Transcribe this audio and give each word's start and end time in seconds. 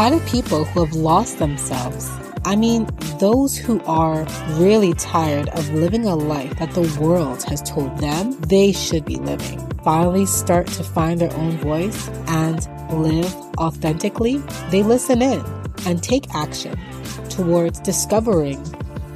How 0.00 0.08
do 0.08 0.18
people 0.20 0.64
who 0.64 0.82
have 0.82 0.94
lost 0.94 1.40
themselves, 1.40 2.10
I 2.46 2.56
mean, 2.56 2.88
those 3.18 3.58
who 3.58 3.82
are 3.84 4.24
really 4.52 4.94
tired 4.94 5.50
of 5.50 5.68
living 5.74 6.06
a 6.06 6.16
life 6.16 6.58
that 6.58 6.70
the 6.72 6.88
world 6.98 7.42
has 7.42 7.60
told 7.60 7.98
them 7.98 8.32
they 8.48 8.72
should 8.72 9.04
be 9.04 9.16
living, 9.16 9.60
finally 9.84 10.24
start 10.24 10.68
to 10.68 10.84
find 10.84 11.20
their 11.20 11.30
own 11.34 11.58
voice 11.58 12.08
and 12.28 12.66
live 12.90 13.30
authentically? 13.58 14.38
They 14.70 14.82
listen 14.82 15.20
in 15.20 15.44
and 15.84 16.02
take 16.02 16.34
action 16.34 16.80
towards 17.28 17.78
discovering 17.80 18.56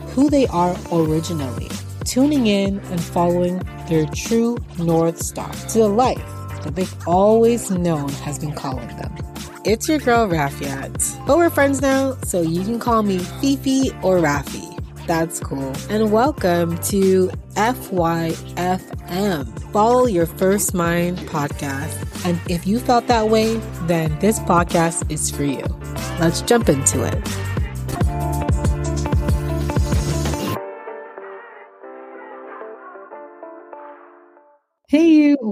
who 0.08 0.28
they 0.28 0.46
are 0.48 0.76
originally, 0.92 1.70
tuning 2.04 2.46
in 2.46 2.78
and 2.78 3.02
following 3.02 3.58
their 3.88 4.04
true 4.14 4.58
North 4.78 5.22
Star 5.22 5.50
to 5.50 5.78
the 5.78 5.88
life 5.88 6.22
that 6.62 6.74
they've 6.76 7.08
always 7.08 7.70
known 7.70 8.10
has 8.10 8.38
been 8.38 8.52
calling 8.52 8.94
them. 8.98 9.23
It's 9.66 9.88
your 9.88 9.98
girl 9.98 10.28
Rafiat, 10.28 11.26
but 11.26 11.38
we're 11.38 11.48
friends 11.48 11.80
now, 11.80 12.18
so 12.22 12.42
you 12.42 12.62
can 12.64 12.78
call 12.78 13.02
me 13.02 13.18
Fifi 13.18 13.92
or 14.02 14.18
Rafi. 14.18 14.78
That's 15.06 15.40
cool. 15.40 15.72
And 15.88 16.12
welcome 16.12 16.76
to 16.82 17.30
FYFM, 17.54 18.92
Follow 19.72 20.04
Your 20.04 20.26
First 20.26 20.74
Mind 20.74 21.16
podcast. 21.20 22.26
And 22.26 22.38
if 22.46 22.66
you 22.66 22.78
felt 22.78 23.06
that 23.06 23.30
way, 23.30 23.56
then 23.86 24.18
this 24.18 24.38
podcast 24.40 25.10
is 25.10 25.30
for 25.30 25.44
you. 25.44 25.64
Let's 26.20 26.42
jump 26.42 26.68
into 26.68 27.02
it. 27.02 27.43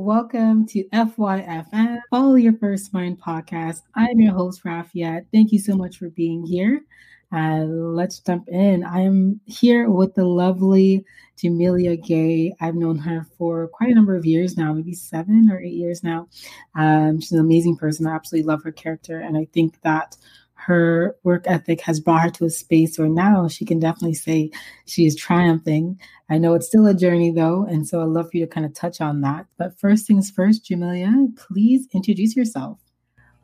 Welcome 0.02 0.66
to 0.66 0.82
FYFM, 0.88 2.00
Follow 2.10 2.34
Your 2.34 2.54
First 2.54 2.92
Mind 2.92 3.20
podcast. 3.20 3.82
I'm 3.94 4.18
your 4.18 4.34
host, 4.34 4.64
Rafiat. 4.64 5.26
Thank 5.32 5.52
you 5.52 5.60
so 5.60 5.76
much 5.76 5.98
for 5.98 6.08
being 6.08 6.44
here. 6.44 6.82
Uh, 7.30 7.66
let's 7.66 8.18
jump 8.18 8.48
in. 8.48 8.82
I 8.82 9.02
am 9.02 9.40
here 9.46 9.90
with 9.90 10.16
the 10.16 10.24
lovely 10.24 11.04
Jamelia 11.40 12.04
Gay. 12.04 12.52
I've 12.60 12.74
known 12.74 12.98
her 12.98 13.28
for 13.38 13.68
quite 13.68 13.90
a 13.90 13.94
number 13.94 14.16
of 14.16 14.26
years 14.26 14.56
now, 14.56 14.72
maybe 14.72 14.92
seven 14.92 15.48
or 15.52 15.60
eight 15.60 15.74
years 15.74 16.02
now. 16.02 16.26
Um, 16.74 17.20
she's 17.20 17.30
an 17.30 17.38
amazing 17.38 17.76
person. 17.76 18.08
I 18.08 18.16
absolutely 18.16 18.48
love 18.48 18.64
her 18.64 18.72
character. 18.72 19.20
And 19.20 19.36
I 19.36 19.46
think 19.52 19.80
that 19.82 20.16
her 20.66 21.16
work 21.24 21.44
ethic 21.46 21.80
has 21.80 21.98
brought 21.98 22.22
her 22.22 22.30
to 22.30 22.44
a 22.44 22.50
space 22.50 22.98
where 22.98 23.08
now 23.08 23.48
she 23.48 23.64
can 23.64 23.80
definitely 23.80 24.14
say 24.14 24.50
she 24.86 25.06
is 25.06 25.16
triumphing. 25.16 25.98
I 26.30 26.38
know 26.38 26.54
it's 26.54 26.66
still 26.66 26.86
a 26.86 26.94
journey 26.94 27.32
though, 27.32 27.64
and 27.64 27.86
so 27.86 28.00
I'd 28.00 28.08
love 28.08 28.30
for 28.30 28.36
you 28.36 28.46
to 28.46 28.52
kind 28.52 28.64
of 28.64 28.72
touch 28.72 29.00
on 29.00 29.20
that. 29.22 29.46
But 29.58 29.78
first 29.78 30.06
things 30.06 30.30
first, 30.30 30.64
Jamelia, 30.64 31.36
please 31.36 31.88
introduce 31.92 32.36
yourself. 32.36 32.78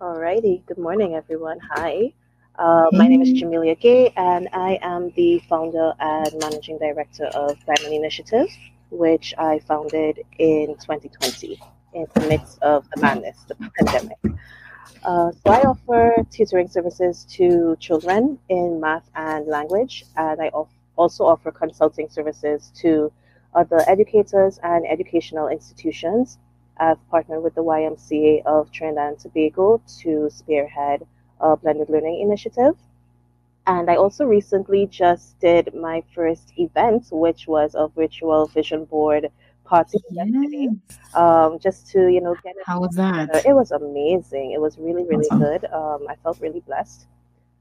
Alrighty, 0.00 0.64
good 0.66 0.78
morning 0.78 1.16
everyone. 1.16 1.58
Hi. 1.72 2.12
Uh, 2.56 2.86
hey. 2.90 2.98
My 2.98 3.08
name 3.08 3.22
is 3.22 3.30
Jamelia 3.30 3.78
Gay, 3.78 4.12
and 4.16 4.48
I 4.52 4.78
am 4.82 5.10
the 5.16 5.40
founder 5.48 5.92
and 5.98 6.32
managing 6.40 6.78
director 6.78 7.26
of 7.26 7.56
Diamond 7.66 7.94
Initiative, 7.94 8.48
which 8.90 9.34
I 9.38 9.58
founded 9.60 10.20
in 10.38 10.76
2020 10.76 11.60
in 11.94 12.06
the 12.14 12.20
midst 12.28 12.62
of 12.62 12.88
the 12.94 13.02
madness, 13.02 13.38
the 13.48 13.56
pandemic. 13.56 14.18
Uh, 15.04 15.30
so 15.32 15.52
I 15.52 15.62
offer 15.62 16.24
tutoring 16.30 16.68
services 16.68 17.24
to 17.36 17.76
children 17.80 18.38
in 18.48 18.80
math 18.80 19.08
and 19.14 19.46
language, 19.46 20.04
and 20.16 20.40
I 20.40 20.50
also 20.96 21.24
offer 21.24 21.50
consulting 21.50 22.08
services 22.08 22.72
to 22.82 23.12
other 23.54 23.82
educators 23.86 24.58
and 24.62 24.86
educational 24.86 25.48
institutions. 25.48 26.38
I've 26.76 26.98
partnered 27.10 27.42
with 27.42 27.54
the 27.54 27.64
YMCA 27.64 28.44
of 28.44 28.70
Trinidad 28.70 29.08
and 29.08 29.18
Tobago 29.18 29.80
to 30.00 30.30
spearhead 30.30 31.06
a 31.40 31.56
blended 31.56 31.88
learning 31.88 32.20
initiative. 32.20 32.74
And 33.66 33.90
I 33.90 33.96
also 33.96 34.24
recently 34.24 34.86
just 34.86 35.38
did 35.40 35.74
my 35.74 36.02
first 36.14 36.52
event, 36.56 37.08
which 37.10 37.46
was 37.46 37.74
a 37.74 37.88
virtual 37.88 38.46
vision 38.46 38.84
board 38.86 39.30
party 39.68 39.98
yesterday. 40.10 40.68
Um, 41.14 41.58
just 41.58 41.90
to 41.92 42.08
you 42.08 42.20
know 42.20 42.34
get 42.42 42.56
it. 42.56 42.62
How 42.64 42.80
was 42.80 42.94
that? 42.96 43.44
It 43.44 43.54
was 43.54 43.70
amazing. 43.70 44.52
It 44.52 44.60
was 44.60 44.78
really 44.78 45.04
really 45.04 45.26
awesome. 45.26 45.40
good. 45.40 45.64
Um, 45.66 46.06
I 46.08 46.14
felt 46.22 46.40
really 46.40 46.60
blessed. 46.60 47.06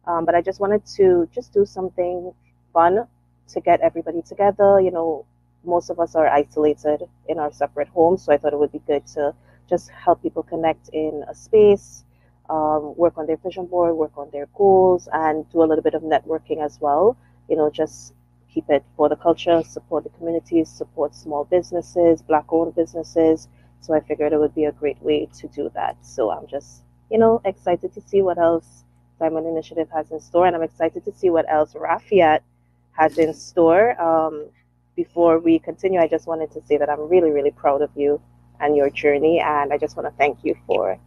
Um, 0.06 0.24
but 0.26 0.36
I 0.36 0.42
just 0.42 0.60
wanted 0.60 0.86
to 0.98 1.28
just 1.36 1.54
do 1.54 1.66
something 1.66 2.32
fun 2.74 3.08
to 3.50 3.62
get 3.62 3.82
everybody 3.82 4.22
together. 4.22 4.80
You 4.80 4.92
know, 4.92 5.26
most 5.66 5.90
of 5.90 6.00
us 6.00 6.16
are 6.16 6.28
isolated 6.28 7.04
in 7.28 7.40
our 7.40 7.52
separate 7.52 7.90
homes, 7.90 8.24
so 8.24 8.34
I 8.34 8.38
thought 8.38 8.54
it 8.54 8.60
would 8.60 8.72
be 8.72 8.84
good 8.88 9.06
to 9.16 9.34
just 9.70 9.90
help 9.90 10.24
people 10.24 10.44
connect 10.44 10.90
in 10.94 11.26
a 11.28 11.36
space, 11.36 12.06
um, 12.50 12.96
work 12.96 13.18
on 13.18 13.28
their 13.28 13.38
vision 13.38 13.66
board, 13.66 13.96
work 13.96 14.18
on 14.18 14.30
their 14.32 14.48
goals, 14.56 15.10
and 15.12 15.50
do 15.52 15.62
a 15.62 15.68
little 15.70 15.84
bit 15.84 15.94
of 15.94 16.04
networking 16.04 16.64
as 16.64 16.80
well. 16.80 17.18
You 17.50 17.58
know, 17.58 17.70
just 17.70 18.14
keep 18.58 18.70
it 18.72 18.84
for 18.96 19.08
the 19.08 19.16
culture, 19.16 19.62
support 19.64 20.04
the 20.04 20.10
communities, 20.18 20.68
support 20.68 21.14
small 21.14 21.44
businesses, 21.46 22.24
black 22.24 22.46
owned 22.50 22.74
businesses. 22.74 23.48
So 23.82 23.94
I 23.94 24.00
figured 24.00 24.34
it 24.34 24.40
would 24.40 24.56
be 24.56 24.66
a 24.66 24.72
great 24.72 25.00
way 25.00 25.30
to 25.40 25.48
do 25.50 25.70
that. 25.76 25.96
So 26.02 26.32
I'm 26.32 26.48
just, 26.48 26.82
you 27.12 27.20
know, 27.20 27.40
excited 27.46 27.94
to 27.94 28.02
see 28.02 28.24
what 28.24 28.40
else 28.40 28.84
Diamond 29.20 29.46
Initiative 29.46 29.88
has 29.94 30.10
in 30.10 30.20
store. 30.20 30.48
And 30.48 30.56
I'm 30.56 30.64
excited 30.64 31.06
to 31.06 31.12
see 31.12 31.30
what 31.30 31.46
else 31.48 31.74
Rafiat 31.74 32.40
has 32.94 33.20
in 33.20 33.32
store. 33.36 33.86
Um, 34.02 34.48
before 34.96 35.38
we 35.38 35.60
continue, 35.60 36.00
I 36.00 36.08
just 36.08 36.26
wanted 36.26 36.50
to 36.54 36.62
say 36.66 36.78
that 36.78 36.90
I'm 36.90 37.08
really, 37.08 37.30
really 37.30 37.52
proud 37.52 37.84
of 37.84 37.92
you 37.96 38.20
and 38.60 38.76
your 38.76 38.90
journey. 38.90 39.40
And 39.40 39.72
I 39.72 39.78
just 39.78 39.96
want 39.96 40.08
to 40.08 40.18
thank 40.18 40.44
you 40.44 40.56
for 40.66 40.98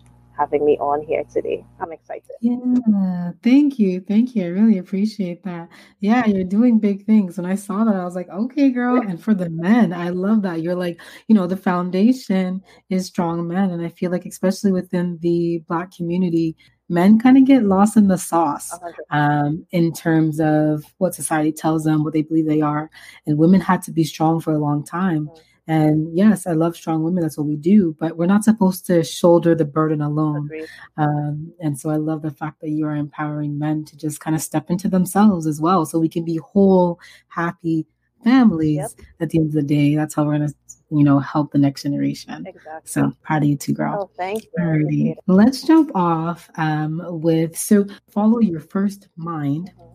having 0.41 0.65
me 0.65 0.78
on 0.78 1.03
here 1.03 1.23
today. 1.31 1.62
I'm 1.81 1.93
excited. 1.93 2.31
Yeah, 2.41 3.33
thank 3.43 3.78
you. 3.78 4.01
Thank 4.01 4.34
you. 4.34 4.45
I 4.45 4.49
really 4.49 4.78
appreciate 4.78 5.43
that. 5.45 5.69
Yeah, 6.01 6.25
you're 6.27 6.45
doing 6.45 6.78
big 6.78 7.05
things. 7.05 7.37
When 7.37 7.45
I 7.45 7.56
saw 7.56 7.84
that, 7.84 7.95
I 7.95 8.05
was 8.05 8.17
like, 8.17 8.31
okay, 8.31 8.71
girl. 8.71 9.03
And 9.03 9.23
for 9.23 9.34
the 9.34 9.50
men, 9.50 9.93
I 9.93 10.09
love 10.09 10.41
that. 10.43 10.62
You're 10.62 10.75
like, 10.75 10.99
you 11.29 11.34
know, 11.34 11.47
the 11.47 11.59
foundation 11.59 12.62
is 12.89 13.06
strong 13.06 13.47
men. 13.47 13.71
And 13.71 13.84
I 13.84 13.91
feel 13.91 14.11
like, 14.11 14.25
especially 14.25 14.73
within 14.73 15.19
the 15.21 15.62
Black 15.69 15.95
community, 15.95 16.56
men 16.89 17.19
kind 17.19 17.37
of 17.37 17.45
get 17.45 17.65
lost 17.65 17.99
in 17.99 18.09
the 18.09 18.19
sauce 18.19 18.77
um, 19.11 19.67
in 19.73 19.93
terms 19.93 20.41
of 20.41 20.83
what 20.97 21.15
society 21.15 21.53
tells 21.53 21.84
them, 21.84 22.03
what 22.03 22.15
they 22.15 22.23
believe 22.23 22.47
they 22.47 22.62
are. 22.62 22.91
And 23.27 23.37
women 23.37 23.61
had 23.61 23.83
to 23.83 23.93
be 23.93 24.05
strong 24.05 24.41
for 24.41 24.55
a 24.55 24.59
long 24.59 24.84
time. 24.84 25.27
Mm-hmm 25.27 25.47
and 25.70 26.16
yes, 26.16 26.48
I 26.48 26.53
love 26.53 26.75
strong 26.75 27.04
women. 27.04 27.22
That's 27.22 27.38
what 27.38 27.47
we 27.47 27.54
do. 27.54 27.94
But 28.00 28.16
we're 28.16 28.26
not 28.26 28.42
supposed 28.42 28.86
to 28.86 29.04
shoulder 29.04 29.54
the 29.54 29.64
burden 29.64 30.00
alone. 30.00 30.50
Um, 30.97 31.53
and 31.60 31.78
so 31.78 31.91
I 31.91 31.97
love 31.97 32.22
the 32.22 32.32
fact 32.32 32.60
that 32.62 32.70
you 32.70 32.86
are 32.86 32.97
empowering 32.97 33.56
men 33.56 33.84
to 33.84 33.97
just 33.97 34.19
kind 34.19 34.34
of 34.34 34.42
step 34.42 34.69
into 34.69 34.88
themselves 34.88 35.47
as 35.47 35.60
well. 35.60 35.86
So 35.86 36.00
we 36.00 36.08
can 36.08 36.25
be 36.25 36.38
whole, 36.38 36.98
happy 37.28 37.86
families 38.25 38.78
yep. 38.78 39.06
at 39.20 39.31
the 39.31 39.38
end 39.38 39.47
of 39.47 39.53
the 39.53 39.62
day. 39.62 39.94
That's 39.94 40.12
how 40.12 40.25
we're 40.25 40.38
going 40.38 40.48
to 40.48 40.54
you 40.92 41.04
know, 41.04 41.20
help 41.20 41.53
the 41.53 41.58
next 41.58 41.84
generation. 41.84 42.44
Exactly. 42.48 42.81
So 42.84 43.12
proud 43.22 43.44
of 43.44 43.48
you 43.48 43.56
too, 43.56 43.72
girl. 43.72 43.97
Oh, 43.97 44.10
thank 44.16 44.42
you. 44.42 44.50
Alrighty. 44.58 45.14
Let's 45.28 45.62
jump 45.62 45.92
off 45.94 46.50
um, 46.56 47.00
with 47.04 47.56
so 47.56 47.87
follow 48.10 48.41
your 48.41 48.58
first 48.58 49.06
mind. 49.16 49.70
Mm-hmm 49.78 49.90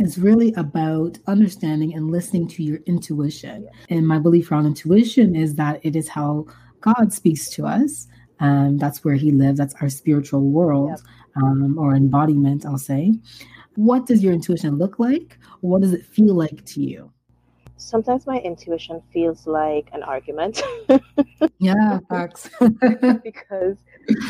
is 0.00 0.18
really 0.18 0.52
about 0.54 1.18
understanding 1.26 1.94
and 1.94 2.10
listening 2.10 2.48
to 2.48 2.62
your 2.62 2.78
intuition. 2.86 3.68
And 3.88 4.06
my 4.06 4.18
belief 4.18 4.50
around 4.50 4.66
intuition 4.66 5.36
is 5.36 5.54
that 5.56 5.80
it 5.84 5.94
is 5.94 6.08
how 6.08 6.46
God 6.80 7.12
speaks 7.12 7.50
to 7.50 7.66
us. 7.66 8.08
Um, 8.40 8.78
that's 8.78 9.04
where 9.04 9.14
He 9.14 9.30
lives. 9.30 9.58
That's 9.58 9.74
our 9.80 9.90
spiritual 9.90 10.50
world 10.50 10.90
yep. 10.90 11.00
um, 11.36 11.78
or 11.78 11.94
embodiment, 11.94 12.64
I'll 12.64 12.78
say. 12.78 13.12
What 13.76 14.06
does 14.06 14.22
your 14.22 14.32
intuition 14.32 14.78
look 14.78 14.98
like? 14.98 15.38
What 15.60 15.82
does 15.82 15.92
it 15.92 16.06
feel 16.06 16.34
like 16.34 16.64
to 16.66 16.80
you? 16.80 17.12
Sometimes 17.76 18.26
my 18.26 18.38
intuition 18.38 19.02
feels 19.12 19.46
like 19.46 19.88
an 19.92 20.02
argument. 20.02 20.62
yeah, 21.58 21.98
facts. 22.08 22.50
because 23.22 23.76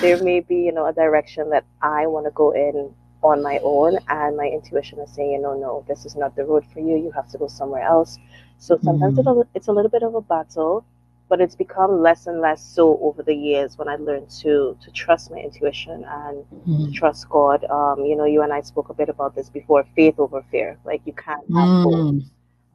there 0.01 0.23
may 0.23 0.41
be, 0.41 0.57
you 0.57 0.73
know, 0.73 0.87
a 0.87 0.93
direction 0.93 1.51
that 1.51 1.65
I 1.83 2.07
want 2.07 2.27
to 2.27 2.33
go 2.33 2.53
in 2.53 2.95
on 3.23 3.43
my 3.43 3.59
own 3.63 3.99
and 4.09 4.37
my 4.37 4.47
intuition 4.47 4.99
is 5.01 5.11
saying 5.13 5.43
no 5.43 5.55
no 5.59 5.85
this 5.89 6.05
is 6.05 6.17
not 6.17 6.35
the 6.37 6.45
road 6.45 6.65
for 6.73 6.81
you 6.81 6.97
you 6.97 7.11
have 7.15 7.29
to 7.29 7.39
go 7.39 7.49
somewhere 7.49 7.83
else 7.83 8.19
so 8.59 8.79
sometimes 8.83 9.19
mm. 9.19 9.47
it's 9.55 9.69
a 9.69 9.73
little 9.73 9.91
bit 9.91 10.03
of 10.03 10.15
a 10.15 10.21
battle 10.21 10.85
but 11.29 11.41
it's 11.41 11.55
become 11.55 12.03
less 12.03 12.27
and 12.27 12.41
less 12.41 12.63
so 12.63 12.99
over 13.03 13.23
the 13.23 13.35
years 13.35 13.77
when 13.77 13.89
i 13.89 13.97
learned 13.97 14.29
to 14.31 14.77
to 14.83 14.91
trust 14.93 15.31
my 15.31 15.39
intuition 15.39 16.05
and 16.07 16.45
mm. 16.67 16.87
to 16.87 16.93
trust 16.93 17.29
god 17.29 17.65
um, 17.67 18.05
you 18.05 18.17
know 18.17 18.25
you 18.25 18.43
and 18.43 18.53
i 18.53 18.61
spoke 18.61 18.89
a 18.89 18.95
bit 18.95 19.09
about 19.09 19.35
this 19.35 19.51
before 19.51 19.85
faith 19.95 20.15
over 20.19 20.43
fear 20.51 20.79
like 20.85 21.03
you 21.05 21.13
can't 21.13 21.45
have 21.55 21.69
mm. 21.69 21.85
both 21.85 22.25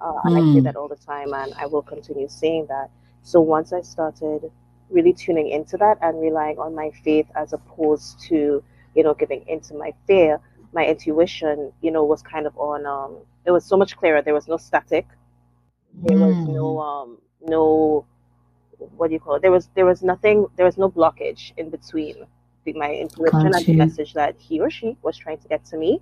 uh, 0.01 0.19
and 0.25 0.37
i 0.37 0.39
say 0.39 0.59
mm. 0.59 0.63
that 0.63 0.75
all 0.75 0.87
the 0.87 0.95
time 0.95 1.33
and 1.33 1.53
i 1.55 1.65
will 1.65 1.81
continue 1.81 2.27
saying 2.29 2.65
that 2.69 2.89
so 3.23 3.41
once 3.41 3.73
i 3.73 3.81
started 3.81 4.51
really 4.89 5.13
tuning 5.13 5.49
into 5.49 5.77
that 5.77 5.97
and 6.01 6.21
relying 6.21 6.59
on 6.59 6.75
my 6.75 6.91
faith 7.03 7.25
as 7.35 7.53
opposed 7.53 8.19
to 8.21 8.63
you 8.95 9.03
know, 9.03 9.13
giving 9.13 9.47
into 9.47 9.73
my 9.73 9.93
fear, 10.07 10.39
my 10.73 10.85
intuition, 10.85 11.71
you 11.81 11.91
know, 11.91 12.03
was 12.03 12.21
kind 12.21 12.47
of 12.47 12.57
on 12.57 12.85
um 12.85 13.17
it 13.45 13.51
was 13.51 13.65
so 13.65 13.77
much 13.77 13.95
clearer. 13.97 14.21
There 14.21 14.33
was 14.33 14.47
no 14.47 14.57
static. 14.57 15.07
There 15.93 16.17
mm. 16.17 16.27
was 16.27 16.47
no 16.47 16.65
mm. 16.75 16.85
um 16.85 17.17
no 17.41 18.05
what 18.97 19.07
do 19.07 19.13
you 19.13 19.19
call 19.19 19.35
it? 19.35 19.41
There 19.41 19.51
was 19.51 19.69
there 19.75 19.85
was 19.85 20.03
nothing 20.03 20.47
there 20.55 20.65
was 20.65 20.77
no 20.77 20.89
blockage 20.89 21.53
in 21.57 21.69
between 21.69 22.15
the, 22.65 22.73
my 22.73 22.93
intuition 22.93 23.53
and 23.53 23.65
the 23.65 23.73
message 23.73 24.13
that 24.13 24.35
he 24.37 24.59
or 24.59 24.69
she 24.69 24.97
was 25.01 25.17
trying 25.17 25.37
to 25.39 25.47
get 25.47 25.63
to 25.65 25.77
me. 25.77 26.01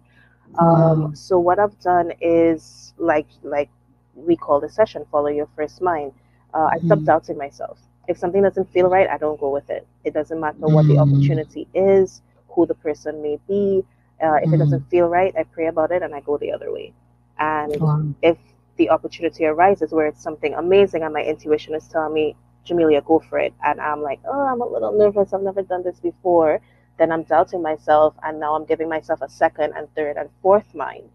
Um, 0.60 1.16
so 1.16 1.40
what 1.40 1.60
I've 1.60 1.80
done 1.80 2.12
is 2.22 2.94
like 2.98 3.28
like 3.44 3.70
we 4.16 4.36
call 4.36 4.60
the 4.60 4.70
session 4.70 5.06
follow 5.12 5.30
your 5.30 5.48
first 5.56 5.82
mind. 5.82 6.14
Uh, 6.54 6.70
I 6.72 6.78
stop 6.78 7.00
mm-hmm. 7.00 7.06
doubting 7.06 7.38
myself. 7.38 7.80
If 8.08 8.18
something 8.18 8.44
doesn't 8.44 8.72
feel 8.72 8.90
right, 8.90 9.10
I 9.10 9.18
don't 9.18 9.40
go 9.40 9.50
with 9.50 9.70
it. 9.70 9.88
It 10.04 10.14
doesn't 10.14 10.40
matter 10.40 10.58
what 10.60 10.88
the 10.88 10.96
mm. 10.96 11.02
opportunity 11.02 11.68
is, 11.74 12.22
who 12.54 12.66
the 12.66 12.76
person 12.76 13.22
may 13.22 13.40
be. 13.48 13.84
Uh, 14.24 14.36
if 14.42 14.54
it 14.54 14.58
doesn't 14.58 14.82
mm. 14.82 14.90
feel 14.90 15.08
right, 15.08 15.34
I 15.38 15.44
pray 15.44 15.68
about 15.68 15.92
it 15.92 16.02
and 16.02 16.16
I 16.16 16.22
go 16.22 16.38
the 16.38 16.52
other 16.52 16.72
way. 16.72 16.94
And 17.40 17.76
wow. 17.82 18.06
if 18.22 18.38
the 18.78 18.90
opportunity 18.90 19.46
arises 19.46 19.92
where 19.92 20.08
it's 20.08 20.22
something 20.22 20.54
amazing 20.54 21.04
and 21.04 21.14
my 21.14 21.22
intuition 21.22 21.76
is 21.76 21.88
telling 21.88 22.14
me, 22.14 22.36
Jamelia, 22.66 23.04
go 23.04 23.20
for 23.20 23.40
it. 23.40 23.54
And 23.64 23.82
I'm 23.82 24.02
like, 24.02 24.20
oh, 24.26 24.42
I'm 24.42 24.62
a 24.62 24.68
little 24.68 24.98
nervous. 24.98 25.34
I've 25.34 25.42
never 25.42 25.62
done 25.62 25.84
this 25.84 26.00
before. 26.00 26.62
Then 26.98 27.12
I'm 27.12 27.24
doubting 27.24 27.62
myself. 27.62 28.14
And 28.24 28.40
now 28.40 28.56
I'm 28.56 28.66
giving 28.66 28.88
myself 28.88 29.22
a 29.22 29.30
second 29.30 29.74
and 29.76 29.94
third 29.96 30.18
and 30.18 30.30
fourth 30.42 30.74
mind. 30.74 31.10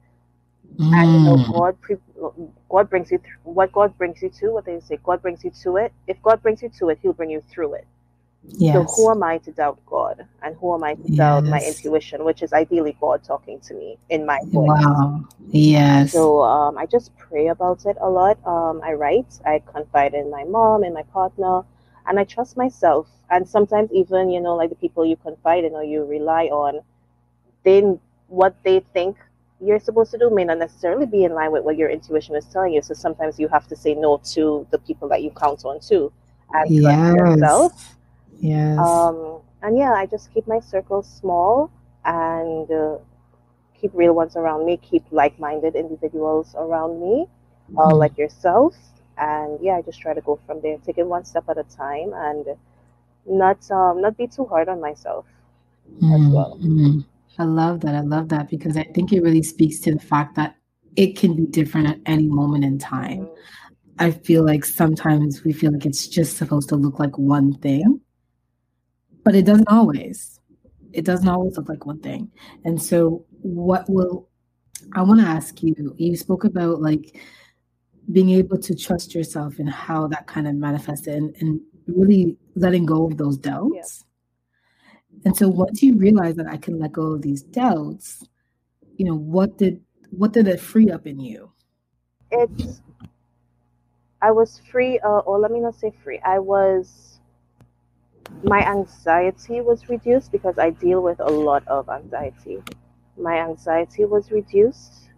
Mm. 0.76 0.92
And 0.92 1.12
you 1.12 1.20
know, 1.20 1.36
mm. 1.36 1.52
God, 1.52 1.80
pre- 1.80 1.96
God 2.68 2.90
brings 2.90 3.10
you 3.10 3.18
through 3.18 3.52
what 3.52 3.72
God 3.72 3.96
brings 3.96 4.22
you 4.22 4.28
to. 4.40 4.50
What 4.52 4.66
they 4.66 4.78
say, 4.80 4.98
God 5.02 5.22
brings 5.22 5.42
you 5.42 5.52
to 5.62 5.76
it. 5.76 5.92
If 6.06 6.20
God 6.22 6.42
brings 6.42 6.62
you 6.62 6.70
to 6.78 6.90
it, 6.90 6.98
He'll 7.02 7.14
bring 7.14 7.30
you 7.30 7.42
through 7.50 7.74
it. 7.74 7.86
Yes. 8.56 8.74
So 8.74 8.84
who 8.84 9.10
am 9.10 9.22
I 9.22 9.38
to 9.38 9.52
doubt 9.52 9.78
God? 9.86 10.26
And 10.42 10.56
who 10.56 10.74
am 10.74 10.82
I 10.82 10.94
to 10.94 11.02
yes. 11.04 11.16
doubt 11.16 11.44
my 11.44 11.60
intuition, 11.60 12.24
which 12.24 12.42
is 12.42 12.52
ideally 12.52 12.96
God 13.00 13.22
talking 13.22 13.60
to 13.60 13.74
me 13.74 13.98
in 14.08 14.26
my 14.26 14.40
voice? 14.46 14.68
Wow. 14.68 15.24
Yes. 15.48 16.12
So 16.12 16.42
um, 16.42 16.78
I 16.78 16.86
just 16.86 17.16
pray 17.16 17.48
about 17.48 17.84
it 17.86 17.96
a 18.00 18.08
lot. 18.08 18.38
Um, 18.46 18.80
I 18.82 18.92
write, 18.92 19.38
I 19.46 19.62
confide 19.72 20.14
in 20.14 20.30
my 20.30 20.44
mom 20.44 20.82
and 20.82 20.94
my 20.94 21.02
partner, 21.02 21.62
and 22.06 22.18
I 22.18 22.24
trust 22.24 22.56
myself. 22.56 23.06
And 23.30 23.46
sometimes 23.46 23.90
even, 23.92 24.30
you 24.30 24.40
know, 24.40 24.56
like 24.56 24.70
the 24.70 24.76
people 24.76 25.04
you 25.04 25.16
confide 25.16 25.64
in 25.64 25.74
or 25.74 25.84
you 25.84 26.04
rely 26.04 26.46
on, 26.46 26.80
then 27.64 28.00
what 28.28 28.56
they 28.64 28.80
think 28.92 29.16
you're 29.60 29.80
supposed 29.80 30.10
to 30.12 30.18
do 30.18 30.30
may 30.30 30.44
not 30.44 30.58
necessarily 30.58 31.04
be 31.04 31.24
in 31.24 31.34
line 31.34 31.52
with 31.52 31.64
what 31.64 31.76
your 31.76 31.90
intuition 31.90 32.36
is 32.36 32.46
telling 32.46 32.72
you. 32.72 32.80
So 32.80 32.94
sometimes 32.94 33.38
you 33.38 33.48
have 33.48 33.66
to 33.68 33.76
say 33.76 33.94
no 33.94 34.20
to 34.32 34.66
the 34.70 34.78
people 34.78 35.08
that 35.08 35.22
you 35.22 35.30
count 35.30 35.64
on 35.64 35.80
too 35.80 36.12
and 36.52 36.70
yes. 36.70 37.14
yourself 37.16 37.97
Yes. 38.38 38.78
Um, 38.78 39.40
and 39.62 39.76
yeah, 39.76 39.92
I 39.92 40.06
just 40.06 40.32
keep 40.32 40.46
my 40.46 40.60
circle 40.60 41.02
small 41.02 41.70
and 42.04 42.70
uh, 42.70 42.98
keep 43.80 43.90
real 43.94 44.14
ones 44.14 44.36
around 44.36 44.66
me, 44.66 44.76
keep 44.76 45.04
like 45.10 45.38
minded 45.38 45.74
individuals 45.74 46.54
around 46.56 47.00
me, 47.00 47.26
uh, 47.26 47.70
mm-hmm. 47.70 47.78
uh, 47.78 47.94
like 47.94 48.16
yourself. 48.16 48.76
And 49.16 49.58
yeah, 49.60 49.76
I 49.76 49.82
just 49.82 50.00
try 50.00 50.14
to 50.14 50.20
go 50.20 50.38
from 50.46 50.60
there, 50.60 50.78
take 50.78 50.98
it 50.98 51.06
one 51.06 51.24
step 51.24 51.44
at 51.48 51.58
a 51.58 51.64
time 51.64 52.12
and 52.14 52.46
not 53.26 53.68
um, 53.70 54.00
not 54.00 54.16
be 54.16 54.26
too 54.28 54.44
hard 54.46 54.68
on 54.68 54.80
myself 54.80 55.26
mm-hmm. 56.00 56.14
as 56.26 56.32
well. 56.32 56.58
Mm-hmm. 56.62 57.00
I 57.40 57.44
love 57.44 57.80
that. 57.80 57.94
I 57.94 58.00
love 58.00 58.28
that 58.28 58.48
because 58.48 58.76
I 58.76 58.84
think 58.84 59.12
it 59.12 59.22
really 59.22 59.42
speaks 59.42 59.80
to 59.80 59.92
the 59.92 60.00
fact 60.00 60.36
that 60.36 60.56
it 60.96 61.16
can 61.16 61.34
be 61.34 61.46
different 61.46 61.88
at 61.88 61.98
any 62.06 62.26
moment 62.26 62.64
in 62.64 62.78
time. 62.78 63.26
Mm-hmm. 63.26 63.34
I 64.00 64.12
feel 64.12 64.44
like 64.44 64.64
sometimes 64.64 65.42
we 65.42 65.52
feel 65.52 65.72
like 65.72 65.84
it's 65.84 66.06
just 66.06 66.36
supposed 66.36 66.68
to 66.68 66.76
look 66.76 67.00
like 67.00 67.18
one 67.18 67.54
thing 67.54 68.00
but 69.28 69.34
it 69.34 69.44
doesn't 69.44 69.68
always. 69.68 70.40
It 70.94 71.04
doesn't 71.04 71.28
always 71.28 71.58
look 71.58 71.68
like 71.68 71.84
one 71.84 72.00
thing. 72.00 72.30
And 72.64 72.80
so, 72.80 73.26
what 73.42 73.84
will 73.86 74.26
I 74.94 75.02
want 75.02 75.20
to 75.20 75.26
ask 75.26 75.62
you? 75.62 75.74
You 75.98 76.16
spoke 76.16 76.44
about 76.44 76.80
like 76.80 77.14
being 78.10 78.30
able 78.30 78.56
to 78.56 78.74
trust 78.74 79.14
yourself 79.14 79.58
and 79.58 79.68
how 79.68 80.08
that 80.08 80.26
kind 80.28 80.48
of 80.48 80.54
manifested 80.54 81.14
and, 81.14 81.36
and 81.40 81.60
really 81.86 82.38
letting 82.54 82.86
go 82.86 83.04
of 83.04 83.18
those 83.18 83.36
doubts. 83.36 84.02
Yeah. 85.12 85.20
And 85.26 85.36
so 85.36 85.46
once 85.46 85.82
you 85.82 85.94
realize 85.94 86.36
that 86.36 86.46
I 86.46 86.56
can 86.56 86.78
let 86.78 86.92
go 86.92 87.12
of 87.12 87.20
these 87.20 87.42
doubts, 87.42 88.26
you 88.96 89.04
know, 89.04 89.14
what 89.14 89.58
did 89.58 89.82
what 90.08 90.32
did 90.32 90.48
it 90.48 90.58
free 90.58 90.90
up 90.90 91.06
in 91.06 91.20
you? 91.20 91.52
It's 92.30 92.80
I 94.22 94.30
was 94.30 94.62
free, 94.72 94.98
uh, 95.00 95.18
or 95.18 95.38
let 95.38 95.50
me 95.50 95.60
not 95.60 95.74
say 95.74 95.92
free. 96.02 96.18
I 96.24 96.38
was 96.38 97.17
my 98.42 98.60
anxiety 98.60 99.60
was 99.60 99.88
reduced 99.88 100.32
because 100.32 100.58
I 100.58 100.70
deal 100.70 101.02
with 101.02 101.20
a 101.20 101.30
lot 101.30 101.66
of 101.66 101.88
anxiety. 101.88 102.62
My 103.16 103.38
anxiety 103.38 104.04
was 104.04 104.30
reduced, 104.30 105.10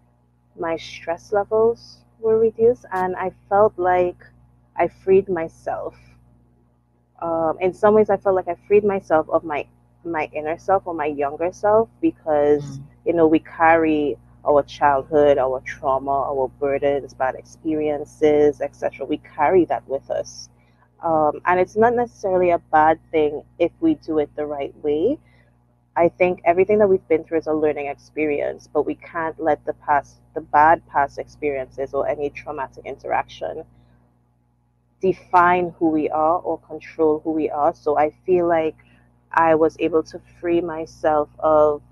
my 0.58 0.76
stress 0.76 1.32
levels 1.32 2.04
were 2.18 2.38
reduced, 2.38 2.86
and 2.92 3.14
I 3.16 3.32
felt 3.48 3.74
like 3.76 4.24
I 4.76 4.88
freed 4.88 5.28
myself. 5.28 5.96
Um, 7.20 7.58
in 7.60 7.74
some 7.74 7.94
ways, 7.94 8.08
I 8.08 8.16
felt 8.16 8.34
like 8.34 8.48
I 8.48 8.56
freed 8.66 8.84
myself 8.84 9.28
of 9.28 9.44
my 9.44 9.66
my 10.02 10.30
inner 10.32 10.56
self 10.56 10.86
or 10.86 10.94
my 10.94 11.04
younger 11.04 11.52
self 11.52 11.90
because 12.00 12.78
mm. 12.78 12.82
you 13.04 13.12
know 13.12 13.26
we 13.26 13.38
carry 13.40 14.16
our 14.46 14.62
childhood, 14.62 15.36
our 15.36 15.60
trauma, 15.60 16.10
our 16.10 16.48
burdens, 16.58 17.12
bad 17.12 17.34
experiences, 17.34 18.62
etc. 18.62 19.04
We 19.04 19.18
carry 19.18 19.66
that 19.66 19.86
with 19.86 20.10
us. 20.10 20.48
Um, 21.02 21.40
and 21.46 21.58
it's 21.60 21.76
not 21.76 21.94
necessarily 21.94 22.50
a 22.50 22.58
bad 22.58 22.98
thing 23.10 23.42
if 23.58 23.72
we 23.80 23.94
do 23.94 24.18
it 24.18 24.34
the 24.36 24.46
right 24.46 24.74
way. 24.82 25.18
I 25.96 26.08
think 26.08 26.40
everything 26.44 26.78
that 26.78 26.88
we've 26.88 27.06
been 27.08 27.24
through 27.24 27.38
is 27.38 27.46
a 27.46 27.52
learning 27.52 27.86
experience, 27.86 28.68
but 28.72 28.86
we 28.86 28.94
can't 28.96 29.38
let 29.40 29.64
the 29.64 29.74
past, 29.74 30.16
the 30.34 30.40
bad 30.40 30.86
past 30.88 31.18
experiences 31.18 31.94
or 31.94 32.08
any 32.08 32.30
traumatic 32.30 32.86
interaction 32.86 33.64
define 35.00 35.74
who 35.78 35.88
we 35.88 36.08
are 36.10 36.38
or 36.38 36.58
control 36.58 37.20
who 37.24 37.32
we 37.32 37.50
are. 37.50 37.74
So 37.74 37.98
I 37.98 38.10
feel 38.26 38.46
like 38.46 38.76
I 39.32 39.54
was 39.54 39.76
able 39.78 40.02
to 40.04 40.20
free 40.40 40.60
myself 40.60 41.28
of 41.38 41.82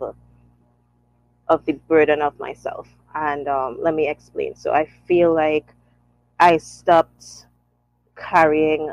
of 1.49 1.65
the 1.65 1.73
burden 1.89 2.23
of 2.23 2.39
myself. 2.39 2.89
And 3.15 3.49
um, 3.49 3.79
let 3.81 3.95
me 3.95 4.09
explain. 4.09 4.55
So 4.55 4.73
I 4.73 4.87
feel 5.07 5.35
like 5.35 5.67
I 6.39 6.59
stopped 6.59 7.47
carrying 8.19 8.93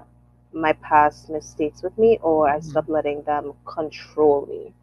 my 0.53 0.73
past 0.73 1.29
mistakes 1.29 1.83
with 1.83 1.97
me 1.97 2.17
or 2.21 2.47
I 2.47 2.57
mm-hmm. 2.57 2.69
stopped 2.69 2.89
letting 2.89 3.23
them 3.23 3.53
control 3.65 4.45
me. 4.47 4.73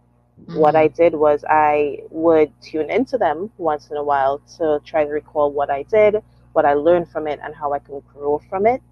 Mm-hmm. 0.40 0.58
What 0.58 0.76
I 0.76 0.88
did 0.88 1.14
was 1.14 1.44
I 1.48 2.02
would 2.10 2.52
tune 2.60 2.90
into 2.90 3.18
them 3.18 3.50
once 3.58 3.90
in 3.90 3.96
a 3.96 4.02
while 4.02 4.38
to 4.58 4.80
try 4.84 5.04
to 5.04 5.10
recall 5.10 5.50
what 5.50 5.70
I 5.70 5.82
did, 5.84 6.22
what 6.52 6.64
I 6.64 6.74
learned 6.74 7.08
from 7.08 7.26
it, 7.26 7.40
and 7.42 7.54
how 7.54 7.72
I 7.72 7.78
can 7.78 8.02
grow 8.12 8.40
from 8.50 8.66
it 8.66 8.82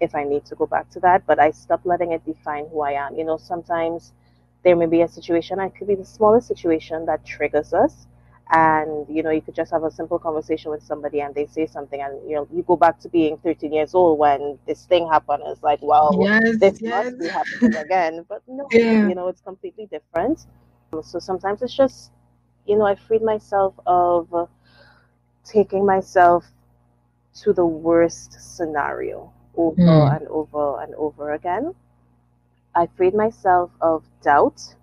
if 0.00 0.14
I 0.14 0.24
need 0.24 0.44
to 0.46 0.54
go 0.54 0.66
back 0.66 0.90
to 0.90 1.00
that. 1.00 1.26
But 1.26 1.38
I 1.38 1.50
stopped 1.50 1.86
letting 1.86 2.12
it 2.12 2.24
define 2.24 2.66
who 2.68 2.80
I 2.82 2.92
am. 2.92 3.16
You 3.16 3.24
know, 3.24 3.36
sometimes 3.36 4.12
there 4.64 4.76
may 4.76 4.86
be 4.86 5.02
a 5.02 5.08
situation, 5.08 5.60
it 5.60 5.74
could 5.76 5.88
be 5.88 5.94
the 5.94 6.04
smallest 6.04 6.48
situation 6.48 7.06
that 7.06 7.24
triggers 7.24 7.72
us 7.72 8.06
and 8.50 9.06
you 9.08 9.22
know 9.22 9.30
you 9.30 9.42
could 9.42 9.54
just 9.54 9.70
have 9.70 9.84
a 9.84 9.90
simple 9.90 10.18
conversation 10.18 10.70
with 10.70 10.82
somebody 10.82 11.20
and 11.20 11.34
they 11.34 11.44
say 11.44 11.66
something 11.66 12.00
and 12.00 12.14
you 12.28 12.34
know 12.34 12.48
you 12.52 12.62
go 12.62 12.76
back 12.76 12.98
to 12.98 13.08
being 13.08 13.36
13 13.38 13.72
years 13.72 13.94
old 13.94 14.18
when 14.18 14.58
this 14.66 14.86
thing 14.86 15.06
happened 15.06 15.42
it's 15.46 15.62
like 15.62 15.78
well 15.82 16.18
yes, 16.22 16.58
this 16.58 16.80
yes. 16.80 17.04
must 17.04 17.18
be 17.20 17.28
happening 17.28 17.74
again 17.76 18.24
but 18.28 18.42
no 18.48 18.66
yeah. 18.72 19.06
you 19.06 19.14
know 19.14 19.28
it's 19.28 19.42
completely 19.42 19.86
different 19.86 20.46
so 21.02 21.18
sometimes 21.18 21.60
it's 21.60 21.76
just 21.76 22.10
you 22.66 22.76
know 22.76 22.86
i 22.86 22.94
freed 22.94 23.22
myself 23.22 23.74
of 23.86 24.48
taking 25.44 25.84
myself 25.84 26.46
to 27.34 27.52
the 27.52 27.64
worst 27.64 28.56
scenario 28.56 29.30
over 29.56 29.76
mm. 29.76 30.16
and 30.16 30.26
over 30.28 30.82
and 30.82 30.94
over 30.94 31.32
again 31.32 31.74
i 32.74 32.86
freed 32.96 33.14
myself 33.14 33.70
of 33.82 34.04
doubt 34.22 34.74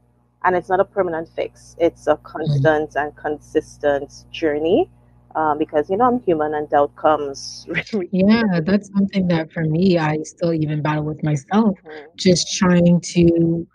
and 0.46 0.56
it's 0.56 0.70
not 0.70 0.80
a 0.80 0.86
permanent 0.86 1.28
fix. 1.36 1.76
It's 1.80 2.08
a 2.08 2.18
constant 2.18 2.92
mm-hmm. 2.92 2.98
and 2.98 3.16
consistent 3.16 4.14
journey. 4.32 4.90
Um, 5.36 5.58
because 5.58 5.90
you 5.90 5.98
know 5.98 6.06
I'm 6.06 6.22
human 6.22 6.54
and 6.54 6.70
doubt 6.70 6.96
comes. 6.96 7.68
yeah, 8.12 8.62
that's 8.64 8.90
something 8.94 9.28
that 9.28 9.52
for 9.52 9.66
me 9.66 9.98
I 9.98 10.20
still 10.24 10.54
even 10.54 10.82
battle 10.82 11.04
with 11.04 11.22
myself, 11.26 11.78
mm-hmm. 11.86 12.06
just 12.16 12.56
trying 12.56 13.02
to 13.02 13.68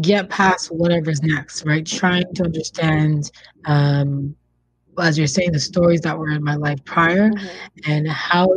get 0.00 0.30
past 0.30 0.68
whatever's 0.68 1.22
next, 1.22 1.64
right? 1.64 1.86
Trying 1.86 2.34
to 2.34 2.42
understand, 2.42 3.30
um, 3.66 4.34
as 4.98 5.16
you're 5.16 5.28
saying, 5.28 5.52
the 5.52 5.60
stories 5.60 6.00
that 6.00 6.18
were 6.18 6.30
in 6.30 6.42
my 6.42 6.56
life 6.56 6.84
prior 6.84 7.30
mm-hmm. 7.30 7.90
and 7.92 8.08
how 8.08 8.48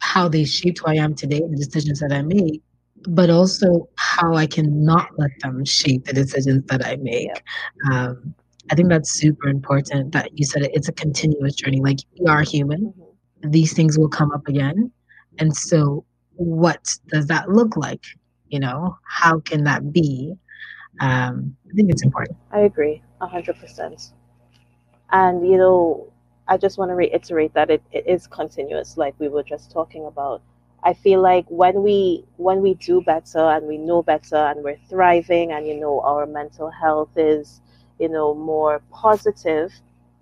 how 0.00 0.28
they 0.28 0.44
shaped 0.44 0.80
who 0.80 0.88
I 0.88 0.96
am 0.96 1.14
today, 1.14 1.38
and 1.38 1.50
the 1.50 1.64
decisions 1.64 2.00
that 2.00 2.12
I 2.12 2.20
make 2.20 2.62
but 3.08 3.30
also 3.30 3.88
how 3.96 4.34
I 4.34 4.46
can 4.46 4.84
not 4.84 5.08
let 5.18 5.30
them 5.40 5.64
shape 5.64 6.04
the 6.04 6.12
decisions 6.12 6.64
that 6.66 6.84
I 6.86 6.96
make. 6.96 7.42
Um, 7.90 8.34
I 8.70 8.74
think 8.74 8.88
that's 8.88 9.10
super 9.10 9.48
important 9.48 10.12
that 10.12 10.38
you 10.38 10.44
said 10.44 10.62
it, 10.62 10.70
it's 10.74 10.88
a 10.88 10.92
continuous 10.92 11.54
journey. 11.54 11.80
Like 11.80 11.98
we 12.18 12.26
are 12.26 12.42
human, 12.42 12.92
mm-hmm. 12.92 13.50
these 13.50 13.72
things 13.72 13.98
will 13.98 14.08
come 14.08 14.30
up 14.30 14.46
again. 14.48 14.90
And 15.38 15.54
so, 15.56 16.04
what 16.34 16.96
does 17.08 17.26
that 17.26 17.48
look 17.48 17.76
like? 17.76 18.04
You 18.48 18.60
know, 18.60 18.96
how 19.06 19.40
can 19.40 19.64
that 19.64 19.92
be? 19.92 20.34
Um, 21.00 21.56
I 21.70 21.74
think 21.74 21.90
it's 21.90 22.02
important. 22.02 22.36
I 22.50 22.60
agree, 22.60 23.02
100%. 23.20 24.12
And, 25.10 25.46
you 25.46 25.56
know, 25.56 26.12
I 26.48 26.56
just 26.56 26.78
want 26.78 26.90
to 26.90 26.94
reiterate 26.94 27.54
that 27.54 27.70
it, 27.70 27.82
it 27.92 28.06
is 28.06 28.26
continuous, 28.26 28.96
like 28.96 29.14
we 29.18 29.28
were 29.28 29.42
just 29.42 29.70
talking 29.70 30.06
about 30.06 30.42
I 30.84 30.94
feel 30.94 31.20
like 31.20 31.46
when 31.48 31.82
we 31.82 32.24
when 32.36 32.60
we 32.60 32.74
do 32.74 33.02
better 33.02 33.38
and 33.38 33.66
we 33.66 33.78
know 33.78 34.02
better 34.02 34.36
and 34.36 34.64
we're 34.64 34.78
thriving 34.88 35.52
and 35.52 35.66
you 35.66 35.78
know 35.78 36.00
our 36.00 36.26
mental 36.26 36.70
health 36.70 37.10
is 37.16 37.60
you 37.98 38.08
know 38.08 38.34
more 38.34 38.82
positive, 38.90 39.72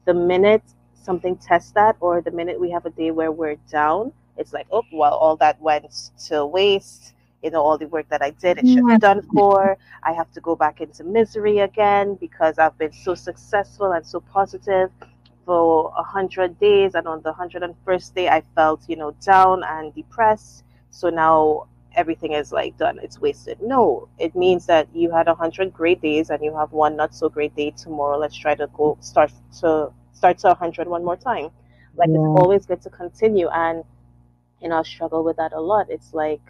the 0.05 0.15
minute 0.15 0.63
something 0.95 1.37
tests 1.37 1.73
that 1.73 1.97
or 2.01 2.21
the 2.21 2.31
minute 2.31 2.61
we 2.61 2.71
have 2.71 2.85
a 2.85 2.91
day 2.91 3.11
where 3.11 3.33
we're 3.33 3.57
down, 3.71 4.13
it's 4.37 4.53
like 4.53 4.67
oh 4.71 4.85
well 4.93 5.15
all 5.15 5.37
that 5.37 5.61
went 5.61 6.11
to 6.29 6.45
waste. 6.45 7.15
You 7.43 7.51
know 7.51 7.63
all 7.63 7.79
the 7.79 7.89
work 7.89 8.07
that 8.11 8.21
I 8.21 8.31
did, 8.31 8.59
it 8.59 8.69
should 8.69 8.87
be 8.87 8.99
done 8.99 9.23
for. 9.33 9.79
I 10.03 10.13
have 10.13 10.31
to 10.33 10.41
go 10.43 10.55
back 10.55 10.83
into 10.83 11.05
misery 11.05 11.61
again 11.61 12.17
because 12.17 12.59
I've 12.59 12.77
been 12.77 12.93
so 12.93 13.15
successful 13.15 13.93
and 13.93 14.05
so 14.05 14.21
positive 14.21 14.91
for 15.45 15.93
a 15.97 16.03
hundred 16.03 16.59
days 16.61 16.95
and 16.95 17.07
on 17.07 17.23
the 17.23 17.33
hundred 17.33 17.63
and 17.63 17.75
first 17.85 18.15
day 18.15 18.29
I 18.29 18.43
felt, 18.55 18.83
you 18.89 18.97
know, 18.97 19.13
down 19.25 19.63
and 19.65 19.95
depressed. 19.95 20.65
So 20.91 21.09
now 21.09 21.69
everything 21.95 22.33
is 22.33 22.53
like 22.53 22.77
done, 22.77 22.99
it's 23.03 23.21
wasted. 23.21 23.59
No, 23.61 24.09
it 24.19 24.35
means 24.35 24.67
that 24.67 24.89
you 24.95 25.11
had 25.11 25.29
a 25.29 25.35
hundred 25.35 25.73
great 25.73 26.01
days 26.01 26.31
and 26.31 26.43
you 26.43 26.55
have 26.57 26.73
one 26.73 26.97
not 26.97 27.15
so 27.15 27.29
great 27.29 27.55
day 27.57 27.73
tomorrow. 27.73 28.19
Let's 28.19 28.37
try 28.37 28.55
to 28.55 28.67
go 28.69 28.97
start 29.01 29.33
to 29.61 29.93
start 30.13 30.39
to 30.39 30.53
a 30.53 30.55
hundred 30.55 30.89
one 30.89 31.05
more 31.05 31.17
time. 31.17 31.51
Like 31.97 32.11
yeah. 32.11 32.17
it's 32.17 32.41
always 32.41 32.67
good 32.67 32.83
to 32.83 32.91
continue 32.91 33.49
and 33.49 33.85
you 34.61 34.69
know, 34.69 34.79
I 34.79 34.83
struggle 34.83 35.25
with 35.25 35.37
that 35.39 35.53
a 35.53 35.61
lot. 35.61 35.87
It's 35.89 36.13
like 36.13 36.43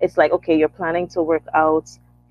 it's 0.00 0.16
like 0.16 0.32
okay, 0.32 0.56
you're 0.56 0.68
planning 0.68 1.08
to 1.08 1.22
work 1.22 1.44
out 1.54 1.90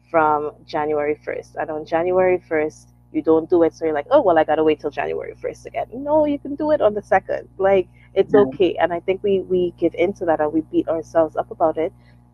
from 0.10 0.51
January 0.65 1.19
first. 1.24 1.55
And 1.55 1.69
on 1.69 1.86
January 1.86 2.41
first 2.48 2.89
you 3.12 3.22
don't 3.22 3.50
do 3.50 3.63
it 3.63 3.74
so 3.74 3.86
you're 3.86 3.94
like 3.94 4.08
oh 4.12 4.22
well 4.22 4.38
i 4.38 4.44
gotta 4.44 4.63
wait 4.63 4.80
till 4.80 4.92
january 4.92 5.34
1st 5.42 5.66
again. 5.66 5.88
No 5.94 6.25
you 6.25 6.39
can 6.39 6.56
do 6.56 6.72
it 6.72 6.82
on 6.82 6.94
the 6.94 7.01
second. 7.01 7.48
Like 7.58 7.88
it's 8.13 8.34
okay. 8.34 8.75
And 8.75 8.94
i 8.94 9.00
think 9.00 9.24
we 9.24 9.42
we 9.42 9.74
give 9.78 9.94
into 9.96 10.25
that 10.25 10.39
and 10.39 10.54
we 10.54 10.62
beat 10.62 10.88
ourselves 10.88 11.36
up 11.36 11.51
about 11.51 11.78
it. 11.78 11.94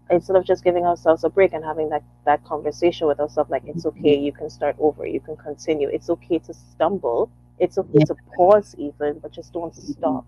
Instead 0.09 0.35
of 0.35 0.45
just 0.45 0.63
giving 0.63 0.85
ourselves 0.85 1.23
a 1.23 1.29
break 1.29 1.53
and 1.53 1.63
having 1.63 1.89
that 1.89 2.03
that 2.25 2.43
conversation 2.43 3.07
with 3.07 3.19
ourselves 3.19 3.49
like 3.49 3.63
it's 3.65 3.85
mm-hmm. 3.85 3.99
okay 3.99 4.17
you 4.17 4.31
can 4.31 4.49
start 4.49 4.75
over 4.79 5.05
you 5.05 5.19
can 5.19 5.35
continue. 5.37 5.87
It's 5.89 6.09
okay 6.09 6.39
to 6.39 6.53
stumble. 6.53 7.31
It's 7.57 7.77
okay 7.77 7.99
yeah. 7.99 8.05
to 8.05 8.15
pause 8.35 8.75
even 8.77 9.19
but 9.19 9.31
just 9.31 9.53
don't 9.53 9.73
mm-hmm. 9.73 9.91
stop. 9.93 10.25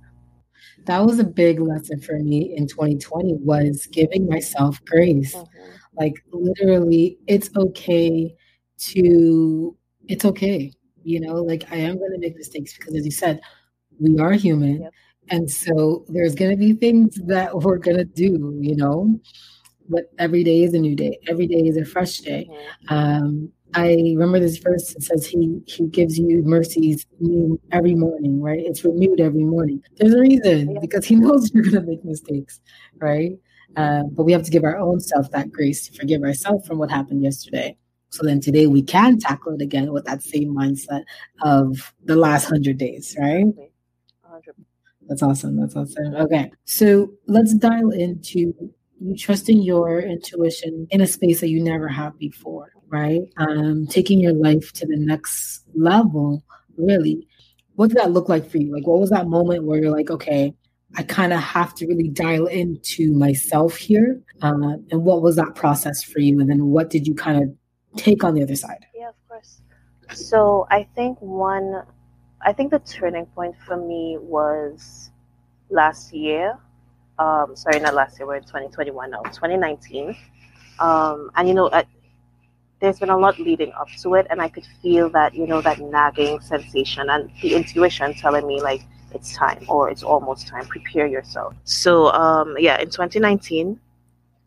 That 0.86 1.06
was 1.06 1.20
a 1.20 1.24
big 1.24 1.60
lesson 1.60 2.00
for 2.02 2.18
me 2.18 2.56
in 2.56 2.68
2020 2.68 3.34
was 3.36 3.86
giving 3.92 4.28
myself 4.28 4.84
grace. 4.86 5.36
Mm-hmm. 5.36 5.72
like 6.00 6.16
literally 6.32 7.18
it's 7.28 7.50
okay 7.56 8.36
to 8.78 9.76
it's 10.08 10.26
okay. 10.26 10.72
You 11.04 11.22
know, 11.22 11.36
like 11.36 11.72
I 11.72 11.78
am 11.78 11.98
going 11.98 12.12
to 12.12 12.20
make 12.20 12.36
mistakes 12.36 12.78
because, 12.78 12.96
as 12.96 13.06
you 13.06 13.12
said, 13.12 13.42
we 14.00 14.20
are 14.20 14.34
human. 14.34 14.82
Yep. 14.82 14.94
And 15.30 15.52
so 15.52 16.06
there's 16.08 16.36
going 16.36 16.52
to 16.52 16.58
be 16.58 16.74
things 16.74 17.16
that 17.26 17.60
we're 17.60 17.78
going 17.78 17.98
to 17.98 18.06
do, 18.06 18.58
you 18.62 18.76
know, 18.76 19.20
but 19.90 20.06
every 20.20 20.44
day 20.44 20.64
is 20.64 20.74
a 20.74 20.80
new 20.80 20.96
day. 20.96 21.20
Every 21.28 21.48
day 21.48 21.60
is 21.60 21.78
a 21.78 21.86
fresh 21.86 22.20
day. 22.20 22.48
Mm-hmm. 22.50 22.94
Um, 22.94 23.52
I 23.74 23.94
remember 24.16 24.40
this 24.40 24.58
verse 24.58 24.94
that 24.94 25.04
says 25.04 25.26
he 25.26 25.62
he 25.66 25.88
gives 25.88 26.18
you 26.18 26.42
mercies 26.44 27.06
new 27.20 27.60
every 27.72 27.96
morning, 27.96 28.42
right? 28.42 28.60
It's 28.60 28.84
renewed 28.84 29.20
every 29.20 29.44
morning. 29.44 29.84
There's 29.98 30.14
a 30.14 30.20
reason 30.20 30.78
because 30.80 31.06
he 31.06 31.16
knows 31.18 31.52
you're 31.54 31.64
gonna 31.64 31.82
make 31.82 32.04
mistakes, 32.06 32.62
right? 32.98 33.34
Uh, 33.76 34.04
but 34.04 34.24
we 34.24 34.32
have 34.32 34.44
to 34.44 34.52
give 34.52 34.64
our 34.64 34.78
own 34.78 35.00
self 35.00 35.30
that 35.32 35.52
grace 35.52 35.88
to 35.88 35.94
forgive 36.00 36.24
ourselves 36.24 36.66
from 36.66 36.78
what 36.78 36.90
happened 36.90 37.22
yesterday. 37.22 37.78
So 38.10 38.26
then 38.26 38.40
today 38.40 38.68
we 38.68 38.82
can 38.82 39.20
tackle 39.20 39.54
it 39.54 39.62
again 39.62 39.92
with 39.92 40.06
that 40.06 40.24
same 40.24 40.56
mindset 40.56 41.04
of 41.42 41.94
the 42.06 42.16
last 42.16 42.46
hundred 42.46 42.78
days, 42.78 43.16
right? 43.20 43.46
100. 43.46 44.56
That's 45.08 45.24
awesome. 45.24 45.60
That's 45.60 45.76
awesome. 45.76 46.16
Okay. 46.16 46.52
So 46.66 47.12
let's 47.28 47.54
dial 47.54 47.92
into 47.92 48.54
you 49.00 49.16
trusting 49.16 49.62
your 49.62 50.00
intuition 50.00 50.88
in 50.90 51.02
a 51.02 51.08
space 51.08 51.40
that 51.42 51.50
you 51.50 51.64
never 51.64 51.88
have 51.88 52.18
before, 52.18 52.72
right? 52.90 53.22
Um, 53.38 53.88
taking 53.88 54.20
your 54.20 54.34
life 54.34 54.74
to 54.74 54.88
the 54.88 54.98
next 54.98 55.64
level, 55.76 56.44
really. 56.78 57.28
What 57.76 57.90
did 57.90 57.98
that 57.98 58.12
look 58.12 58.28
like 58.28 58.50
for 58.50 58.58
you? 58.58 58.74
Like, 58.74 58.88
what 58.88 59.00
was 59.00 59.12
that 59.12 59.28
moment 59.28 59.66
where 59.66 59.80
you're 59.80 59.96
like, 59.96 60.10
okay, 60.10 60.54
I 60.96 61.04
kind 61.04 61.32
of 61.32 61.40
have 61.40 61.76
to 61.76 61.88
really 61.88 62.10
dial 62.10 62.48
into 62.48 63.14
myself 63.14 63.76
here? 63.76 64.20
Uh, 64.42 64.78
and 64.92 65.04
what 65.04 65.22
was 65.22 65.36
that 65.36 65.54
process 65.56 66.04
for 66.04 66.20
you? 66.20 66.40
And 66.40 66.50
then 66.50 66.68
what 66.68 66.90
did 66.90 67.06
you 67.06 67.14
kind 67.14 67.44
of 67.44 67.56
take 67.98 68.24
on 68.24 68.34
the 68.34 68.44
other 68.44 68.56
side? 68.56 68.86
Yeah, 68.96 69.10
of 69.10 69.16
course. 69.28 69.62
So 70.14 70.68
I 70.70 70.88
think 70.96 71.20
one, 71.22 71.84
I 72.42 72.54
think 72.54 72.72
the 72.72 72.80
turning 72.80 73.26
point 73.28 73.56
for 73.66 73.78
me 73.78 74.18
was 74.20 75.12
last 75.70 76.14
year. 76.14 76.58
Um, 77.20 77.56
sorry, 77.56 77.80
not 77.80 77.94
last 77.94 78.20
year. 78.20 78.28
We're 78.28 78.36
in 78.36 78.44
2021 78.44 79.12
now. 79.12 79.22
2019. 79.24 80.16
Um, 80.80 81.32
and 81.36 81.48
you 81.48 81.54
know, 81.54 81.68
uh, 81.68 81.84
there's 82.80 83.00
been 83.00 83.10
a 83.10 83.18
lot 83.18 83.40
leading 83.40 83.72
up 83.74 83.88
to 84.02 84.14
it, 84.14 84.28
and 84.30 84.42
I 84.42 84.50
could 84.50 84.66
feel 84.82 85.10
that 85.10 85.34
you 85.34 85.48
know 85.48 85.62
that 85.62 85.80
nagging 85.80 86.40
sensation 86.42 87.10
and 87.10 87.32
the 87.42 87.56
intuition 87.56 88.14
telling 88.14 88.46
me 88.46 88.62
like 88.62 88.84
it's 89.14 89.36
time 89.36 89.66
or 89.68 89.90
it's 89.90 90.04
almost 90.04 90.48
time. 90.48 90.66
Prepare 90.68 91.08
yourself. 91.08 91.56
So 91.64 92.12
um, 92.12 92.56
yeah, 92.60 92.80
in 92.80 92.90
2019. 92.90 93.80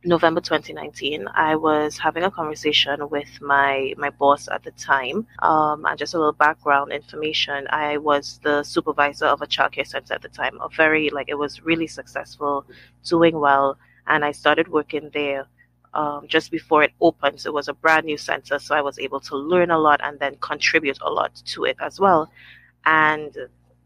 November 0.04 0.40
2019, 0.40 1.28
I 1.34 1.56
was 1.56 1.98
having 1.98 2.22
a 2.22 2.30
conversation 2.30 3.08
with 3.10 3.40
my 3.42 3.92
my 3.98 4.08
boss 4.08 4.48
at 4.48 4.62
the 4.62 4.70
time. 4.72 5.26
Um, 5.40 5.84
and 5.84 5.98
just 5.98 6.14
a 6.14 6.18
little 6.18 6.32
background 6.32 6.92
information: 6.92 7.66
I 7.68 7.98
was 7.98 8.40
the 8.42 8.62
supervisor 8.62 9.26
of 9.26 9.42
a 9.42 9.46
childcare 9.46 9.86
center 9.86 10.14
at 10.14 10.22
the 10.22 10.28
time. 10.28 10.58
A 10.62 10.68
very 10.70 11.10
like 11.10 11.28
it 11.28 11.34
was 11.38 11.62
really 11.62 11.86
successful, 11.86 12.64
doing 13.04 13.38
well, 13.38 13.78
and 14.06 14.24
I 14.24 14.32
started 14.32 14.68
working 14.68 15.10
there. 15.12 15.46
Um, 15.92 16.28
just 16.28 16.52
before 16.52 16.84
it 16.84 16.92
opened, 17.00 17.40
so 17.40 17.50
it 17.50 17.54
was 17.54 17.66
a 17.66 17.74
brand 17.74 18.06
new 18.06 18.16
center, 18.16 18.60
so 18.60 18.76
I 18.76 18.80
was 18.80 18.96
able 19.00 19.18
to 19.20 19.36
learn 19.36 19.72
a 19.72 19.78
lot 19.78 20.00
and 20.04 20.20
then 20.20 20.36
contribute 20.36 20.98
a 21.02 21.10
lot 21.10 21.34
to 21.46 21.64
it 21.64 21.76
as 21.80 21.98
well. 21.98 22.30
And 22.86 23.36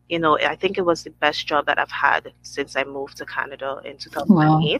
you 0.08 0.18
know, 0.18 0.38
I 0.38 0.54
think 0.54 0.76
it 0.78 0.82
was 0.82 1.02
the 1.02 1.10
best 1.10 1.46
job 1.46 1.66
that 1.66 1.78
I've 1.78 1.90
had 1.90 2.32
since 2.42 2.76
I 2.76 2.84
moved 2.84 3.16
to 3.16 3.26
Canada 3.26 3.80
in 3.84 3.96
2008. 3.96 4.28
Wow. 4.28 4.78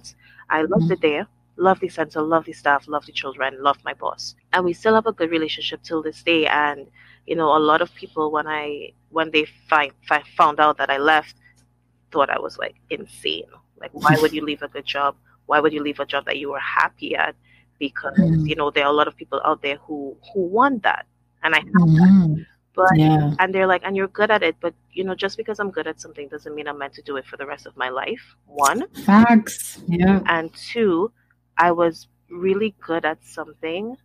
I 0.51 0.63
loved 0.63 0.85
mm-hmm. 0.85 0.93
it 0.93 1.01
there. 1.01 1.27
Lovely 1.57 1.89
center, 1.89 2.21
lovely 2.21 2.53
staff, 2.53 2.89
lovely 2.89 3.13
children, 3.13 3.63
loved 3.63 3.85
my 3.85 3.95
boss. 3.95 4.35
And 4.53 4.65
we 4.65 4.73
still 4.73 4.95
have 4.95 5.07
a 5.07 5.13
good 5.13 5.31
relationship 5.31 5.83
till 5.83 6.03
this 6.03 6.23
day. 6.23 6.47
And, 6.47 6.89
you 7.27 7.37
know, 7.37 7.57
a 7.57 7.59
lot 7.59 7.81
of 7.81 7.95
people 7.95 8.33
when 8.33 8.47
I 8.47 8.93
when 9.11 9.31
they 9.31 9.47
find, 9.69 9.93
find 10.09 10.27
found 10.37 10.59
out 10.59 10.79
that 10.79 10.91
I 10.91 10.99
left 10.99 11.37
thought 12.11 12.31
I 12.31 12.39
was 12.41 12.59
like 12.59 12.75
insane. 12.91 13.47
Like 13.81 13.93
why 13.93 14.17
would 14.21 14.33
you 14.33 14.45
leave 14.45 14.63
a 14.63 14.69
good 14.69 14.85
job? 14.85 15.17
Why 15.47 15.61
would 15.61 15.73
you 15.73 15.83
leave 15.83 16.01
a 16.01 16.07
job 16.07 16.25
that 16.25 16.39
you 16.39 16.51
were 16.51 16.59
happy 16.59 17.15
at? 17.15 17.37
Because, 17.79 18.19
mm-hmm. 18.19 18.47
you 18.47 18.57
know, 18.57 18.71
there 18.71 18.85
are 18.85 18.91
a 18.91 18.97
lot 18.97 19.09
of 19.09 19.17
people 19.17 19.41
out 19.45 19.63
there 19.63 19.77
who 19.77 20.17
who 20.33 20.41
want 20.41 20.83
that. 20.83 21.07
And 21.43 21.55
I 21.55 21.59
have 21.59 21.67
mm-hmm. 21.67 22.35
that 22.35 22.47
but 22.75 22.91
yeah. 22.97 23.35
and 23.39 23.55
they're 23.55 23.67
like 23.67 23.83
and 23.85 23.97
you're 23.97 24.09
good 24.09 24.31
at 24.31 24.43
it 24.43 24.57
but 24.61 24.75
you 24.93 25.05
know 25.05 25.15
just 25.15 25.37
because 25.37 25.59
i'm 25.61 25.71
good 25.71 25.87
at 25.87 26.01
something 26.01 26.29
doesn't 26.29 26.55
mean 26.55 26.69
i'm 26.69 26.79
meant 26.79 26.93
to 26.93 27.03
do 27.03 27.17
it 27.17 27.27
for 27.27 27.37
the 27.37 27.47
rest 27.47 27.67
of 27.67 27.77
my 27.77 27.89
life. 27.89 28.37
One. 28.47 28.87
Facts. 29.05 29.83
Yeah. 29.87 30.21
And 30.27 30.53
two 30.55 31.13
i 31.59 31.71
was 31.71 32.09
really 32.31 32.75
good 32.81 33.05
at 33.05 33.25
something 33.25 33.97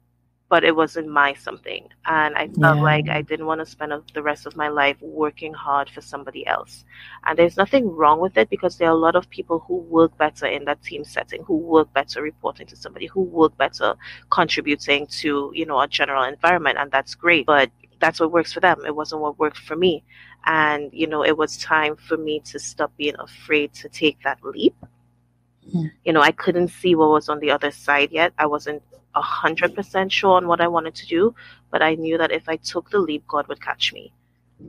but 0.50 0.64
it 0.64 0.76
wasn't 0.76 1.08
my 1.08 1.34
something. 1.36 1.88
And 2.06 2.36
i 2.36 2.48
felt 2.48 2.78
yeah. 2.78 2.84
like 2.84 3.10
i 3.10 3.22
didn't 3.22 3.46
want 3.46 3.60
to 3.60 3.66
spend 3.66 3.94
the 4.14 4.24
rest 4.24 4.46
of 4.48 4.56
my 4.56 4.68
life 4.68 4.98
working 5.02 5.54
hard 5.54 5.90
for 5.90 6.02
somebody 6.02 6.46
else. 6.48 6.86
And 7.26 7.38
there's 7.38 7.56
nothing 7.56 7.88
wrong 7.88 8.20
with 8.20 8.36
it 8.38 8.50
because 8.50 8.78
there 8.78 8.88
are 8.88 8.98
a 9.00 9.06
lot 9.08 9.16
of 9.16 9.30
people 9.30 9.60
who 9.60 9.78
work 9.78 10.18
better 10.18 10.48
in 10.48 10.66
that 10.66 10.82
team 10.84 11.04
setting 11.04 11.44
who 11.44 11.58
work 11.58 11.94
better 11.94 12.22
reporting 12.22 12.68
to 12.68 12.76
somebody 12.76 13.06
who 13.06 13.22
work 13.22 13.56
better 13.58 13.96
contributing 14.32 15.06
to 15.22 15.52
you 15.54 15.66
know 15.66 15.80
a 15.82 15.88
general 15.88 16.24
environment 16.24 16.78
and 16.80 16.92
that's 16.92 17.14
great. 17.14 17.46
But 17.46 17.70
that's 18.00 18.20
what 18.20 18.32
works 18.32 18.54
for 18.54 18.60
them. 18.60 18.82
It 18.86 18.96
wasn't 18.96 19.22
what 19.22 19.40
worked 19.40 19.60
for 19.60 19.76
me. 19.76 20.04
And, 20.46 20.90
you 20.94 21.08
know, 21.08 21.24
it 21.24 21.38
was 21.38 21.58
time 21.58 21.96
for 21.96 22.18
me 22.18 22.40
to 22.46 22.60
stop 22.60 22.92
being 22.98 23.16
afraid 23.20 23.74
to 23.74 23.90
take 23.90 24.22
that 24.24 24.40
leap. 24.44 24.76
You 26.04 26.14
know, 26.14 26.22
I 26.22 26.32
couldn't 26.32 26.70
see 26.70 26.96
what 26.96 27.12
was 27.12 27.30
on 27.30 27.40
the 27.40 27.52
other 27.52 27.70
side 27.70 28.12
yet. 28.12 28.34
I 28.40 28.48
wasn't 28.48 28.82
a 29.14 29.22
hundred 29.22 29.76
percent 29.76 30.12
sure 30.12 30.38
on 30.38 30.48
what 30.48 30.62
I 30.62 30.68
wanted 30.68 30.96
to 30.96 31.06
do, 31.06 31.36
but 31.72 31.82
I 31.82 31.96
knew 31.96 32.18
that 32.18 32.32
if 32.32 32.50
I 32.50 32.56
took 32.56 32.90
the 32.90 33.00
leap, 33.00 33.28
God 33.28 33.48
would 33.48 33.62
catch 33.62 33.94
me. 33.94 34.12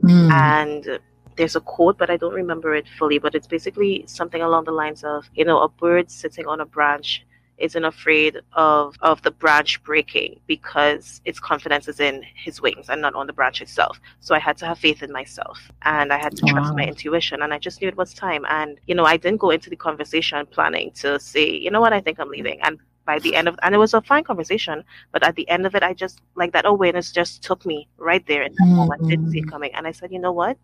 Mm. 0.03 0.31
And 0.31 0.99
there's 1.37 1.55
a 1.55 1.61
quote, 1.61 1.97
but 1.97 2.09
I 2.09 2.17
don't 2.17 2.33
remember 2.33 2.75
it 2.75 2.87
fully, 2.99 3.17
but 3.17 3.33
it's 3.33 3.47
basically 3.47 4.03
something 4.07 4.41
along 4.41 4.65
the 4.65 4.71
lines 4.71 5.03
of, 5.03 5.27
you 5.33 5.45
know, 5.45 5.61
a 5.61 5.69
bird 5.69 6.11
sitting 6.11 6.45
on 6.45 6.61
a 6.61 6.65
branch 6.65 7.25
isn't 7.61 7.85
afraid 7.85 8.37
of 8.53 8.95
of 9.01 9.21
the 9.21 9.31
branch 9.31 9.81
breaking 9.83 10.39
because 10.47 11.21
its 11.25 11.39
confidence 11.39 11.87
is 11.87 11.99
in 11.99 12.23
his 12.35 12.61
wings 12.61 12.89
and 12.89 13.01
not 13.01 13.15
on 13.15 13.27
the 13.27 13.33
branch 13.33 13.61
itself. 13.61 13.99
So 14.19 14.35
I 14.35 14.39
had 14.39 14.57
to 14.57 14.65
have 14.65 14.79
faith 14.79 15.03
in 15.03 15.11
myself 15.11 15.59
and 15.83 16.11
I 16.11 16.17
had 16.17 16.35
to 16.37 16.45
trust 16.45 16.71
wow. 16.71 16.75
my 16.77 16.85
intuition 16.85 17.41
and 17.41 17.53
I 17.53 17.59
just 17.59 17.81
knew 17.81 17.87
it 17.87 17.97
was 17.97 18.13
time. 18.13 18.45
And 18.49 18.79
you 18.87 18.95
know, 18.95 19.05
I 19.05 19.17
didn't 19.17 19.39
go 19.39 19.51
into 19.51 19.69
the 19.69 19.75
conversation 19.75 20.45
planning 20.45 20.91
to 20.95 21.19
say, 21.19 21.49
you 21.49 21.71
know 21.71 21.81
what, 21.81 21.93
I 21.93 22.01
think 22.01 22.19
I'm 22.19 22.29
leaving. 22.29 22.61
And 22.61 22.79
by 23.05 23.19
the 23.19 23.35
end 23.35 23.47
of 23.47 23.57
and 23.63 23.73
it 23.75 23.77
was 23.77 23.93
a 23.93 24.01
fine 24.01 24.23
conversation, 24.23 24.83
but 25.11 25.23
at 25.23 25.35
the 25.35 25.47
end 25.49 25.65
of 25.65 25.75
it 25.75 25.83
I 25.83 25.93
just 25.93 26.21
like 26.35 26.51
that 26.53 26.65
awareness 26.65 27.11
just 27.11 27.43
took 27.43 27.65
me 27.65 27.87
right 27.97 28.25
there 28.27 28.43
in 28.43 28.53
that 28.53 28.65
mm-hmm. 28.65 28.75
moment. 28.75 29.01
I 29.05 29.09
didn't 29.09 29.31
see 29.31 29.39
it 29.39 29.49
coming. 29.49 29.71
And 29.73 29.87
I 29.87 29.91
said, 29.91 30.11
you 30.11 30.19
know 30.19 30.31
what? 30.31 30.57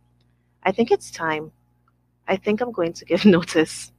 I 0.64 0.72
think 0.72 0.92
it's 0.92 1.12
time. 1.12 1.52
I 2.28 2.36
think 2.36 2.62
I'm 2.62 2.72
going 2.72 2.94
to 2.94 3.06
give 3.06 3.26
notice 3.38 3.92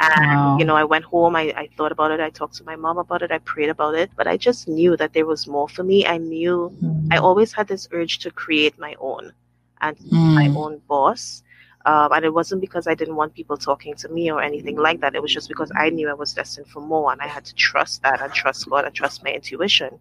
And, 0.00 0.26
wow. 0.26 0.58
you 0.58 0.64
know, 0.64 0.76
I 0.76 0.84
went 0.84 1.04
home, 1.04 1.36
I, 1.36 1.52
I 1.56 1.68
thought 1.76 1.92
about 1.92 2.10
it, 2.10 2.20
I 2.20 2.30
talked 2.30 2.56
to 2.56 2.64
my 2.64 2.74
mom 2.74 2.98
about 2.98 3.22
it, 3.22 3.30
I 3.30 3.38
prayed 3.38 3.68
about 3.68 3.94
it, 3.94 4.10
but 4.16 4.26
I 4.26 4.36
just 4.36 4.66
knew 4.66 4.96
that 4.96 5.12
there 5.12 5.24
was 5.24 5.46
more 5.46 5.68
for 5.68 5.84
me. 5.84 6.04
I 6.04 6.18
knew 6.18 6.76
mm. 6.82 7.08
I 7.12 7.18
always 7.18 7.52
had 7.52 7.68
this 7.68 7.88
urge 7.92 8.18
to 8.20 8.30
create 8.30 8.76
my 8.78 8.96
own 8.98 9.32
and 9.80 9.96
mm. 9.96 10.34
my 10.34 10.48
own 10.48 10.80
boss. 10.88 11.42
Um, 11.86 12.12
and 12.12 12.24
it 12.24 12.32
wasn't 12.32 12.60
because 12.60 12.86
I 12.86 12.94
didn't 12.94 13.16
want 13.16 13.34
people 13.34 13.56
talking 13.56 13.94
to 13.96 14.08
me 14.08 14.32
or 14.32 14.42
anything 14.42 14.76
like 14.76 15.00
that. 15.00 15.14
It 15.14 15.22
was 15.22 15.32
just 15.32 15.48
because 15.48 15.70
I 15.76 15.90
knew 15.90 16.08
I 16.08 16.14
was 16.14 16.32
destined 16.32 16.66
for 16.68 16.80
more 16.80 17.12
and 17.12 17.20
I 17.20 17.26
had 17.26 17.44
to 17.44 17.54
trust 17.54 18.02
that 18.02 18.22
and 18.22 18.32
trust 18.32 18.68
God 18.68 18.86
and 18.86 18.94
trust 18.94 19.22
my 19.22 19.30
intuition. 19.30 20.00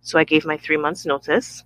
So 0.00 0.18
I 0.18 0.24
gave 0.24 0.46
my 0.46 0.56
three 0.56 0.76
months 0.76 1.04
notice. 1.04 1.64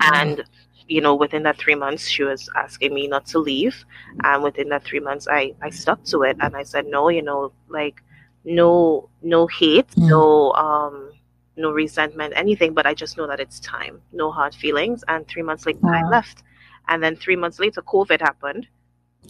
And 0.00 0.44
you 0.88 1.02
know, 1.02 1.14
within 1.14 1.42
that 1.42 1.58
three 1.58 1.74
months, 1.74 2.08
she 2.08 2.24
was 2.24 2.48
asking 2.56 2.94
me 2.94 3.06
not 3.06 3.26
to 3.26 3.38
leave. 3.38 3.84
And 4.24 4.42
within 4.42 4.70
that 4.70 4.84
three 4.84 5.00
months, 5.00 5.28
I, 5.30 5.54
I 5.62 5.70
stuck 5.70 6.02
to 6.04 6.22
it. 6.22 6.36
And 6.40 6.56
I 6.56 6.62
said, 6.62 6.86
no, 6.86 7.10
you 7.10 7.22
know, 7.22 7.52
like, 7.68 8.02
no, 8.44 9.10
no 9.22 9.46
hate, 9.46 9.88
mm. 9.90 10.08
no, 10.08 10.52
um, 10.52 11.12
no 11.56 11.70
resentment, 11.70 12.32
anything, 12.36 12.72
but 12.72 12.86
I 12.86 12.94
just 12.94 13.18
know 13.18 13.26
that 13.26 13.40
it's 13.40 13.60
time, 13.60 14.00
no 14.12 14.30
hard 14.30 14.54
feelings. 14.54 15.04
And 15.08 15.28
three 15.28 15.42
months 15.42 15.66
later, 15.66 15.80
wow. 15.82 16.00
I 16.04 16.08
left. 16.08 16.42
And 16.88 17.02
then 17.02 17.16
three 17.16 17.36
months 17.36 17.58
later, 17.58 17.82
COVID 17.82 18.20
happened. 18.20 18.66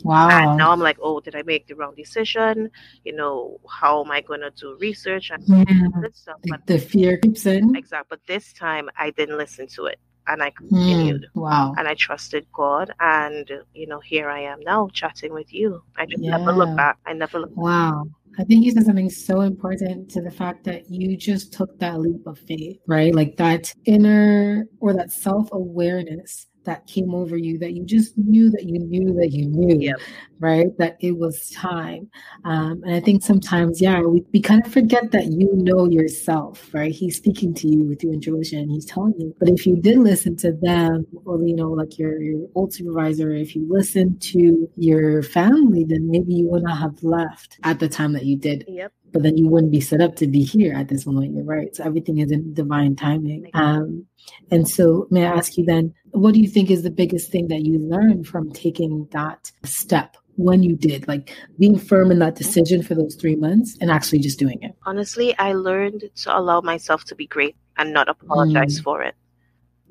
Wow. 0.04 0.28
And 0.28 0.58
now 0.58 0.70
I'm 0.70 0.78
like, 0.78 0.98
oh, 1.02 1.18
did 1.18 1.34
I 1.34 1.42
make 1.42 1.66
the 1.66 1.74
wrong 1.74 1.94
decision? 1.96 2.70
You 3.04 3.16
know, 3.16 3.58
how 3.68 4.04
am 4.04 4.12
I 4.12 4.20
going 4.20 4.42
to 4.42 4.50
do 4.50 4.76
research 4.80 5.30
and 5.30 5.42
yeah. 5.44 6.08
stuff? 6.12 6.36
But, 6.48 6.66
the 6.66 6.78
fear 6.78 7.16
keeps 7.16 7.46
in. 7.46 7.74
Exactly. 7.74 8.06
But 8.08 8.20
this 8.28 8.52
time 8.52 8.88
I 8.96 9.10
didn't 9.10 9.38
listen 9.38 9.66
to 9.68 9.86
it 9.86 9.98
and 10.28 10.42
I 10.42 10.50
continued. 10.50 11.26
Mm, 11.34 11.40
wow. 11.40 11.74
And 11.76 11.88
I 11.88 11.94
trusted 11.94 12.46
God. 12.52 12.92
And, 13.00 13.50
you 13.74 13.86
know, 13.86 14.00
here 14.00 14.28
I 14.28 14.40
am 14.40 14.60
now 14.60 14.88
chatting 14.92 15.32
with 15.32 15.52
you. 15.52 15.82
I 15.96 16.06
just 16.06 16.22
yeah. 16.22 16.36
never 16.36 16.52
look 16.52 16.76
back. 16.76 16.98
I 17.06 17.12
never 17.12 17.40
look 17.40 17.50
Wow. 17.56 18.06
I 18.38 18.44
think 18.44 18.64
you 18.64 18.70
said 18.70 18.84
something 18.84 19.10
so 19.10 19.40
important 19.40 20.08
to 20.10 20.22
the 20.22 20.30
fact 20.30 20.62
that 20.64 20.88
you 20.88 21.16
just 21.16 21.52
took 21.52 21.76
that 21.80 21.98
leap 21.98 22.24
of 22.24 22.38
faith, 22.38 22.78
right? 22.86 23.12
Like 23.12 23.36
that 23.36 23.74
inner 23.84 24.68
or 24.78 24.92
that 24.94 25.10
self 25.10 25.48
awareness 25.50 26.46
that 26.68 26.86
came 26.86 27.14
over 27.14 27.38
you 27.38 27.58
that 27.58 27.72
you 27.72 27.82
just 27.82 28.16
knew 28.18 28.50
that 28.50 28.64
you 28.64 28.78
knew 28.78 29.14
that 29.14 29.32
you 29.32 29.46
knew, 29.46 29.80
yep. 29.80 29.96
right? 30.38 30.76
That 30.76 30.98
it 31.00 31.16
was 31.16 31.48
time. 31.48 32.10
Um, 32.44 32.82
and 32.84 32.94
I 32.94 33.00
think 33.00 33.22
sometimes, 33.22 33.80
yeah, 33.80 34.00
we, 34.00 34.22
we 34.34 34.42
kind 34.42 34.64
of 34.64 34.70
forget 34.70 35.10
that 35.12 35.32
you 35.32 35.48
know 35.54 35.88
yourself, 35.88 36.68
right? 36.74 36.92
He's 36.92 37.16
speaking 37.16 37.54
to 37.54 37.68
you 37.68 37.84
with 37.84 38.04
your 38.04 38.12
intuition, 38.12 38.68
he's 38.68 38.84
telling 38.84 39.14
you. 39.18 39.34
But 39.40 39.48
if 39.48 39.66
you 39.66 39.76
did 39.76 39.96
listen 39.96 40.36
to 40.36 40.52
them, 40.52 41.06
or, 41.24 41.42
you 41.42 41.56
know, 41.56 41.70
like 41.70 41.98
your, 41.98 42.20
your 42.20 42.46
old 42.54 42.74
supervisor, 42.74 43.32
if 43.32 43.56
you 43.56 43.66
listened 43.66 44.20
to 44.22 44.70
your 44.76 45.22
family, 45.22 45.84
then 45.84 46.10
maybe 46.10 46.34
you 46.34 46.48
would 46.48 46.64
not 46.64 46.76
have 46.76 47.02
left 47.02 47.58
at 47.64 47.80
the 47.80 47.88
time 47.88 48.12
that 48.12 48.26
you 48.26 48.36
did. 48.36 48.66
Yep 48.68 48.92
but 49.10 49.22
then 49.22 49.38
you 49.38 49.48
wouldn't 49.48 49.72
be 49.72 49.80
set 49.80 50.02
up 50.02 50.16
to 50.16 50.26
be 50.26 50.42
here 50.42 50.74
at 50.74 50.88
this 50.88 51.06
moment. 51.06 51.34
You're 51.34 51.42
right. 51.44 51.74
So 51.74 51.82
everything 51.84 52.18
is 52.18 52.30
in 52.30 52.52
divine 52.52 52.94
timing. 52.94 53.50
Um, 53.54 54.04
and 54.50 54.68
so, 54.68 55.06
may 55.10 55.26
I 55.26 55.34
ask 55.34 55.56
you 55.56 55.64
then, 55.64 55.94
what 56.12 56.34
do 56.34 56.40
you 56.40 56.48
think 56.48 56.70
is 56.70 56.82
the 56.82 56.90
biggest 56.90 57.30
thing 57.30 57.48
that 57.48 57.64
you 57.64 57.78
learned 57.78 58.26
from 58.26 58.50
taking 58.52 59.08
that 59.12 59.50
step 59.64 60.16
when 60.36 60.62
you 60.62 60.76
did, 60.76 61.06
like 61.08 61.34
being 61.58 61.78
firm 61.78 62.10
in 62.10 62.18
that 62.20 62.36
decision 62.36 62.82
for 62.82 62.94
those 62.94 63.14
three 63.16 63.36
months 63.36 63.76
and 63.80 63.90
actually 63.90 64.20
just 64.20 64.38
doing 64.38 64.62
it? 64.62 64.74
Honestly, 64.86 65.36
I 65.38 65.52
learned 65.52 66.04
to 66.16 66.36
allow 66.36 66.60
myself 66.60 67.04
to 67.04 67.14
be 67.14 67.26
great 67.26 67.56
and 67.76 67.92
not 67.92 68.08
apologize 68.08 68.80
mm. 68.80 68.84
for 68.84 69.02
it. 69.02 69.14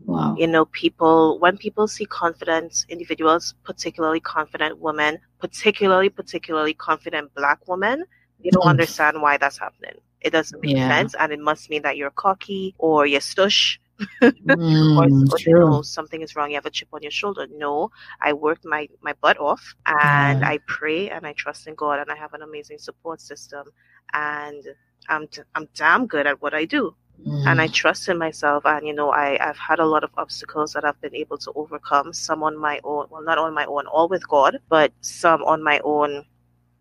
Wow. 0.05 0.35
You 0.37 0.47
know, 0.47 0.65
people, 0.65 1.37
when 1.39 1.57
people 1.57 1.87
see 1.87 2.05
confident 2.05 2.85
individuals, 2.87 3.55
particularly 3.63 4.21
confident 4.21 4.79
women, 4.79 5.19
particularly, 5.39 6.09
particularly 6.09 6.73
confident 6.73 7.33
black 7.35 7.67
women, 7.67 8.05
they 8.43 8.49
don't 8.49 8.63
mm. 8.63 8.69
understand 8.69 9.21
why 9.21 9.37
that's 9.37 9.57
happening. 9.57 9.95
It 10.21 10.31
doesn't 10.31 10.61
make 10.61 10.75
yeah. 10.75 10.87
sense. 10.87 11.13
And 11.19 11.31
it 11.31 11.39
must 11.39 11.69
mean 11.69 11.81
that 11.83 11.97
you're 11.97 12.11
cocky 12.11 12.73
or 12.77 13.05
you're 13.05 13.19
stush 13.19 13.77
mm, 14.21 14.97
or, 14.97 15.05
or 15.05 15.39
you 15.39 15.53
know, 15.53 15.81
something 15.81 16.21
is 16.21 16.35
wrong. 16.35 16.49
You 16.49 16.55
have 16.55 16.65
a 16.65 16.69
chip 16.71 16.89
on 16.93 17.01
your 17.01 17.11
shoulder. 17.11 17.47
No, 17.51 17.91
I 18.21 18.33
worked 18.33 18.65
my 18.65 18.87
my 19.01 19.13
butt 19.21 19.39
off, 19.39 19.75
and 19.85 20.43
I 20.43 20.59
pray 20.67 21.09
and 21.09 21.25
I 21.25 21.33
trust 21.33 21.67
in 21.67 21.75
God, 21.75 21.99
and 21.99 22.11
I 22.11 22.15
have 22.15 22.33
an 22.33 22.41
amazing 22.41 22.79
support 22.79 23.21
system, 23.21 23.67
and 24.13 24.63
I'm 25.09 25.27
I'm 25.55 25.67
damn 25.75 26.07
good 26.07 26.27
at 26.27 26.41
what 26.41 26.53
I 26.53 26.65
do. 26.65 26.95
Mm. 27.25 27.47
And 27.47 27.61
I 27.61 27.67
trust 27.67 28.09
in 28.09 28.17
myself, 28.19 28.63
and 28.65 28.85
you 28.85 28.93
know, 28.93 29.09
I, 29.09 29.37
I've 29.43 29.57
had 29.57 29.79
a 29.79 29.85
lot 29.85 30.03
of 30.03 30.11
obstacles 30.17 30.73
that 30.73 30.85
I've 30.85 31.01
been 31.01 31.15
able 31.15 31.39
to 31.39 31.51
overcome. 31.55 32.13
Some 32.13 32.43
on 32.43 32.55
my 32.55 32.79
own, 32.83 33.07
well, 33.09 33.23
not 33.23 33.39
on 33.39 33.55
my 33.55 33.65
own, 33.65 33.87
all 33.87 34.07
with 34.07 34.27
God, 34.27 34.59
but 34.69 34.91
some 35.01 35.43
on 35.43 35.63
my 35.63 35.79
own 35.83 36.25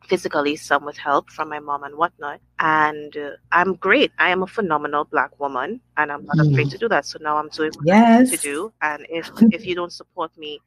physically, 0.06 0.56
some 0.56 0.84
with 0.84 0.96
help 0.96 1.30
from 1.30 1.48
my 1.48 1.58
mom 1.58 1.84
and 1.84 1.96
whatnot. 1.96 2.40
And 2.58 3.16
uh, 3.16 3.30
I'm 3.52 3.74
great. 3.74 4.12
I 4.18 4.30
am 4.30 4.42
a 4.42 4.46
phenomenal 4.46 5.04
black 5.04 5.38
woman, 5.38 5.80
and 5.96 6.10
I'm 6.12 6.24
not 6.24 6.36
mm. 6.36 6.52
afraid 6.52 6.70
to 6.70 6.78
do 6.78 6.88
that. 6.88 7.06
So 7.06 7.18
now 7.20 7.36
I'm 7.36 7.48
doing 7.48 7.72
what 7.74 7.86
yes. 7.86 8.18
I 8.18 8.22
need 8.22 8.30
to 8.30 8.42
do. 8.42 8.72
And 8.82 9.06
if 9.08 9.30
if 9.52 9.66
you 9.66 9.74
don't 9.74 9.92
support 9.92 10.36
me, 10.36 10.60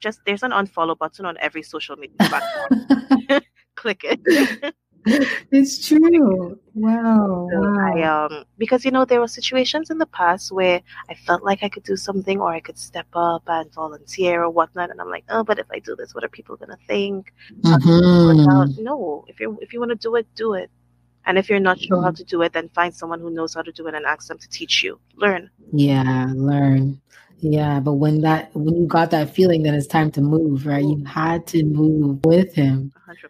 just 0.00 0.20
there's 0.26 0.42
an 0.42 0.52
unfollow 0.52 0.96
button 0.96 1.26
on 1.26 1.36
every 1.40 1.62
social 1.62 1.96
media 1.96 2.16
platform. 2.20 2.86
Click 3.74 4.02
it. 4.04 4.74
it's 5.50 5.86
true. 5.86 6.58
Wow. 6.74 7.48
So 7.52 7.60
wow. 7.60 7.94
I, 7.94 8.02
um, 8.02 8.44
because 8.56 8.84
you 8.84 8.90
know 8.90 9.04
there 9.04 9.20
were 9.20 9.28
situations 9.28 9.90
in 9.90 9.98
the 9.98 10.06
past 10.06 10.50
where 10.50 10.80
I 11.10 11.14
felt 11.14 11.42
like 11.42 11.62
I 11.62 11.68
could 11.68 11.82
do 11.82 11.96
something 11.96 12.40
or 12.40 12.52
I 12.52 12.60
could 12.60 12.78
step 12.78 13.06
up 13.14 13.42
and 13.46 13.72
volunteer 13.72 14.42
or 14.42 14.50
whatnot, 14.50 14.90
and 14.90 15.00
I'm 15.00 15.10
like, 15.10 15.24
oh, 15.28 15.44
but 15.44 15.58
if 15.58 15.66
I 15.70 15.78
do 15.78 15.94
this, 15.94 16.14
what 16.14 16.24
are 16.24 16.28
people 16.28 16.56
gonna 16.56 16.78
think? 16.86 17.32
Mm-hmm. 17.60 18.82
No, 18.82 19.24
if 19.28 19.40
you 19.40 19.58
if 19.60 19.72
you 19.72 19.80
want 19.80 19.90
to 19.90 19.96
do 19.96 20.14
it, 20.16 20.26
do 20.34 20.54
it. 20.54 20.70
And 21.26 21.38
if 21.38 21.48
you're 21.48 21.60
not 21.60 21.80
sure 21.80 21.96
mm-hmm. 21.96 22.04
how 22.04 22.10
to 22.12 22.24
do 22.24 22.42
it, 22.42 22.52
then 22.52 22.68
find 22.70 22.94
someone 22.94 23.20
who 23.20 23.30
knows 23.30 23.54
how 23.54 23.62
to 23.62 23.72
do 23.72 23.86
it 23.86 23.94
and 23.94 24.04
ask 24.04 24.28
them 24.28 24.38
to 24.38 24.48
teach 24.48 24.82
you. 24.82 25.00
Learn. 25.16 25.50
Yeah, 25.72 26.26
learn. 26.34 27.00
Yeah, 27.38 27.80
but 27.80 27.94
when 27.94 28.20
that 28.22 28.54
when 28.54 28.74
you 28.74 28.86
got 28.86 29.10
that 29.10 29.34
feeling 29.34 29.64
that 29.64 29.74
it's 29.74 29.86
time 29.86 30.10
to 30.12 30.22
move, 30.22 30.66
right? 30.66 30.84
You 30.84 31.04
had 31.04 31.46
to 31.48 31.62
move 31.64 32.24
with 32.24 32.54
him. 32.54 32.92
100%. 33.08 33.28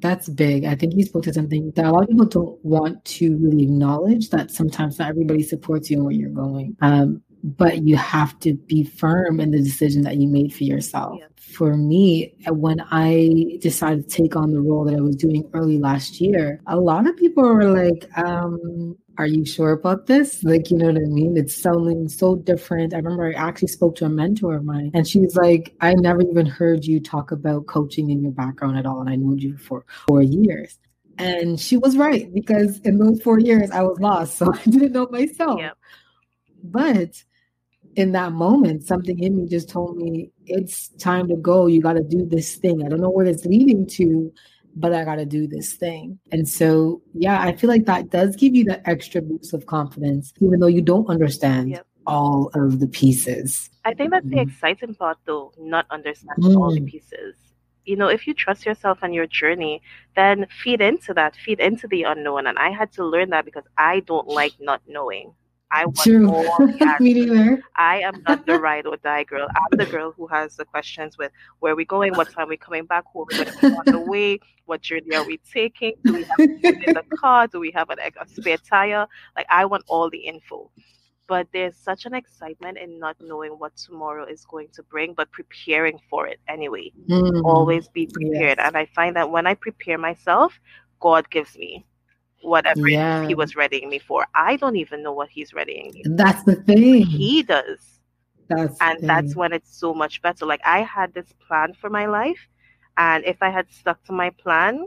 That's 0.00 0.28
big. 0.28 0.64
I 0.64 0.74
think 0.74 0.94
you 0.94 1.04
spoke 1.04 1.24
to 1.24 1.32
something 1.32 1.72
that 1.76 1.84
a 1.84 1.90
lot 1.90 2.04
of 2.04 2.08
people 2.08 2.26
don't 2.26 2.64
want 2.64 3.04
to 3.04 3.36
really 3.38 3.64
acknowledge 3.64 4.30
that 4.30 4.50
sometimes 4.50 4.98
not 4.98 5.08
everybody 5.08 5.42
supports 5.42 5.90
you 5.90 5.96
and 5.98 6.06
where 6.06 6.14
you're 6.14 6.30
going. 6.30 6.76
Um, 6.80 7.22
but 7.42 7.82
you 7.82 7.96
have 7.96 8.38
to 8.40 8.54
be 8.54 8.84
firm 8.84 9.40
in 9.40 9.50
the 9.52 9.62
decision 9.62 10.02
that 10.02 10.16
you 10.16 10.28
made 10.28 10.52
for 10.52 10.64
yourself. 10.64 11.18
Yeah. 11.20 11.26
For 11.36 11.76
me, 11.76 12.34
when 12.48 12.80
I 12.90 13.58
decided 13.60 14.08
to 14.08 14.22
take 14.22 14.36
on 14.36 14.52
the 14.52 14.60
role 14.60 14.84
that 14.84 14.96
I 14.96 15.00
was 15.00 15.16
doing 15.16 15.48
early 15.54 15.78
last 15.78 16.20
year, 16.20 16.60
a 16.66 16.76
lot 16.76 17.08
of 17.08 17.16
people 17.16 17.42
were 17.42 17.64
like, 17.64 18.08
um, 18.18 18.96
are 19.18 19.26
you 19.26 19.44
sure 19.44 19.72
about 19.72 20.06
this? 20.06 20.44
Like, 20.44 20.70
you 20.70 20.78
know 20.78 20.86
what 20.86 20.96
I 20.96 21.06
mean? 21.06 21.36
It's 21.36 21.60
something 21.60 22.08
so 22.08 22.36
different. 22.36 22.94
I 22.94 22.98
remember 22.98 23.26
I 23.26 23.32
actually 23.32 23.68
spoke 23.68 23.96
to 23.96 24.04
a 24.04 24.08
mentor 24.08 24.54
of 24.54 24.64
mine, 24.64 24.92
and 24.94 25.06
she's 25.06 25.34
like, 25.34 25.74
I 25.80 25.94
never 25.94 26.22
even 26.22 26.46
heard 26.46 26.84
you 26.84 27.00
talk 27.00 27.32
about 27.32 27.66
coaching 27.66 28.10
in 28.10 28.22
your 28.22 28.30
background 28.30 28.78
at 28.78 28.86
all. 28.86 29.00
And 29.00 29.10
I 29.10 29.16
knew 29.16 29.36
you 29.36 29.58
for 29.58 29.84
four 30.06 30.22
years. 30.22 30.78
And 31.18 31.58
she 31.58 31.76
was 31.76 31.96
right 31.96 32.32
because 32.32 32.78
in 32.80 32.98
those 32.98 33.20
four 33.20 33.40
years, 33.40 33.72
I 33.72 33.82
was 33.82 33.98
lost. 33.98 34.38
So 34.38 34.54
I 34.54 34.62
didn't 34.62 34.92
know 34.92 35.08
myself. 35.10 35.58
Yep. 35.58 35.76
But 36.62 37.24
in 37.96 38.12
that 38.12 38.32
moment, 38.32 38.84
something 38.84 39.18
in 39.18 39.36
me 39.36 39.48
just 39.48 39.68
told 39.68 39.96
me 39.96 40.30
it's 40.46 40.90
time 40.90 41.26
to 41.26 41.36
go. 41.36 41.66
You 41.66 41.82
got 41.82 41.94
to 41.94 42.04
do 42.04 42.24
this 42.24 42.54
thing. 42.54 42.84
I 42.84 42.88
don't 42.88 43.00
know 43.00 43.10
where 43.10 43.26
it's 43.26 43.44
leading 43.44 43.84
to, 43.88 44.32
but 44.78 44.94
I 44.94 45.04
got 45.04 45.16
to 45.16 45.26
do 45.26 45.46
this 45.46 45.74
thing. 45.74 46.18
And 46.32 46.48
so, 46.48 47.02
yeah, 47.14 47.40
I 47.40 47.56
feel 47.56 47.68
like 47.68 47.84
that 47.86 48.10
does 48.10 48.36
give 48.36 48.54
you 48.54 48.64
that 48.64 48.82
extra 48.84 49.20
boost 49.20 49.52
of 49.52 49.66
confidence, 49.66 50.32
even 50.40 50.60
though 50.60 50.68
you 50.68 50.82
don't 50.82 51.08
understand 51.08 51.70
yep. 51.70 51.86
all 52.06 52.50
of 52.54 52.80
the 52.80 52.86
pieces. 52.86 53.70
I 53.84 53.94
think 53.94 54.10
that's 54.10 54.26
mm. 54.26 54.30
the 54.30 54.36
mm-hmm. 54.36 54.50
exciting 54.50 54.94
part, 54.94 55.18
though, 55.24 55.52
not 55.58 55.86
understanding 55.90 56.52
mm. 56.52 56.56
all 56.56 56.72
the 56.72 56.80
mm. 56.80 56.86
pieces. 56.86 57.34
You 57.84 57.96
know, 57.96 58.08
if 58.08 58.26
you 58.26 58.34
trust 58.34 58.66
yourself 58.66 58.98
and 59.02 59.14
your 59.14 59.26
journey, 59.26 59.80
then 60.14 60.46
feed 60.62 60.80
into 60.80 61.14
that, 61.14 61.36
feed 61.36 61.58
into 61.58 61.88
the 61.88 62.02
unknown. 62.02 62.46
And 62.46 62.58
I 62.58 62.70
had 62.70 62.92
to 62.92 63.04
learn 63.04 63.30
that 63.30 63.46
because 63.46 63.64
I 63.78 64.00
don't 64.00 64.28
like 64.28 64.52
not 64.60 64.82
knowing. 64.86 65.32
I 65.70 65.84
want 65.84 65.98
True. 65.98 66.20
more. 66.20 66.58
Me 67.00 67.14
neither. 67.14 67.62
I 67.76 68.00
am 68.00 68.22
not 68.26 68.46
the 68.46 68.58
ride 68.58 68.86
or 68.86 68.96
die 68.96 69.24
girl. 69.24 69.48
I'm 69.48 69.78
the 69.78 69.86
girl 69.86 70.12
who 70.12 70.26
has 70.28 70.56
the 70.56 70.64
questions 70.64 71.18
with 71.18 71.30
where 71.60 71.72
are 71.72 71.76
we 71.76 71.84
going, 71.84 72.14
what 72.14 72.30
time 72.32 72.46
are 72.46 72.48
we 72.48 72.56
coming 72.56 72.86
back, 72.86 73.04
who 73.12 73.22
are 73.22 73.26
we 73.28 73.36
going 73.36 73.58
to 73.58 73.66
on 73.76 73.84
the 73.86 74.00
way, 74.00 74.40
what 74.64 74.80
journey 74.80 75.14
are 75.14 75.26
we 75.26 75.38
taking, 75.52 75.94
do 76.04 76.14
we 76.14 76.22
have 76.24 76.40
in 76.40 76.58
the 76.60 77.04
car, 77.18 77.46
do 77.46 77.60
we 77.60 77.70
have 77.72 77.90
an, 77.90 77.98
a 77.98 78.28
spare 78.28 78.58
tire? 78.58 79.06
Like 79.36 79.46
I 79.50 79.64
want 79.66 79.84
all 79.88 80.08
the 80.10 80.18
info. 80.18 80.70
But 81.26 81.46
there's 81.52 81.76
such 81.76 82.06
an 82.06 82.14
excitement 82.14 82.78
in 82.78 82.98
not 82.98 83.16
knowing 83.20 83.52
what 83.52 83.76
tomorrow 83.76 84.24
is 84.24 84.46
going 84.46 84.68
to 84.72 84.82
bring, 84.82 85.12
but 85.12 85.30
preparing 85.30 85.98
for 86.08 86.26
it 86.26 86.40
anyway. 86.48 86.90
Mm. 87.06 87.44
Always 87.44 87.86
be 87.88 88.06
prepared. 88.06 88.56
Yes. 88.56 88.66
And 88.66 88.76
I 88.76 88.86
find 88.86 89.14
that 89.16 89.30
when 89.30 89.46
I 89.46 89.52
prepare 89.52 89.98
myself, 89.98 90.58
God 91.00 91.28
gives 91.28 91.54
me 91.58 91.84
whatever 92.42 92.88
yeah. 92.88 93.26
he 93.26 93.34
was 93.34 93.56
readying 93.56 93.88
me 93.88 93.98
for. 93.98 94.26
I 94.34 94.56
don't 94.56 94.76
even 94.76 95.02
know 95.02 95.12
what 95.12 95.28
he's 95.28 95.52
readying 95.52 95.92
me. 95.92 96.02
That's 96.04 96.42
the 96.44 96.56
thing. 96.56 97.04
He 97.06 97.42
does. 97.42 97.98
That's 98.48 98.80
and 98.80 98.98
that's 99.02 99.36
when 99.36 99.52
it's 99.52 99.76
so 99.76 99.92
much 99.92 100.22
better. 100.22 100.46
Like 100.46 100.62
I 100.64 100.82
had 100.82 101.12
this 101.12 101.32
plan 101.46 101.74
for 101.74 101.90
my 101.90 102.06
life, 102.06 102.48
and 102.96 103.24
if 103.24 103.42
I 103.42 103.50
had 103.50 103.70
stuck 103.70 104.02
to 104.04 104.12
my 104.12 104.30
plan, 104.30 104.86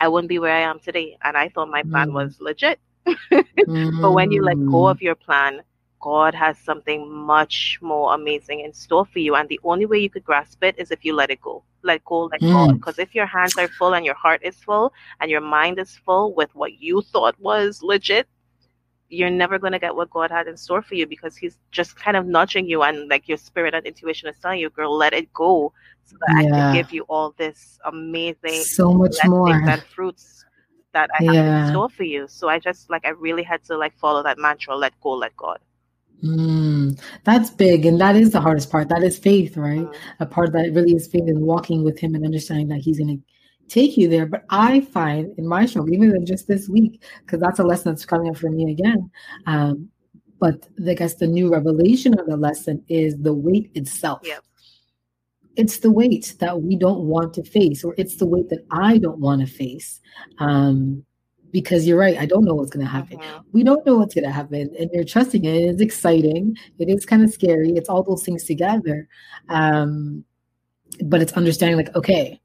I 0.00 0.08
wouldn't 0.08 0.28
be 0.28 0.38
where 0.38 0.54
I 0.54 0.60
am 0.60 0.78
today. 0.80 1.16
And 1.22 1.36
I 1.36 1.48
thought 1.48 1.68
my 1.68 1.82
plan 1.82 2.10
mm. 2.10 2.14
was 2.14 2.40
legit. 2.40 2.78
mm. 3.06 4.00
But 4.02 4.12
when 4.12 4.30
you 4.32 4.42
let 4.42 4.56
go 4.56 4.82
mm. 4.84 4.90
of 4.90 5.00
your 5.00 5.14
plan, 5.14 5.62
God 6.00 6.34
has 6.34 6.58
something 6.58 7.10
much 7.10 7.78
more 7.80 8.14
amazing 8.14 8.60
in 8.60 8.74
store 8.74 9.06
for 9.06 9.18
you. 9.18 9.34
And 9.34 9.48
the 9.48 9.60
only 9.64 9.86
way 9.86 9.98
you 9.98 10.10
could 10.10 10.24
grasp 10.24 10.62
it 10.62 10.78
is 10.78 10.90
if 10.90 11.04
you 11.04 11.14
let 11.14 11.30
it 11.30 11.40
go. 11.40 11.64
Let 11.84 12.04
go, 12.04 12.24
let 12.24 12.40
mm. 12.40 12.52
go. 12.52 12.72
Because 12.72 12.98
if 12.98 13.14
your 13.14 13.26
hands 13.26 13.56
are 13.56 13.68
full 13.68 13.94
and 13.94 14.04
your 14.04 14.14
heart 14.14 14.40
is 14.42 14.56
full 14.56 14.92
and 15.20 15.30
your 15.30 15.40
mind 15.40 15.78
is 15.78 15.96
full 16.04 16.34
with 16.34 16.54
what 16.54 16.80
you 16.80 17.02
thought 17.02 17.38
was 17.38 17.82
legit, 17.82 18.26
you're 19.10 19.30
never 19.30 19.58
going 19.58 19.72
to 19.72 19.78
get 19.78 19.94
what 19.94 20.10
God 20.10 20.30
had 20.30 20.48
in 20.48 20.56
store 20.56 20.82
for 20.82 20.94
you 20.94 21.06
because 21.06 21.36
He's 21.36 21.58
just 21.70 21.94
kind 21.96 22.16
of 22.16 22.26
nudging 22.26 22.66
you 22.66 22.82
and 22.82 23.08
like 23.08 23.28
your 23.28 23.38
spirit 23.38 23.74
and 23.74 23.86
intuition 23.86 24.28
is 24.28 24.36
telling 24.40 24.60
you, 24.60 24.70
girl, 24.70 24.96
let 24.96 25.12
it 25.12 25.32
go 25.32 25.72
so 26.04 26.16
that 26.26 26.42
yeah. 26.42 26.48
I 26.48 26.50
can 26.50 26.74
give 26.74 26.92
you 26.92 27.02
all 27.02 27.34
this 27.36 27.78
amazing 27.84 28.62
so 28.62 28.92
much 28.92 29.16
more 29.24 29.52
and 29.52 29.82
fruits 29.82 30.44
that 30.92 31.10
I 31.18 31.24
have 31.24 31.34
yeah. 31.34 31.66
in 31.66 31.72
store 31.72 31.90
for 31.90 32.04
you. 32.04 32.26
So 32.28 32.48
I 32.48 32.58
just 32.58 32.90
like 32.90 33.04
I 33.04 33.10
really 33.10 33.42
had 33.42 33.62
to 33.64 33.76
like 33.76 33.96
follow 33.98 34.22
that 34.22 34.38
mantra, 34.38 34.76
let 34.76 34.98
go, 35.00 35.12
let 35.12 35.36
God. 35.36 35.58
Mm, 36.22 37.00
that's 37.24 37.50
big. 37.50 37.84
And 37.86 38.00
that 38.00 38.16
is 38.16 38.30
the 38.30 38.40
hardest 38.40 38.70
part. 38.70 38.88
That 38.88 39.02
is 39.02 39.18
faith, 39.18 39.56
right? 39.56 39.80
Mm. 39.80 39.94
A 40.20 40.26
part 40.26 40.52
that 40.52 40.72
really 40.72 40.92
is 40.92 41.06
faith 41.06 41.24
and 41.26 41.40
walking 41.40 41.84
with 41.84 41.98
him 41.98 42.14
and 42.14 42.24
understanding 42.24 42.68
that 42.68 42.80
he's 42.80 42.98
going 42.98 43.18
to 43.18 43.22
take 43.68 43.96
you 43.96 44.08
there. 44.08 44.26
But 44.26 44.44
I 44.50 44.80
find 44.80 45.36
in 45.38 45.46
my 45.46 45.66
show, 45.66 45.86
even 45.88 46.14
in 46.14 46.26
just 46.26 46.48
this 46.48 46.68
week, 46.68 47.02
because 47.20 47.40
that's 47.40 47.58
a 47.58 47.64
lesson 47.64 47.92
that's 47.92 48.06
coming 48.06 48.30
up 48.30 48.36
for 48.36 48.50
me 48.50 48.70
again. 48.70 49.10
Um, 49.46 49.90
but 50.40 50.66
I 50.86 50.94
guess 50.94 51.14
the 51.14 51.26
new 51.26 51.50
revelation 51.50 52.18
of 52.18 52.26
the 52.26 52.36
lesson 52.36 52.84
is 52.88 53.16
the 53.18 53.32
wait 53.32 53.70
itself. 53.74 54.20
Yep. 54.24 54.44
It's 55.56 55.78
the 55.78 55.90
wait 55.90 56.34
that 56.40 56.62
we 56.62 56.76
don't 56.76 57.04
want 57.04 57.32
to 57.34 57.44
face, 57.44 57.84
or 57.84 57.94
it's 57.96 58.16
the 58.16 58.26
wait 58.26 58.48
that 58.48 58.66
I 58.70 58.98
don't 58.98 59.20
want 59.20 59.40
to 59.40 59.46
face. 59.46 60.00
Um, 60.38 61.04
because 61.54 61.86
you're 61.86 61.96
right, 61.96 62.18
I 62.18 62.26
don't 62.26 62.44
know 62.44 62.54
what's 62.54 62.72
going 62.72 62.84
to 62.84 62.90
happen. 62.90 63.18
Mm-hmm. 63.18 63.38
We 63.52 63.62
don't 63.62 63.86
know 63.86 63.96
what's 63.96 64.12
going 64.12 64.24
to 64.24 64.32
happen, 64.32 64.74
and 64.76 64.90
you're 64.92 65.04
trusting 65.04 65.44
it. 65.44 65.54
It's 65.54 65.80
exciting. 65.80 66.56
It 66.80 66.88
is 66.88 67.06
kind 67.06 67.22
of 67.22 67.32
scary. 67.32 67.70
It's 67.70 67.88
all 67.88 68.02
those 68.02 68.24
things 68.24 68.42
together. 68.42 69.06
Um, 69.48 70.24
but 71.04 71.22
it's 71.22 71.32
understanding, 71.34 71.76
like, 71.76 71.94
okay, 71.94 72.40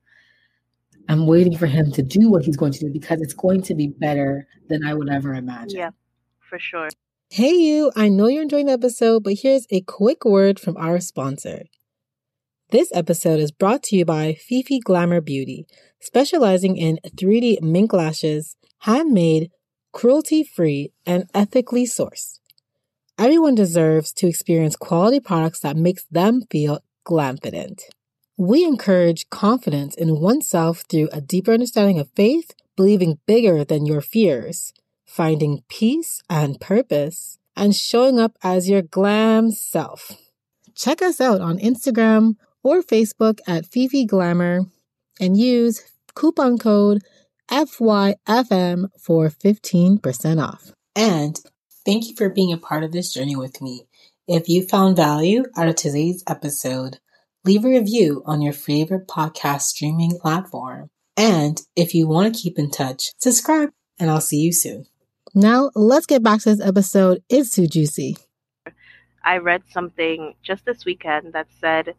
I'm 1.10 1.26
waiting 1.26 1.58
for 1.58 1.65
him 1.65 1.91
to 1.93 2.04
do 2.04 2.30
what 2.30 2.45
he's 2.45 2.56
going 2.56 2.72
to 2.74 2.80
do 2.82 2.93
because 2.93 3.19
it's 3.19 3.34
going 3.34 3.63
to 3.63 3.74
be 3.74 3.88
better 3.88 4.48
than 4.69 4.86
I 4.86 4.93
would 4.93 5.10
ever 5.10 5.34
imagine. 5.34 5.80
Yeah, 5.80 5.89
for 6.48 6.60
sure. 6.60 6.89
Hey, 7.32 7.54
you. 7.54 7.91
I 7.95 8.10
know 8.10 8.28
you're 8.28 8.43
enjoying 8.43 8.67
the 8.67 8.74
episode, 8.74 9.24
but 9.24 9.39
here's 9.41 9.65
a 9.72 9.82
quick 9.82 10.24
word 10.24 10.60
from 10.60 10.78
our 10.78 11.00
sponsor. 11.00 11.63
This 12.69 12.91
episode 12.93 13.39
is 13.39 13.52
brought 13.52 13.82
to 13.86 13.95
you 13.95 14.06
by 14.06 14.36
Fifi 14.36 14.80
Glamour 14.80 15.22
Beauty, 15.22 15.65
specializing 16.00 16.78
in 16.78 17.00
3D 17.16 17.62
mink 17.62 17.94
lashes, 17.94 18.56
handmade, 18.80 19.52
cruelty 19.92 20.44
free, 20.44 20.92
and 21.06 21.26
ethically 21.34 21.86
sourced. 21.86 22.40
Everyone 23.18 23.56
deserves 23.56 24.14
to 24.14 24.28
experience 24.28 24.76
quality 24.76 25.20
products 25.20 25.60
that 25.60 25.76
makes 25.76 26.06
them 26.06 26.44
feel 26.50 26.80
glamfident. 27.06 27.82
We 28.38 28.64
encourage 28.64 29.30
confidence 29.30 29.96
in 29.96 30.22
oneself 30.22 30.84
through 30.90 31.10
a 31.12 31.20
deeper 31.20 31.52
understanding 31.52 32.00
of 32.00 32.10
faith, 32.16 32.52
believing 32.78 33.20
bigger 33.26 33.66
than 33.66 33.86
your 33.86 34.00
fears, 34.00 34.72
finding 35.06 35.64
peace 35.68 36.22
and 36.30 36.62
purpose, 36.62 37.38
and 37.58 37.76
showing 37.76 38.20
up 38.20 38.38
as 38.42 38.70
your 38.70 38.82
glam 38.82 39.52
self. 39.52 40.14
Check 40.76 41.02
us 41.02 41.20
out 41.20 41.42
on 41.42 41.60
Instagram 41.60 42.36
or 42.64 42.82
Facebook 42.82 43.40
at 43.46 43.66
Fifi 43.66 44.06
Glamour 44.06 44.68
and 45.19 45.38
use 45.38 45.84
coupon 46.15 46.58
code 46.58 47.01
FYFM 47.49 48.89
for 48.99 49.29
15% 49.29 50.43
off. 50.43 50.71
And 50.95 51.39
thank 51.86 52.08
you 52.08 52.15
for 52.15 52.29
being 52.29 52.53
a 52.53 52.58
part 52.58 52.84
of 52.84 52.91
this 52.91 53.13
journey 53.13 53.36
with 53.36 53.62
me. 53.62 53.88
If 54.27 54.47
you 54.47 54.67
found 54.67 54.95
value 54.95 55.45
out 55.58 55.67
of 55.67 55.75
today's 55.75 56.23
episode, 56.27 56.99
leave 57.43 57.65
a 57.65 57.69
review 57.69 58.21
on 58.25 58.41
your 58.41 58.53
favorite 58.53 59.08
podcast 59.08 59.62
streaming 59.62 60.19
platform. 60.19 60.89
And 61.17 61.60
if 61.75 61.95
you 61.95 62.08
want 62.08 62.34
to 62.34 62.41
keep 62.41 62.60
in 62.60 62.69
touch, 62.69 63.12
subscribe 63.17 63.71
and 63.97 64.10
I'll 64.10 64.21
see 64.21 64.38
you 64.38 64.53
soon. 64.53 64.86
Now, 65.36 65.71
let's 65.75 66.05
get 66.05 66.23
back 66.23 66.41
to 66.41 66.55
this 66.55 66.65
episode. 66.65 67.23
It's 67.29 67.51
too 67.51 67.67
juicy. 67.67 68.17
I 69.23 69.38
read 69.38 69.63
something 69.71 70.34
just 70.41 70.65
this 70.65 70.86
weekend 70.86 71.34
that 71.34 71.47
said, 71.60 71.95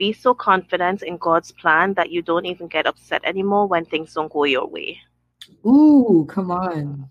Be 0.00 0.12
so 0.14 0.32
confident 0.32 1.02
in 1.02 1.18
God's 1.18 1.52
plan 1.52 1.92
that 1.92 2.10
you 2.10 2.22
don't 2.22 2.46
even 2.46 2.68
get 2.68 2.86
upset 2.86 3.20
anymore 3.22 3.68
when 3.68 3.84
things 3.84 4.14
don't 4.14 4.32
go 4.32 4.44
your 4.44 4.66
way. 4.66 4.98
Ooh, 5.66 6.26
come 6.26 6.50
on. 6.50 7.06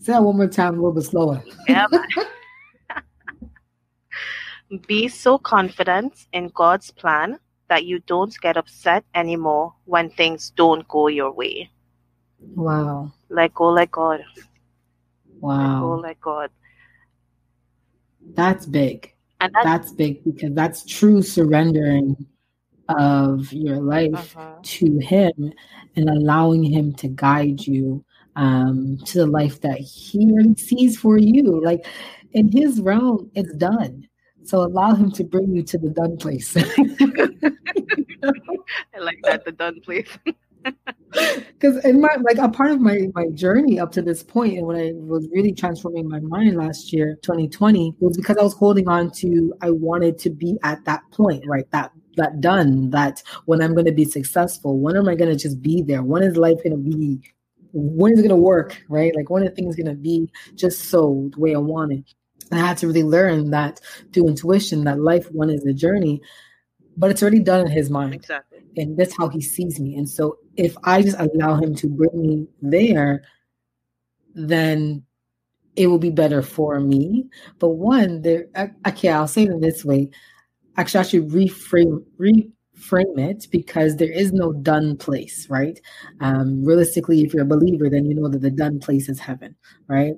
Say 0.00 0.12
that 0.12 0.22
one 0.22 0.36
more 0.36 0.46
time, 0.46 0.74
a 0.74 0.76
little 0.76 0.92
bit 0.92 1.04
slower. 1.04 1.42
Yeah, 1.66 1.86
Be 4.86 5.08
so 5.08 5.38
confident 5.38 6.26
in 6.34 6.48
God's 6.48 6.90
plan 6.90 7.38
that 7.70 7.86
you 7.86 8.00
don't 8.00 8.38
get 8.42 8.58
upset 8.58 9.02
anymore 9.14 9.72
when 9.86 10.10
things 10.10 10.50
don't 10.50 10.86
go 10.88 11.08
your 11.08 11.32
way. 11.32 11.70
Wow. 12.38 13.12
Let 13.30 13.54
go, 13.54 13.70
let 13.70 13.90
God. 13.90 14.20
Wow. 15.40 15.56
Let 15.56 15.80
go, 15.80 15.96
let 15.96 16.20
God. 16.20 16.50
That's 18.34 18.66
big. 18.66 19.13
And 19.44 19.54
that's, 19.54 19.64
that's 19.64 19.92
big 19.92 20.24
because 20.24 20.54
that's 20.54 20.86
true 20.86 21.20
surrendering 21.20 22.16
of 22.88 23.52
your 23.52 23.76
life 23.76 24.34
uh-huh. 24.36 24.54
to 24.62 24.98
Him 24.98 25.52
and 25.96 26.08
allowing 26.08 26.62
Him 26.62 26.94
to 26.94 27.08
guide 27.08 27.66
you 27.66 28.04
um, 28.36 28.98
to 29.04 29.18
the 29.18 29.26
life 29.26 29.60
that 29.60 29.78
He 29.78 30.30
already 30.32 30.54
sees 30.56 30.98
for 30.98 31.18
you. 31.18 31.62
Like 31.62 31.84
in 32.32 32.50
His 32.50 32.80
realm, 32.80 33.30
it's 33.34 33.54
done. 33.56 34.08
So 34.44 34.62
allow 34.62 34.94
him 34.94 35.10
to 35.12 35.24
bring 35.24 35.54
you 35.56 35.62
to 35.62 35.78
the 35.78 35.88
done 35.88 36.18
place. 36.18 36.54
I 36.56 36.62
like 38.98 39.20
that, 39.22 39.46
the 39.46 39.52
done 39.52 39.80
place. 39.80 40.08
Because 41.12 41.84
in 41.84 42.00
my 42.00 42.16
like 42.22 42.38
a 42.38 42.48
part 42.48 42.72
of 42.72 42.80
my 42.80 43.08
my 43.14 43.28
journey 43.34 43.78
up 43.78 43.92
to 43.92 44.02
this 44.02 44.22
point, 44.22 44.58
and 44.58 44.66
when 44.66 44.76
I 44.76 44.92
was 44.94 45.28
really 45.32 45.52
transforming 45.52 46.08
my 46.08 46.20
mind 46.20 46.56
last 46.56 46.92
year, 46.92 47.16
2020, 47.22 47.94
was 48.00 48.16
because 48.16 48.36
I 48.36 48.42
was 48.42 48.54
holding 48.54 48.88
on 48.88 49.10
to 49.12 49.54
I 49.62 49.70
wanted 49.70 50.18
to 50.18 50.30
be 50.30 50.58
at 50.62 50.84
that 50.84 51.02
point, 51.12 51.44
right? 51.46 51.70
That 51.70 51.92
that 52.16 52.40
done, 52.40 52.90
that 52.90 53.22
when 53.46 53.62
I'm 53.62 53.74
going 53.74 53.86
to 53.86 53.92
be 53.92 54.04
successful, 54.04 54.78
when 54.78 54.96
am 54.96 55.08
I 55.08 55.14
going 55.14 55.30
to 55.30 55.36
just 55.36 55.62
be 55.62 55.82
there? 55.82 56.02
When 56.02 56.22
is 56.22 56.36
life 56.36 56.62
going 56.62 56.72
to 56.72 56.76
be? 56.96 57.20
When 57.72 58.12
is 58.12 58.18
it 58.18 58.22
going 58.22 58.30
to 58.30 58.36
work? 58.36 58.82
Right? 58.88 59.14
Like 59.14 59.30
when 59.30 59.44
are 59.44 59.50
things 59.50 59.76
going 59.76 59.86
to 59.86 59.94
be 59.94 60.30
just 60.54 60.88
so 60.90 61.30
the 61.32 61.40
way 61.40 61.54
I 61.54 61.58
want 61.58 61.92
it? 61.92 62.04
I 62.52 62.58
had 62.58 62.76
to 62.78 62.86
really 62.86 63.02
learn 63.02 63.50
that 63.50 63.80
through 64.12 64.28
intuition 64.28 64.84
that 64.84 65.00
life 65.00 65.30
one 65.32 65.50
is 65.50 65.64
a 65.64 65.72
journey, 65.72 66.20
but 66.96 67.10
it's 67.10 67.22
already 67.22 67.40
done 67.40 67.66
in 67.66 67.72
his 67.72 67.90
mind. 67.90 68.14
Exactly. 68.14 68.53
And 68.76 68.96
that's 68.96 69.16
how 69.16 69.28
he 69.28 69.40
sees 69.40 69.78
me. 69.78 69.96
And 69.96 70.08
so 70.08 70.38
if 70.56 70.76
I 70.84 71.02
just 71.02 71.18
allow 71.18 71.56
him 71.56 71.74
to 71.76 71.88
bring 71.88 72.20
me 72.20 72.48
there, 72.60 73.22
then 74.34 75.04
it 75.76 75.86
will 75.88 75.98
be 75.98 76.10
better 76.10 76.42
for 76.42 76.80
me. 76.80 77.26
But 77.58 77.70
one, 77.70 78.22
there 78.22 78.46
okay, 78.86 79.08
I'll 79.08 79.28
say 79.28 79.44
it 79.44 79.60
this 79.60 79.84
way. 79.84 80.10
Actually, 80.76 81.00
I 81.00 81.02
should 81.04 81.28
reframe 81.28 82.04
reframe 82.18 83.18
it 83.18 83.46
because 83.50 83.96
there 83.96 84.10
is 84.10 84.32
no 84.32 84.52
done 84.52 84.96
place, 84.96 85.48
right? 85.48 85.80
Um, 86.20 86.64
realistically, 86.64 87.22
if 87.22 87.32
you're 87.32 87.44
a 87.44 87.46
believer, 87.46 87.88
then 87.88 88.06
you 88.06 88.14
know 88.14 88.28
that 88.28 88.42
the 88.42 88.50
done 88.50 88.80
place 88.80 89.08
is 89.08 89.20
heaven, 89.20 89.56
right? 89.88 90.14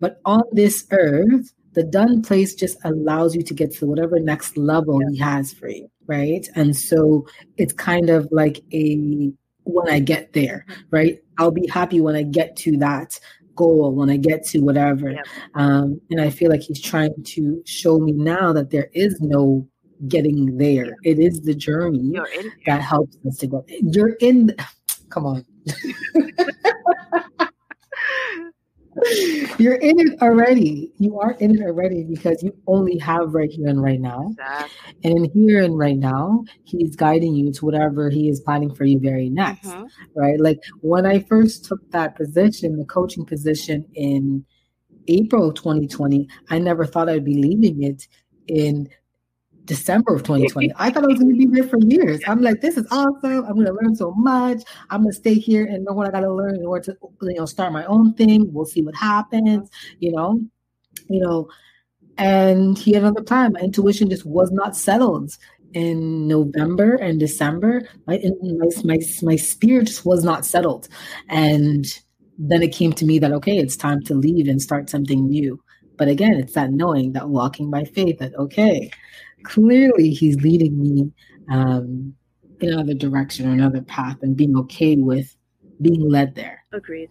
But 0.00 0.20
on 0.24 0.42
this 0.52 0.86
earth, 0.90 1.52
the 1.74 1.82
done 1.82 2.22
place 2.22 2.54
just 2.54 2.78
allows 2.84 3.34
you 3.34 3.42
to 3.42 3.54
get 3.54 3.72
to 3.74 3.86
whatever 3.86 4.18
next 4.18 4.56
level 4.56 5.00
yeah. 5.02 5.08
he 5.10 5.18
has 5.18 5.52
for 5.52 5.68
you, 5.68 5.90
right? 6.06 6.46
And 6.54 6.76
so 6.76 7.26
it's 7.56 7.72
kind 7.72 8.10
of 8.10 8.28
like 8.30 8.60
a 8.72 9.32
when 9.64 9.90
I 9.90 9.98
get 9.98 10.32
there, 10.32 10.64
mm-hmm. 10.68 10.82
right? 10.90 11.18
I'll 11.38 11.50
be 11.50 11.66
happy 11.68 12.00
when 12.00 12.16
I 12.16 12.22
get 12.22 12.56
to 12.58 12.76
that 12.78 13.18
goal, 13.56 13.92
when 13.94 14.10
I 14.10 14.16
get 14.16 14.44
to 14.48 14.60
whatever. 14.60 15.10
Yeah. 15.10 15.22
Um, 15.54 16.00
and 16.10 16.20
I 16.20 16.30
feel 16.30 16.50
like 16.50 16.60
he's 16.60 16.80
trying 16.80 17.14
to 17.22 17.62
show 17.64 17.98
me 17.98 18.12
now 18.12 18.52
that 18.52 18.70
there 18.70 18.90
is 18.92 19.20
no 19.20 19.66
getting 20.08 20.56
there. 20.58 20.96
It 21.02 21.18
is 21.18 21.40
the 21.42 21.54
journey 21.54 22.14
that 22.66 22.80
helps 22.80 23.16
us 23.26 23.38
to 23.38 23.46
go. 23.46 23.64
You're 23.68 24.14
in. 24.20 24.46
The, 24.46 24.66
come 25.08 25.26
on. 25.26 25.44
You're 29.58 29.76
in 29.76 30.00
it 30.00 30.22
already. 30.22 30.92
You 30.98 31.18
are 31.20 31.32
in 31.32 31.54
it 31.56 31.62
already 31.62 32.04
because 32.04 32.42
you 32.42 32.56
only 32.66 32.98
have 32.98 33.34
right 33.34 33.50
here 33.50 33.68
and 33.68 33.82
right 33.82 34.00
now. 34.00 34.28
Exactly. 34.30 34.94
And 35.04 35.18
in 35.18 35.30
here 35.32 35.62
and 35.62 35.78
right 35.78 35.96
now, 35.96 36.44
he's 36.64 36.96
guiding 36.96 37.34
you 37.34 37.52
to 37.52 37.64
whatever 37.64 38.10
he 38.10 38.28
is 38.28 38.40
planning 38.40 38.74
for 38.74 38.84
you 38.84 38.98
very 38.98 39.28
next. 39.28 39.68
Mm-hmm. 39.68 40.20
Right? 40.20 40.40
Like 40.40 40.60
when 40.80 41.06
I 41.06 41.20
first 41.20 41.64
took 41.64 41.90
that 41.90 42.16
position, 42.16 42.78
the 42.78 42.84
coaching 42.84 43.24
position 43.24 43.86
in 43.94 44.44
April 45.08 45.52
2020, 45.52 46.28
I 46.50 46.58
never 46.58 46.86
thought 46.86 47.08
I'd 47.08 47.24
be 47.24 47.34
leaving 47.34 47.82
it 47.82 48.08
in 48.46 48.88
December 49.64 50.14
of 50.14 50.22
2020. 50.22 50.72
I 50.76 50.90
thought 50.90 51.04
I 51.04 51.06
was 51.06 51.18
going 51.18 51.32
to 51.32 51.38
be 51.38 51.46
there 51.46 51.68
for 51.68 51.78
years. 51.78 52.20
I'm 52.26 52.42
like, 52.42 52.60
this 52.60 52.76
is 52.76 52.86
awesome. 52.90 53.44
I'm 53.44 53.54
going 53.54 53.66
to 53.66 53.72
learn 53.72 53.96
so 53.96 54.12
much. 54.12 54.62
I'm 54.90 55.02
going 55.02 55.12
to 55.12 55.18
stay 55.18 55.34
here 55.34 55.64
and 55.64 55.84
know 55.84 55.92
what 55.92 56.06
I 56.06 56.10
got 56.10 56.20
to 56.20 56.32
learn 56.32 56.56
in 56.56 56.66
order 56.66 56.92
to, 56.92 56.98
you 57.22 57.34
know, 57.34 57.46
start 57.46 57.72
my 57.72 57.84
own 57.86 58.14
thing. 58.14 58.52
We'll 58.52 58.66
see 58.66 58.82
what 58.82 58.94
happens. 58.94 59.70
You 60.00 60.12
know, 60.12 60.40
you 61.08 61.20
know. 61.20 61.48
And 62.16 62.78
he 62.78 62.92
had 62.92 63.02
another 63.02 63.24
plan. 63.24 63.54
My 63.54 63.60
intuition 63.60 64.08
just 64.08 64.24
was 64.24 64.52
not 64.52 64.76
settled 64.76 65.36
in 65.74 66.28
November 66.28 66.94
and 66.94 67.18
December. 67.20 67.88
My 68.06 68.22
my 68.40 68.68
my 68.84 68.98
my 69.22 69.36
spirit 69.36 69.88
just 69.88 70.06
was 70.06 70.24
not 70.24 70.46
settled, 70.46 70.88
and 71.28 71.84
then 72.38 72.62
it 72.62 72.72
came 72.72 72.92
to 72.94 73.04
me 73.04 73.18
that 73.18 73.32
okay, 73.32 73.58
it's 73.58 73.76
time 73.76 74.00
to 74.04 74.14
leave 74.14 74.48
and 74.48 74.62
start 74.62 74.88
something 74.88 75.28
new. 75.28 75.60
But 75.96 76.08
again, 76.08 76.34
it's 76.34 76.54
that 76.54 76.70
knowing, 76.70 77.12
that 77.12 77.28
walking 77.28 77.70
by 77.70 77.84
faith. 77.84 78.18
That 78.18 78.34
okay, 78.36 78.90
clearly 79.44 80.10
he's 80.10 80.36
leading 80.42 80.78
me 80.78 81.12
um, 81.50 82.14
in 82.60 82.72
another 82.72 82.94
direction 82.94 83.48
or 83.48 83.52
another 83.52 83.82
path 83.82 84.16
and 84.22 84.36
being 84.36 84.56
okay 84.56 84.96
with 84.96 85.36
being 85.80 86.08
led 86.08 86.34
there. 86.34 86.64
Agreed. 86.72 87.10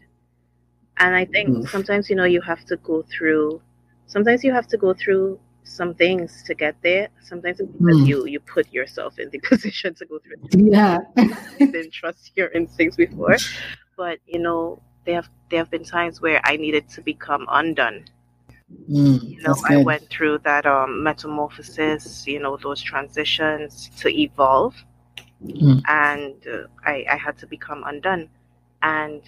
And 0.97 1.15
I 1.15 1.25
think 1.25 1.49
Oof. 1.49 1.69
sometimes, 1.69 2.09
you 2.09 2.15
know, 2.15 2.23
you 2.25 2.41
have 2.41 2.65
to 2.65 2.77
go 2.77 3.03
through, 3.03 3.61
sometimes 4.05 4.43
you 4.43 4.51
have 4.51 4.67
to 4.67 4.77
go 4.77 4.93
through 4.93 5.39
some 5.63 5.93
things 5.95 6.43
to 6.43 6.53
get 6.53 6.75
there. 6.83 7.09
Sometimes 7.21 7.59
it's 7.59 7.71
because 7.71 7.97
mm. 7.97 8.07
you, 8.07 8.25
you 8.27 8.39
put 8.39 8.71
yourself 8.71 9.17
in 9.19 9.29
the 9.29 9.39
position 9.43 9.93
to 9.95 10.05
go 10.05 10.19
through. 10.19 10.37
Yeah. 10.51 10.99
didn't 11.57 11.93
trust 11.93 12.31
your 12.35 12.49
instincts 12.49 12.97
before. 12.97 13.37
But, 13.95 14.17
you 14.25 14.39
know, 14.39 14.81
there 15.05 15.13
have, 15.13 15.29
there 15.51 15.59
have 15.59 15.69
been 15.69 15.83
times 15.83 16.19
where 16.19 16.41
I 16.45 16.57
needed 16.57 16.89
to 16.89 17.01
become 17.01 17.45
undone 17.47 18.05
Mm, 18.89 19.29
you 19.29 19.41
know, 19.41 19.55
I 19.67 19.77
went 19.77 20.09
through 20.09 20.39
that 20.39 20.65
um, 20.65 21.03
metamorphosis, 21.03 22.27
you 22.27 22.39
know, 22.39 22.57
those 22.57 22.81
transitions 22.81 23.89
to 23.97 24.09
evolve, 24.09 24.75
mm. 25.43 25.81
and 25.88 26.36
uh, 26.47 26.67
I, 26.86 27.05
I 27.09 27.17
had 27.17 27.38
to 27.39 27.47
become 27.47 27.83
undone. 27.86 28.29
And 28.81 29.21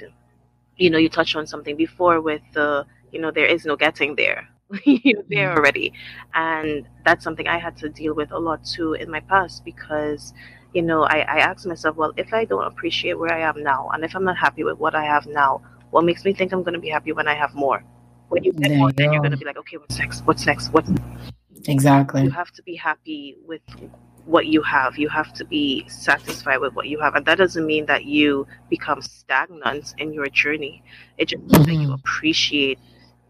you 0.78 0.90
know, 0.90 0.98
you 0.98 1.10
touched 1.10 1.36
on 1.36 1.48
something 1.48 1.78
before 1.78 2.20
with 2.20 2.42
the, 2.52 2.86
you 3.12 3.20
know, 3.22 3.32
there 3.32 3.46
is 3.46 3.66
no 3.66 3.78
getting 3.78 4.16
there. 4.16 4.48
You're 4.84 5.24
there 5.30 5.50
mm. 5.50 5.58
already, 5.58 5.94
and 6.34 6.88
that's 7.06 7.24
something 7.24 7.48
I 7.48 7.58
had 7.58 7.78
to 7.78 7.90
deal 7.90 8.14
with 8.14 8.32
a 8.32 8.40
lot 8.40 8.66
too 8.66 8.94
in 8.94 9.10
my 9.10 9.22
past 9.22 9.64
because 9.64 10.34
you 10.76 10.82
know, 10.82 11.04
I, 11.04 11.20
I 11.20 11.38
asked 11.40 11.66
myself, 11.66 11.96
well, 11.96 12.12
if 12.18 12.34
I 12.34 12.44
don't 12.44 12.68
appreciate 12.68 13.18
where 13.18 13.34
I 13.34 13.40
am 13.40 13.64
now, 13.64 13.90
and 13.94 14.04
if 14.04 14.14
I'm 14.14 14.26
not 14.26 14.38
happy 14.38 14.66
with 14.66 14.78
what 14.78 14.94
I 14.94 15.06
have 15.06 15.26
now, 15.26 15.62
what 15.92 16.04
makes 16.04 16.26
me 16.26 16.34
think 16.34 16.52
I'm 16.52 16.64
going 16.64 16.74
to 16.74 16.82
be 16.82 16.90
happy 16.90 17.14
when 17.14 17.30
I 17.30 17.34
have 17.34 17.56
more? 17.56 17.82
When 18.30 18.44
you 18.44 18.54
get 18.54 18.78
more, 18.78 18.92
then 18.92 19.14
you're 19.14 19.22
going 19.22 19.32
to 19.32 19.38
be 19.38 19.46
like, 19.46 19.58
okay, 19.58 19.78
what's 19.78 19.98
next? 19.98 20.22
What's 20.26 20.46
next? 20.46 20.70
What's 20.70 20.90
exactly? 21.68 22.24
You 22.24 22.32
have 22.32 22.52
to 22.52 22.64
be 22.64 22.76
happy 22.76 23.38
with 23.46 23.62
what 24.26 24.48
you 24.48 24.62
have. 24.64 24.98
You 24.98 25.10
have 25.10 25.34
to 25.34 25.46
be 25.46 25.88
satisfied 25.88 26.58
with 26.58 26.74
what 26.74 26.88
you 26.88 27.00
have, 27.00 27.16
and 27.16 27.26
that 27.26 27.38
doesn't 27.38 27.66
mean 27.66 27.86
that 27.86 28.06
you 28.06 28.48
become 28.70 29.02
stagnant 29.02 29.94
in 29.98 30.14
your 30.14 30.28
journey. 30.28 30.84
It 31.18 31.30
just 31.30 31.44
means 31.44 31.54
mm-hmm. 31.54 31.64
that 31.64 31.74
you 31.74 31.88
mm-hmm. 31.88 31.94
appreciate 31.94 32.80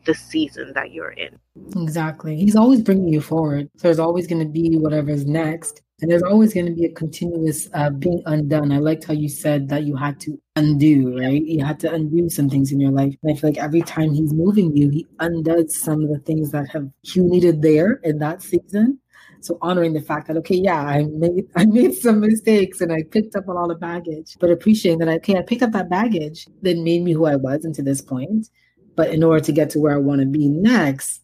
the 0.05 0.13
season 0.13 0.71
that 0.75 0.91
you're 0.91 1.12
in. 1.12 1.38
Exactly. 1.75 2.36
He's 2.36 2.55
always 2.55 2.81
bringing 2.81 3.08
you 3.12 3.21
forward. 3.21 3.69
So 3.75 3.88
there's 3.88 3.99
always 3.99 4.27
going 4.27 4.39
to 4.39 4.51
be 4.51 4.77
whatever's 4.77 5.25
next. 5.25 5.81
And 6.01 6.12
there's 6.12 6.23
always 6.23 6.53
going 6.53 6.65
to 6.65 6.73
be 6.73 6.86
a 6.86 6.91
continuous 6.91 7.69
uh, 7.73 7.89
being 7.89 8.21
undone. 8.25 8.73
I 8.73 8.79
liked 8.79 9.05
how 9.05 9.13
you 9.13 9.29
said 9.29 9.69
that 9.69 9.86
you 9.86 9.95
had 9.95 10.19
to 10.21 10.38
undo, 10.58 11.17
right? 11.17 11.41
You 11.41 11.63
had 11.63 11.79
to 11.81 11.93
undo 11.93 12.29
some 12.29 12.49
things 12.49 12.73
in 12.73 12.81
your 12.81 12.91
life. 12.91 13.15
And 13.23 13.31
I 13.31 13.39
feel 13.39 13.51
like 13.51 13.60
every 13.60 13.81
time 13.81 14.13
he's 14.13 14.34
moving 14.34 14.75
you, 14.75 14.89
he 14.89 15.08
undoes 15.21 15.79
some 15.79 16.03
of 16.03 16.10
the 16.10 16.19
things 16.19 16.51
that 16.51 16.67
have 16.69 16.89
you 17.03 17.23
needed 17.23 17.62
there 17.62 17.93
in 18.03 18.19
that 18.19 18.41
season. 18.41 18.99
So 19.39 19.58
honoring 19.62 19.93
the 19.93 20.01
fact 20.01 20.27
that 20.27 20.38
okay, 20.38 20.55
yeah, 20.55 20.81
I 20.81 21.03
made 21.03 21.45
I 21.55 21.65
made 21.65 21.93
some 21.93 22.19
mistakes 22.19 22.81
and 22.81 22.91
I 22.91 23.03
picked 23.03 23.36
up 23.36 23.47
a 23.47 23.51
lot 23.53 23.71
of 23.71 23.79
baggage, 23.79 24.36
but 24.39 24.49
appreciating 24.49 24.99
that 24.99 25.08
okay, 25.08 25.38
I 25.38 25.43
picked 25.43 25.62
up 25.62 25.71
that 25.71 25.89
baggage 25.89 26.47
that 26.63 26.77
made 26.77 27.03
me 27.03 27.13
who 27.13 27.25
I 27.25 27.36
was 27.38 27.63
into 27.63 27.81
this 27.81 28.01
point. 28.01 28.49
But 28.95 29.12
in 29.12 29.23
order 29.23 29.43
to 29.43 29.51
get 29.51 29.69
to 29.71 29.79
where 29.79 29.93
I 29.93 29.97
want 29.97 30.21
to 30.21 30.27
be 30.27 30.49
next, 30.49 31.21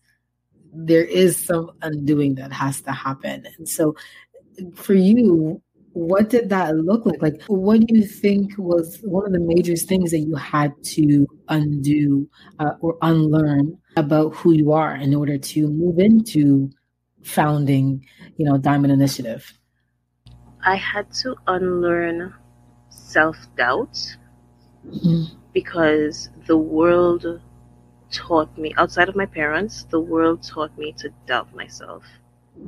there 0.73 1.03
is 1.03 1.36
some 1.36 1.71
undoing 1.81 2.36
that 2.36 2.53
has 2.53 2.81
to 2.81 2.91
happen. 2.91 3.47
And 3.57 3.67
so 3.67 3.95
for 4.75 4.93
you, 4.93 5.61
what 5.93 6.29
did 6.29 6.49
that 6.49 6.75
look 6.75 7.05
like? 7.05 7.21
Like, 7.21 7.41
what 7.47 7.81
do 7.81 7.85
you 7.89 8.05
think 8.05 8.57
was 8.57 8.99
one 9.03 9.25
of 9.25 9.33
the 9.33 9.39
major 9.39 9.75
things 9.75 10.11
that 10.11 10.19
you 10.19 10.35
had 10.35 10.73
to 10.83 11.27
undo 11.49 12.29
uh, 12.59 12.71
or 12.79 12.97
unlearn 13.01 13.77
about 13.97 14.33
who 14.35 14.53
you 14.53 14.71
are 14.71 14.95
in 14.95 15.13
order 15.13 15.37
to 15.37 15.67
move 15.67 15.99
into 15.99 16.69
founding, 17.23 18.05
you 18.37 18.45
know, 18.45 18.57
Diamond 18.57 18.93
Initiative? 18.93 19.53
I 20.65 20.75
had 20.75 21.11
to 21.15 21.35
unlearn 21.47 22.33
self 22.89 23.35
doubt 23.57 23.97
mm-hmm. 24.87 25.35
because 25.53 26.29
the 26.45 26.57
world 26.57 27.41
taught 28.11 28.55
me, 28.57 28.73
outside 28.77 29.09
of 29.09 29.15
my 29.15 29.25
parents, 29.25 29.85
the 29.89 29.99
world 29.99 30.43
taught 30.43 30.77
me 30.77 30.93
to 30.99 31.09
doubt 31.25 31.53
myself. 31.55 32.03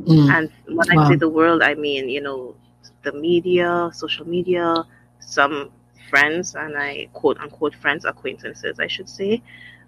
Mm. 0.02 0.30
And 0.30 0.52
when 0.78 0.98
wow. 0.98 1.06
I 1.06 1.10
say 1.10 1.16
the 1.16 1.30
world, 1.30 1.62
I 1.62 1.76
mean, 1.76 2.10
you 2.10 2.22
know, 2.22 2.56
the 3.04 3.14
media, 3.14 3.92
social 3.94 4.28
media, 4.28 4.84
some 5.20 5.72
friends, 6.10 6.56
and 6.56 6.78
I 6.78 7.10
quote 7.14 7.38
unquote 7.40 7.76
friends, 7.76 8.06
acquaintances, 8.06 8.80
I 8.80 8.88
should 8.88 9.10
say. 9.10 9.42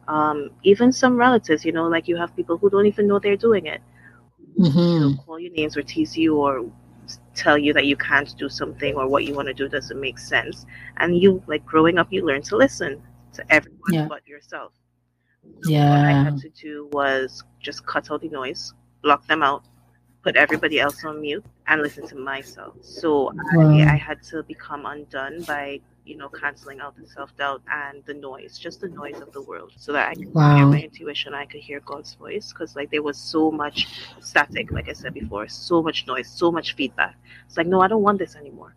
Um, 0.08 0.52
even 0.63 0.91
some 0.91 1.18
relatives, 1.18 1.65
you 1.65 1.72
know, 1.72 1.88
like 1.88 2.08
you 2.08 2.15
have 2.18 2.36
people 2.36 2.58
who 2.58 2.70
don't 2.70 2.86
even 2.86 3.08
know 3.08 3.20
they're 3.20 3.36
doing 3.36 3.65
it. 3.65 3.82
Mm-hmm. 4.60 5.20
call 5.26 5.38
your 5.38 5.52
names 5.52 5.76
or 5.76 5.84
tease 5.84 6.15
you 6.15 6.38
or 6.38 6.65
tell 7.34 7.58
you 7.58 7.74
that 7.74 7.86
you 7.86 7.98
can't 7.98 8.34
do 8.38 8.48
something 8.48 8.96
or 8.96 9.06
what 9.06 9.26
you 9.26 9.34
want 9.34 9.50
to 9.50 9.54
do 9.54 9.68
doesn't 9.68 10.00
make 10.00 10.18
sense. 10.18 10.65
And 10.98 11.18
you, 11.18 11.44
like 11.48 11.65
growing 11.65 11.98
up, 11.98 12.08
you 12.12 12.26
learn 12.26 12.41
to 12.44 12.56
listen 12.56 13.02
to 13.34 13.44
everyone 13.50 13.91
yeah. 13.91 14.08
but 14.08 14.26
yourself. 14.26 14.72
So 15.63 15.72
yeah. 15.72 15.89
What 15.89 16.06
I 16.06 16.24
had 16.24 16.38
to 16.38 16.50
do 16.50 16.89
was 16.94 17.44
just 17.60 17.86
cut 17.86 18.10
out 18.12 18.22
the 18.22 18.30
noise, 18.30 18.74
block 19.04 19.28
them 19.28 19.44
out, 19.44 19.65
put 20.26 20.36
everybody 20.36 20.80
else 20.80 21.06
on 21.06 21.22
mute 21.22 21.46
and 21.68 21.82
listen 21.82 22.08
to 22.08 22.16
myself. 22.16 22.74
So 22.82 23.32
wow. 23.56 23.78
I, 23.78 23.94
I 23.94 23.96
had 23.96 24.24
to 24.32 24.42
become 24.44 24.86
undone 24.88 25.44
by 25.44 25.80
you 26.06 26.16
know, 26.16 26.30
canceling 26.30 26.80
out 26.80 26.96
the 26.96 27.08
self 27.08 27.36
doubt 27.36 27.62
and 27.68 28.04
the 28.06 28.14
noise, 28.14 28.60
just 28.60 28.80
the 28.80 28.88
noise 28.88 29.20
of 29.22 29.32
the 29.34 29.42
world, 29.42 29.72
so 29.76 29.92
that 29.92 30.10
I 30.10 30.14
could 30.14 30.34
wow. 30.34 30.56
hear 30.56 30.66
my 30.68 30.82
intuition, 30.82 31.34
I 31.34 31.46
could 31.46 31.62
hear 31.62 31.80
God's 31.80 32.14
voice. 32.14 32.54
Because, 32.54 32.76
like, 32.76 32.92
there 32.92 33.02
was 33.02 33.18
so 33.18 33.52
much 33.52 33.88
static, 34.22 34.72
like 34.72 34.88
I 34.88 34.94
said 34.94 35.16
before, 35.16 35.48
so 35.48 35.82
much 35.82 36.06
noise, 36.06 36.30
so 36.30 36.52
much 36.52 36.76
feedback. 36.76 37.16
It's 37.48 37.58
like, 37.58 37.68
no, 37.68 37.82
I 37.82 37.88
don't 37.88 38.04
want 38.04 38.20
this 38.20 38.36
anymore. 38.36 38.76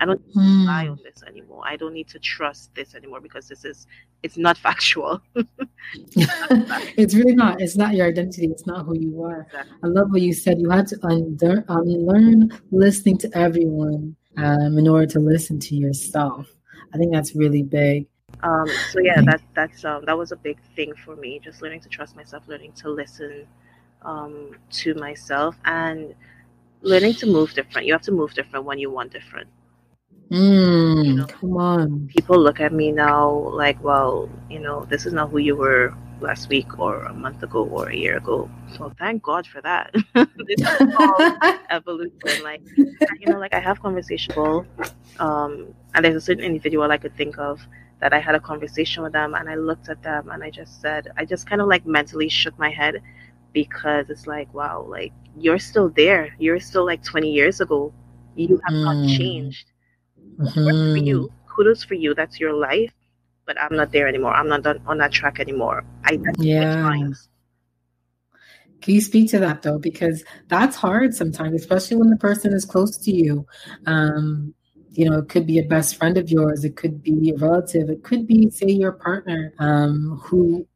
I 0.00 0.06
don't 0.06 0.22
rely 0.34 0.88
on 0.88 0.98
this 1.04 1.22
anymore. 1.26 1.62
I 1.66 1.76
don't 1.76 1.92
need 1.92 2.08
to 2.08 2.18
trust 2.18 2.74
this 2.74 2.94
anymore 2.94 3.20
because 3.20 3.48
this 3.48 3.64
is 3.64 3.86
it's 4.22 4.38
not 4.38 4.56
factual. 4.66 5.20
it's 6.96 7.14
really 7.14 7.34
not. 7.34 7.60
It's 7.60 7.76
not 7.76 7.94
your 7.94 8.08
identity. 8.08 8.46
It's 8.46 8.66
not 8.66 8.86
who 8.86 8.98
you 8.98 9.22
are. 9.22 9.42
Exactly. 9.42 9.72
I 9.82 9.86
love 9.86 10.10
what 10.10 10.22
you 10.22 10.32
said. 10.32 10.58
You 10.58 10.70
had 10.70 10.86
to 10.88 10.98
unlearn, 11.02 11.64
unlearn 11.68 12.60
listening 12.70 13.18
to 13.18 13.30
everyone 13.36 14.16
um, 14.38 14.78
in 14.78 14.88
order 14.88 15.06
to 15.06 15.20
listen 15.20 15.58
to 15.60 15.76
yourself. 15.76 16.48
I 16.94 16.96
think 16.96 17.12
that's 17.12 17.34
really 17.34 17.62
big. 17.62 18.06
Um, 18.42 18.66
so 18.90 19.00
yeah, 19.00 19.20
that 19.22 19.42
that's 19.54 19.84
um, 19.84 20.04
that 20.06 20.16
was 20.16 20.32
a 20.32 20.36
big 20.36 20.58
thing 20.74 20.94
for 20.94 21.14
me. 21.14 21.40
Just 21.40 21.60
learning 21.60 21.80
to 21.80 21.88
trust 21.88 22.16
myself, 22.16 22.44
learning 22.46 22.72
to 22.72 22.88
listen 22.88 23.46
um, 24.02 24.56
to 24.70 24.94
myself, 24.94 25.56
and 25.66 26.14
learning 26.80 27.14
to 27.14 27.26
move 27.26 27.52
different. 27.52 27.86
You 27.86 27.92
have 27.92 28.02
to 28.02 28.12
move 28.12 28.32
different 28.32 28.64
when 28.64 28.78
you 28.78 28.90
want 28.90 29.12
different. 29.12 29.48
Mm, 30.30 31.04
you 31.04 31.14
know, 31.14 31.26
come 31.26 31.56
on. 31.56 32.06
People 32.06 32.38
look 32.38 32.60
at 32.60 32.72
me 32.72 32.92
now 32.92 33.30
like, 33.52 33.82
well, 33.82 34.28
you 34.48 34.60
know, 34.60 34.84
this 34.84 35.04
is 35.04 35.12
not 35.12 35.30
who 35.30 35.38
you 35.38 35.56
were 35.56 35.92
last 36.20 36.48
week 36.48 36.78
or 36.78 37.02
a 37.04 37.12
month 37.12 37.42
ago 37.42 37.64
or 37.64 37.88
a 37.88 37.96
year 37.96 38.18
ago. 38.18 38.48
So 38.76 38.92
thank 38.96 39.22
God 39.22 39.44
for 39.46 39.60
that. 39.62 39.92
this 40.14 40.60
is 40.60 40.94
all 40.98 41.36
evolution. 41.70 42.44
Like, 42.44 42.62
you 42.76 43.26
know, 43.26 43.38
like 43.38 43.54
I 43.54 43.58
have 43.58 43.82
conversation, 43.82 44.32
um, 45.18 45.74
and 45.94 46.04
there's 46.04 46.14
a 46.14 46.20
certain 46.20 46.44
individual 46.44 46.90
I 46.92 46.98
could 46.98 47.16
think 47.16 47.38
of 47.38 47.60
that 47.98 48.12
I 48.12 48.20
had 48.20 48.36
a 48.36 48.40
conversation 48.40 49.02
with 49.02 49.12
them, 49.12 49.34
and 49.34 49.48
I 49.50 49.56
looked 49.56 49.88
at 49.88 50.00
them 50.02 50.30
and 50.30 50.44
I 50.44 50.50
just 50.50 50.80
said, 50.80 51.08
I 51.16 51.24
just 51.24 51.48
kind 51.48 51.60
of 51.60 51.66
like 51.66 51.84
mentally 51.86 52.28
shook 52.28 52.56
my 52.56 52.70
head 52.70 53.02
because 53.52 54.10
it's 54.10 54.28
like, 54.28 54.52
wow, 54.54 54.86
like 54.88 55.12
you're 55.36 55.58
still 55.58 55.88
there. 55.88 56.32
You're 56.38 56.60
still 56.60 56.86
like 56.86 57.02
20 57.02 57.32
years 57.32 57.60
ago. 57.60 57.92
You 58.36 58.60
have 58.64 58.74
mm. 58.74 58.84
not 58.84 59.18
changed 59.18 59.69
mm-hmm. 60.40 60.92
for 60.92 60.98
you. 60.98 61.30
Kudos 61.46 61.84
for 61.84 61.94
you. 61.94 62.14
That's 62.14 62.40
your 62.40 62.54
life. 62.54 62.92
But 63.46 63.60
I'm 63.60 63.76
not 63.76 63.92
there 63.92 64.06
anymore. 64.06 64.32
I'm 64.32 64.48
not 64.48 64.64
on 64.86 64.98
that 64.98 65.12
track 65.12 65.40
anymore. 65.40 65.84
I 66.04 66.18
yeah. 66.38 66.92
Can 68.80 68.94
you 68.94 69.00
speak 69.00 69.30
to 69.30 69.38
that 69.40 69.62
though? 69.62 69.78
Because 69.78 70.24
that's 70.48 70.76
hard 70.76 71.14
sometimes, 71.14 71.60
especially 71.60 71.96
when 71.96 72.10
the 72.10 72.16
person 72.16 72.52
is 72.52 72.64
close 72.64 72.96
to 72.98 73.10
you. 73.10 73.46
Um, 73.86 74.54
you 74.92 75.08
know, 75.08 75.18
it 75.18 75.28
could 75.28 75.46
be 75.46 75.58
a 75.58 75.64
best 75.64 75.96
friend 75.96 76.16
of 76.18 76.30
yours, 76.30 76.64
it 76.64 76.76
could 76.76 77.02
be 77.02 77.30
a 77.30 77.38
relative, 77.38 77.88
it 77.88 78.02
could 78.02 78.26
be, 78.26 78.50
say, 78.50 78.66
your 78.66 78.92
partner 78.92 79.52
um, 79.58 80.20
who 80.22 80.66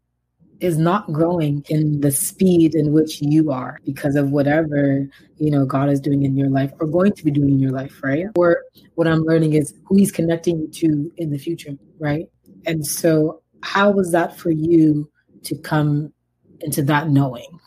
is 0.65 0.79
not 0.79 1.13
growing 1.13 1.63
in 1.69 2.01
the 2.01 2.11
speed 2.11 2.75
in 2.75 2.91
which 2.91 3.21
you 3.21 3.51
are 3.51 3.79
because 3.85 4.17
of 4.17 4.31
whatever 4.31 5.07
you 5.37 5.51
know 5.51 5.67
god 5.67 5.91
is 5.91 6.01
doing 6.01 6.23
in 6.25 6.35
your 6.37 6.49
life 6.49 6.73
or 6.81 6.87
going 6.87 7.13
to 7.13 7.23
be 7.23 7.31
doing 7.31 7.51
in 7.51 7.59
your 7.59 7.71
life 7.71 8.01
right? 8.03 8.27
Or 8.35 8.65
what 8.95 9.07
i'm 9.07 9.25
learning 9.25 9.53
is 9.53 9.75
who 9.85 9.97
he's 9.97 10.11
connecting 10.11 10.59
you 10.61 10.69
to 10.69 11.13
in 11.19 11.31
the 11.31 11.39
future 11.39 11.73
right? 11.99 12.27
And 12.67 12.87
so 12.87 13.43
how 13.63 13.91
was 13.91 14.11
that 14.13 14.37
for 14.39 14.51
you 14.51 15.11
to 15.43 15.55
come 15.57 16.13
into 16.61 16.83
that 16.85 17.11
knowing? 17.11 17.61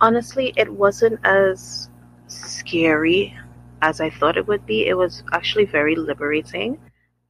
Honestly 0.00 0.54
it 0.56 0.72
wasn't 0.72 1.18
as 1.24 1.88
scary 2.28 3.36
as 3.82 4.00
i 4.00 4.08
thought 4.08 4.36
it 4.36 4.46
would 4.46 4.64
be. 4.64 4.86
It 4.86 4.96
was 4.96 5.24
actually 5.32 5.66
very 5.66 5.96
liberating 5.96 6.78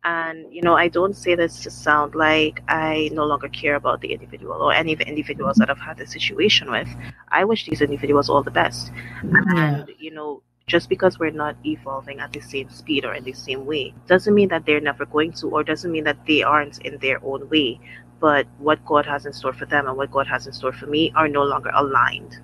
and, 0.05 0.53
you 0.53 0.61
know, 0.61 0.77
I 0.77 0.89
don't 0.89 1.17
say 1.17 1.35
this 1.35 1.61
to 1.61 1.71
sound 1.71 2.15
like 2.15 2.63
I 2.69 3.09
no 3.13 3.25
longer 3.25 3.49
care 3.49 3.75
about 3.75 4.03
the 4.03 4.13
individual 4.13 4.61
or 4.61 4.73
any 4.73 4.93
of 4.93 4.99
the 4.99 5.09
individuals 5.09 5.57
that 5.57 5.71
I've 5.71 5.79
had 5.79 5.97
the 5.97 6.07
situation 6.07 6.71
with. 6.71 6.89
I 7.29 7.45
wish 7.45 7.65
these 7.67 7.81
individuals 7.81 8.29
all 8.29 8.43
the 8.43 8.51
best. 8.51 8.93
And, 9.23 9.91
you 9.99 10.11
know, 10.11 10.43
just 10.67 10.91
because 10.91 11.19
we're 11.19 11.31
not 11.31 11.57
evolving 11.65 12.21
at 12.21 12.33
the 12.33 12.41
same 12.41 12.69
speed 12.69 13.05
or 13.07 13.15
in 13.15 13.25
the 13.25 13.33
same 13.33 13.65
way 13.65 13.95
doesn't 14.07 14.35
mean 14.35 14.49
that 14.49 14.67
they're 14.67 14.81
never 14.81 15.07
going 15.07 15.33
to, 15.33 15.49
or 15.49 15.65
doesn't 15.65 15.91
mean 15.91 16.05
that 16.05 16.19
they 16.27 16.43
aren't 16.43 16.79
in 16.83 16.99
their 16.99 17.19
own 17.25 17.49
way. 17.49 17.81
But 18.21 18.47
what 18.59 18.85
God 18.85 19.07
has 19.07 19.25
in 19.25 19.33
store 19.33 19.55
for 19.55 19.67
them 19.67 19.87
and 19.87 19.97
what 19.97 20.11
God 20.11 20.27
has 20.27 20.47
in 20.47 20.53
store 20.53 20.73
for 20.73 20.87
me 20.87 21.13
are 21.17 21.29
no 21.29 21.45
longer 21.45 21.71
aligned. 21.75 22.39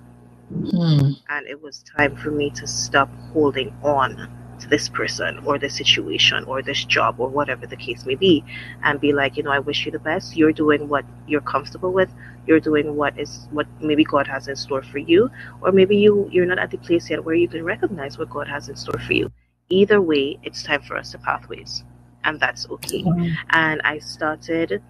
Hmm. 0.49 1.11
And 1.29 1.47
it 1.47 1.61
was 1.61 1.83
time 1.95 2.15
for 2.15 2.31
me 2.31 2.49
to 2.51 2.65
stop 2.65 3.09
holding 3.33 3.73
on 3.83 4.29
to 4.61 4.67
this 4.67 4.87
person 4.89 5.39
or 5.45 5.57
this 5.57 5.75
situation 5.75 6.43
or 6.45 6.61
this 6.61 6.83
job 6.85 7.19
or 7.19 7.27
whatever 7.27 7.67
the 7.67 7.75
case 7.75 8.05
may 8.05 8.15
be 8.15 8.43
and 8.83 8.99
be 9.01 9.11
like 9.11 9.35
you 9.37 9.43
know 9.43 9.51
i 9.51 9.59
wish 9.59 9.85
you 9.85 9.91
the 9.91 9.99
best. 9.99 10.35
You're 10.35 10.51
doing 10.51 10.87
what 10.87 11.05
you're 11.27 11.41
comfortable 11.41 11.91
with. 11.91 12.09
You're 12.47 12.59
doing 12.59 12.95
what 12.95 13.19
is 13.19 13.47
what 13.51 13.67
maybe 13.79 14.03
god 14.03 14.27
has 14.27 14.47
in 14.47 14.55
store 14.55 14.81
for 14.81 14.97
you. 14.97 15.29
Or 15.61 15.71
maybe 15.71 15.97
you 15.97 16.29
you're 16.31 16.45
not 16.45 16.59
at 16.59 16.71
the 16.71 16.77
place 16.77 17.09
yet 17.09 17.23
where 17.23 17.35
you 17.35 17.47
can 17.47 17.63
recognize 17.63 18.17
what 18.17 18.29
god 18.29 18.47
has 18.47 18.69
in 18.69 18.75
store 18.75 18.99
for 18.99 19.13
you. 19.13 19.31
Either 19.69 20.01
way 20.01 20.39
it's 20.43 20.63
time 20.63 20.81
for 20.81 20.97
us 20.97 21.11
to 21.11 21.17
pathways 21.17 21.83
and 22.23 22.39
that's 22.39 22.69
okay. 22.69 23.03
Mm-hmm. 23.03 23.33
and 23.49 23.81
i 23.83 23.97
started 23.99 24.81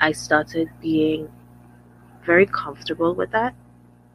i 0.00 0.12
started 0.12 0.68
being 0.80 1.28
very 2.24 2.46
comfortable 2.46 3.14
with 3.14 3.30
that 3.32 3.54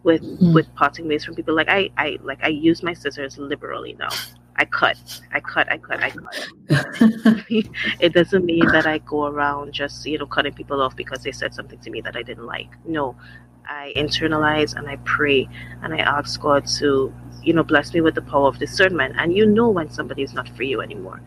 with 0.03 0.21
mm-hmm. 0.21 0.53
with 0.53 0.73
parting 0.75 1.07
ways 1.07 1.25
from 1.25 1.35
people. 1.35 1.55
Like 1.55 1.69
i 1.69 1.89
i 1.97 2.17
like 2.21 2.43
i 2.43 2.49
use 2.49 2.83
my 2.83 2.93
scissors 2.93 3.37
liberally 3.37 3.95
now 3.99 4.09
I 4.55 4.65
cut, 4.65 4.97
I 5.31 5.39
cut, 5.39 5.71
I 5.71 5.77
cut, 5.77 6.03
I 6.03 6.09
cut. 6.11 6.49
it 7.99 8.13
doesn't 8.13 8.45
mean 8.45 8.65
that 8.67 8.85
I 8.85 8.99
go 8.99 9.25
around 9.25 9.73
just, 9.73 10.05
you 10.05 10.17
know, 10.17 10.27
cutting 10.27 10.53
people 10.53 10.81
off 10.81 10.95
because 10.95 11.23
they 11.23 11.31
said 11.31 11.53
something 11.53 11.79
to 11.79 11.89
me 11.89 12.01
that 12.01 12.15
I 12.15 12.21
didn't 12.21 12.45
like. 12.45 12.69
No, 12.85 13.15
I 13.67 13.93
internalize 13.95 14.75
and 14.75 14.87
I 14.87 14.97
pray 14.97 15.47
and 15.81 15.93
I 15.93 15.99
ask 15.99 16.39
God 16.39 16.67
to, 16.77 17.13
you 17.41 17.53
know, 17.53 17.63
bless 17.63 17.93
me 17.93 18.01
with 18.01 18.15
the 18.15 18.21
power 18.21 18.47
of 18.47 18.59
discernment. 18.59 19.15
And 19.17 19.35
you 19.35 19.45
know 19.45 19.69
when 19.69 19.89
somebody 19.89 20.21
is 20.21 20.33
not 20.33 20.47
for 20.49 20.63
you 20.63 20.81
anymore. 20.81 21.21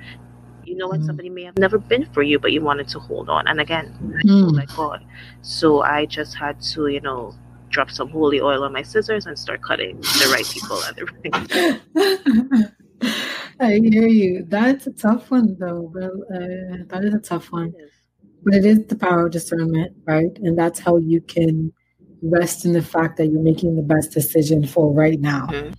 You 0.65 0.77
know 0.77 0.89
when 0.89 1.03
mm. 1.03 1.07
somebody 1.07 1.31
may 1.31 1.45
have 1.45 1.59
never 1.59 1.79
been 1.79 2.07
for 2.12 2.23
you, 2.23 2.39
but 2.39 2.53
you 2.53 2.61
wanted 2.61 2.89
to 2.89 2.99
hold 2.99 3.29
on. 3.29 3.47
And 3.49 3.61
again, 3.61 4.21
mm. 4.25 4.53
like 4.53 4.75
God. 4.75 5.05
So 5.43 5.83
I 5.83 6.07
just 6.07 6.37
had 6.37 6.61
to, 6.73 6.89
you 6.89 7.01
know, 7.01 7.35
drop 7.71 7.91
some 7.91 8.09
holy 8.09 8.41
oil 8.41 8.62
on 8.65 8.73
my 8.73 8.83
scissors 8.83 9.27
and 9.27 9.39
start 9.39 9.62
cutting 9.62 10.01
the 10.01 10.31
right 10.33 10.47
people 10.47 10.81
and 10.83 10.97
the 10.97 11.81
right. 11.95 12.73
I 13.03 13.81
hear 13.83 14.07
you. 14.07 14.45
That's 14.49 14.87
a 14.87 14.93
tough 14.93 15.31
one, 15.31 15.57
though. 15.59 15.93
Uh, 15.97 16.85
that 16.89 17.05
is 17.05 17.15
a 17.15 17.19
tough 17.19 17.53
one. 17.53 17.73
But 18.45 18.55
it 18.55 18.65
is 18.65 18.87
the 18.87 18.97
power 18.97 19.27
of 19.27 19.33
discernment, 19.33 19.97
right? 20.05 20.37
And 20.43 20.59
that's 20.59 20.79
how 20.79 20.99
you 20.99 21.21
can 21.21 21.73
rest 22.23 22.65
in 22.65 22.73
the 22.73 22.83
fact 22.83 23.17
that 23.17 23.27
you're 23.27 23.43
making 23.43 23.77
the 23.77 23.83
best 23.83 24.13
decision 24.13 24.67
for 24.67 24.93
right 24.93 25.21
now. 25.21 25.47
Mm-hmm. 25.47 25.73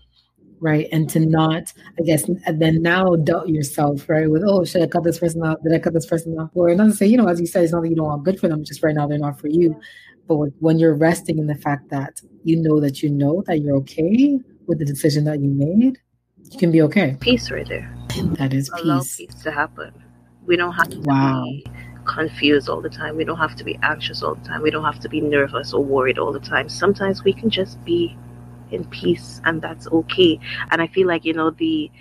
Right. 0.60 0.88
And 0.91 1.08
to 1.12 1.19
not, 1.19 1.71
I 1.99 2.03
guess, 2.03 2.27
and 2.27 2.60
then 2.60 2.82
now 2.82 3.15
doubt 3.15 3.49
yourself, 3.49 4.10
right? 4.10 4.30
With, 4.30 4.41
oh, 4.43 4.65
should 4.65 4.82
I 4.82 4.88
cut 4.88 5.03
this 5.03 5.19
person 5.19 5.43
off? 5.43 5.60
Did 5.63 5.73
I 5.73 5.77
cut 5.77 5.93
this 5.93 6.08
person 6.08 6.34
off? 6.39 6.49
Or 6.56 6.73
not 6.73 6.86
to 6.86 6.93
say, 6.93 7.06
you 7.06 7.15
know, 7.15 7.27
as 7.27 7.39
you 7.39 7.45
said, 7.45 7.63
it's 7.63 7.73
not 7.73 7.84
that 7.84 7.89
you 7.89 7.95
don't 7.95 8.08
want 8.08 8.23
good 8.23 8.39
for 8.39 8.47
them, 8.47 8.63
just 8.63 8.82
right 8.82 8.95
now 8.95 9.06
they're 9.06 9.19
not 9.19 9.39
for 9.39 9.49
you. 9.49 9.80
But 10.27 10.49
when 10.60 10.80
you're 10.80 10.95
resting 10.95 11.38
in 11.38 11.45
the 11.45 11.56
fact 11.56 11.89
that 11.89 12.21
you 12.43 12.56
know 12.58 12.80
that 12.80 13.03
you 13.03 13.10
know 13.10 13.43
that 13.45 13.60
you're 13.60 13.77
okay 13.77 14.39
with 14.65 14.80
the 14.80 14.86
decision 14.86 15.25
that 15.25 15.41
you 15.41 15.49
made, 15.49 15.99
you 16.51 16.60
can 16.60 16.71
be 16.71 16.81
okay. 16.83 17.17
Peace 17.19 17.51
right 17.51 17.67
there. 17.67 17.93
That 18.38 18.53
is 18.53 18.69
peace. 18.69 18.83
Allow 18.83 18.99
peace 18.99 19.43
to 19.43 19.51
happen. 19.51 19.93
We 20.45 20.55
don't 20.55 20.73
have 20.73 20.89
to 20.89 20.99
wow. 21.01 21.43
be 21.43 21.65
confused 22.05 22.69
all 22.69 22.81
the 22.81 22.89
time. 22.89 23.17
We 23.17 23.25
don't 23.25 23.38
have 23.38 23.55
to 23.57 23.63
be 23.63 23.77
anxious 23.83 24.23
all 24.23 24.36
the 24.36 24.47
time. 24.47 24.62
We 24.62 24.71
don't 24.71 24.86
have 24.86 24.99
to 25.01 25.10
be 25.10 25.21
nervous 25.21 25.73
or 25.73 25.83
worried 25.83 26.17
all 26.17 26.31
the 26.31 26.39
time. 26.39 26.69
Sometimes 26.69 27.23
we 27.23 27.33
can 27.33 27.49
just 27.49 27.83
be 27.83 28.17
in 28.71 28.86
peace 28.86 29.41
and 29.45 29.62
that's 29.62 29.88
okay. 29.88 30.39
And 30.71 30.81
I 30.81 30.88
feel 30.88 31.07
like, 31.07 31.25
you 31.25 31.33
know, 31.33 31.51
the 31.51 31.91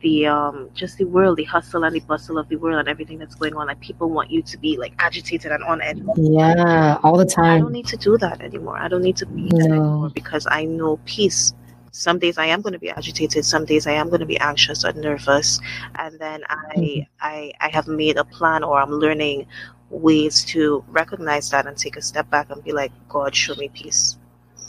the 0.00 0.26
um 0.26 0.68
just 0.74 0.98
the 0.98 1.04
world, 1.04 1.38
the 1.38 1.44
hustle 1.44 1.82
and 1.82 1.96
the 1.96 2.00
bustle 2.00 2.36
of 2.36 2.48
the 2.50 2.56
world 2.56 2.78
and 2.78 2.88
everything 2.88 3.18
that's 3.18 3.34
going 3.34 3.56
on, 3.56 3.66
like 3.66 3.80
people 3.80 4.10
want 4.10 4.30
you 4.30 4.42
to 4.42 4.58
be 4.58 4.76
like 4.76 4.92
agitated 4.98 5.50
and 5.50 5.64
on 5.64 5.80
edge. 5.80 6.00
Yeah, 6.16 6.98
all 7.02 7.16
the 7.16 7.24
time. 7.24 7.56
I 7.56 7.58
don't 7.60 7.72
need 7.72 7.86
to 7.86 7.96
do 7.96 8.18
that 8.18 8.42
anymore. 8.42 8.76
I 8.76 8.88
don't 8.88 9.02
need 9.02 9.16
to 9.16 9.26
be 9.26 9.48
no. 9.52 9.64
anymore 9.64 10.10
because 10.10 10.46
I 10.50 10.66
know 10.66 10.98
peace 11.06 11.54
some 11.94 12.18
days 12.18 12.38
I 12.38 12.46
am 12.46 12.60
going 12.60 12.72
to 12.72 12.78
be 12.80 12.90
agitated. 12.90 13.44
Some 13.44 13.64
days 13.64 13.86
I 13.86 13.92
am 13.92 14.08
going 14.08 14.18
to 14.18 14.26
be 14.26 14.38
anxious 14.40 14.84
or 14.84 14.92
nervous. 14.94 15.60
And 15.94 16.18
then 16.18 16.42
I, 16.48 16.74
mm-hmm. 16.76 17.02
I, 17.20 17.52
I 17.60 17.68
have 17.68 17.86
made 17.86 18.16
a 18.16 18.24
plan 18.24 18.64
or 18.64 18.80
I'm 18.80 18.90
learning 18.90 19.46
ways 19.90 20.44
to 20.46 20.84
recognize 20.88 21.50
that 21.50 21.68
and 21.68 21.76
take 21.76 21.96
a 21.96 22.02
step 22.02 22.28
back 22.30 22.50
and 22.50 22.64
be 22.64 22.72
like, 22.72 22.90
God, 23.08 23.32
show 23.32 23.54
me 23.54 23.68
peace. 23.68 24.18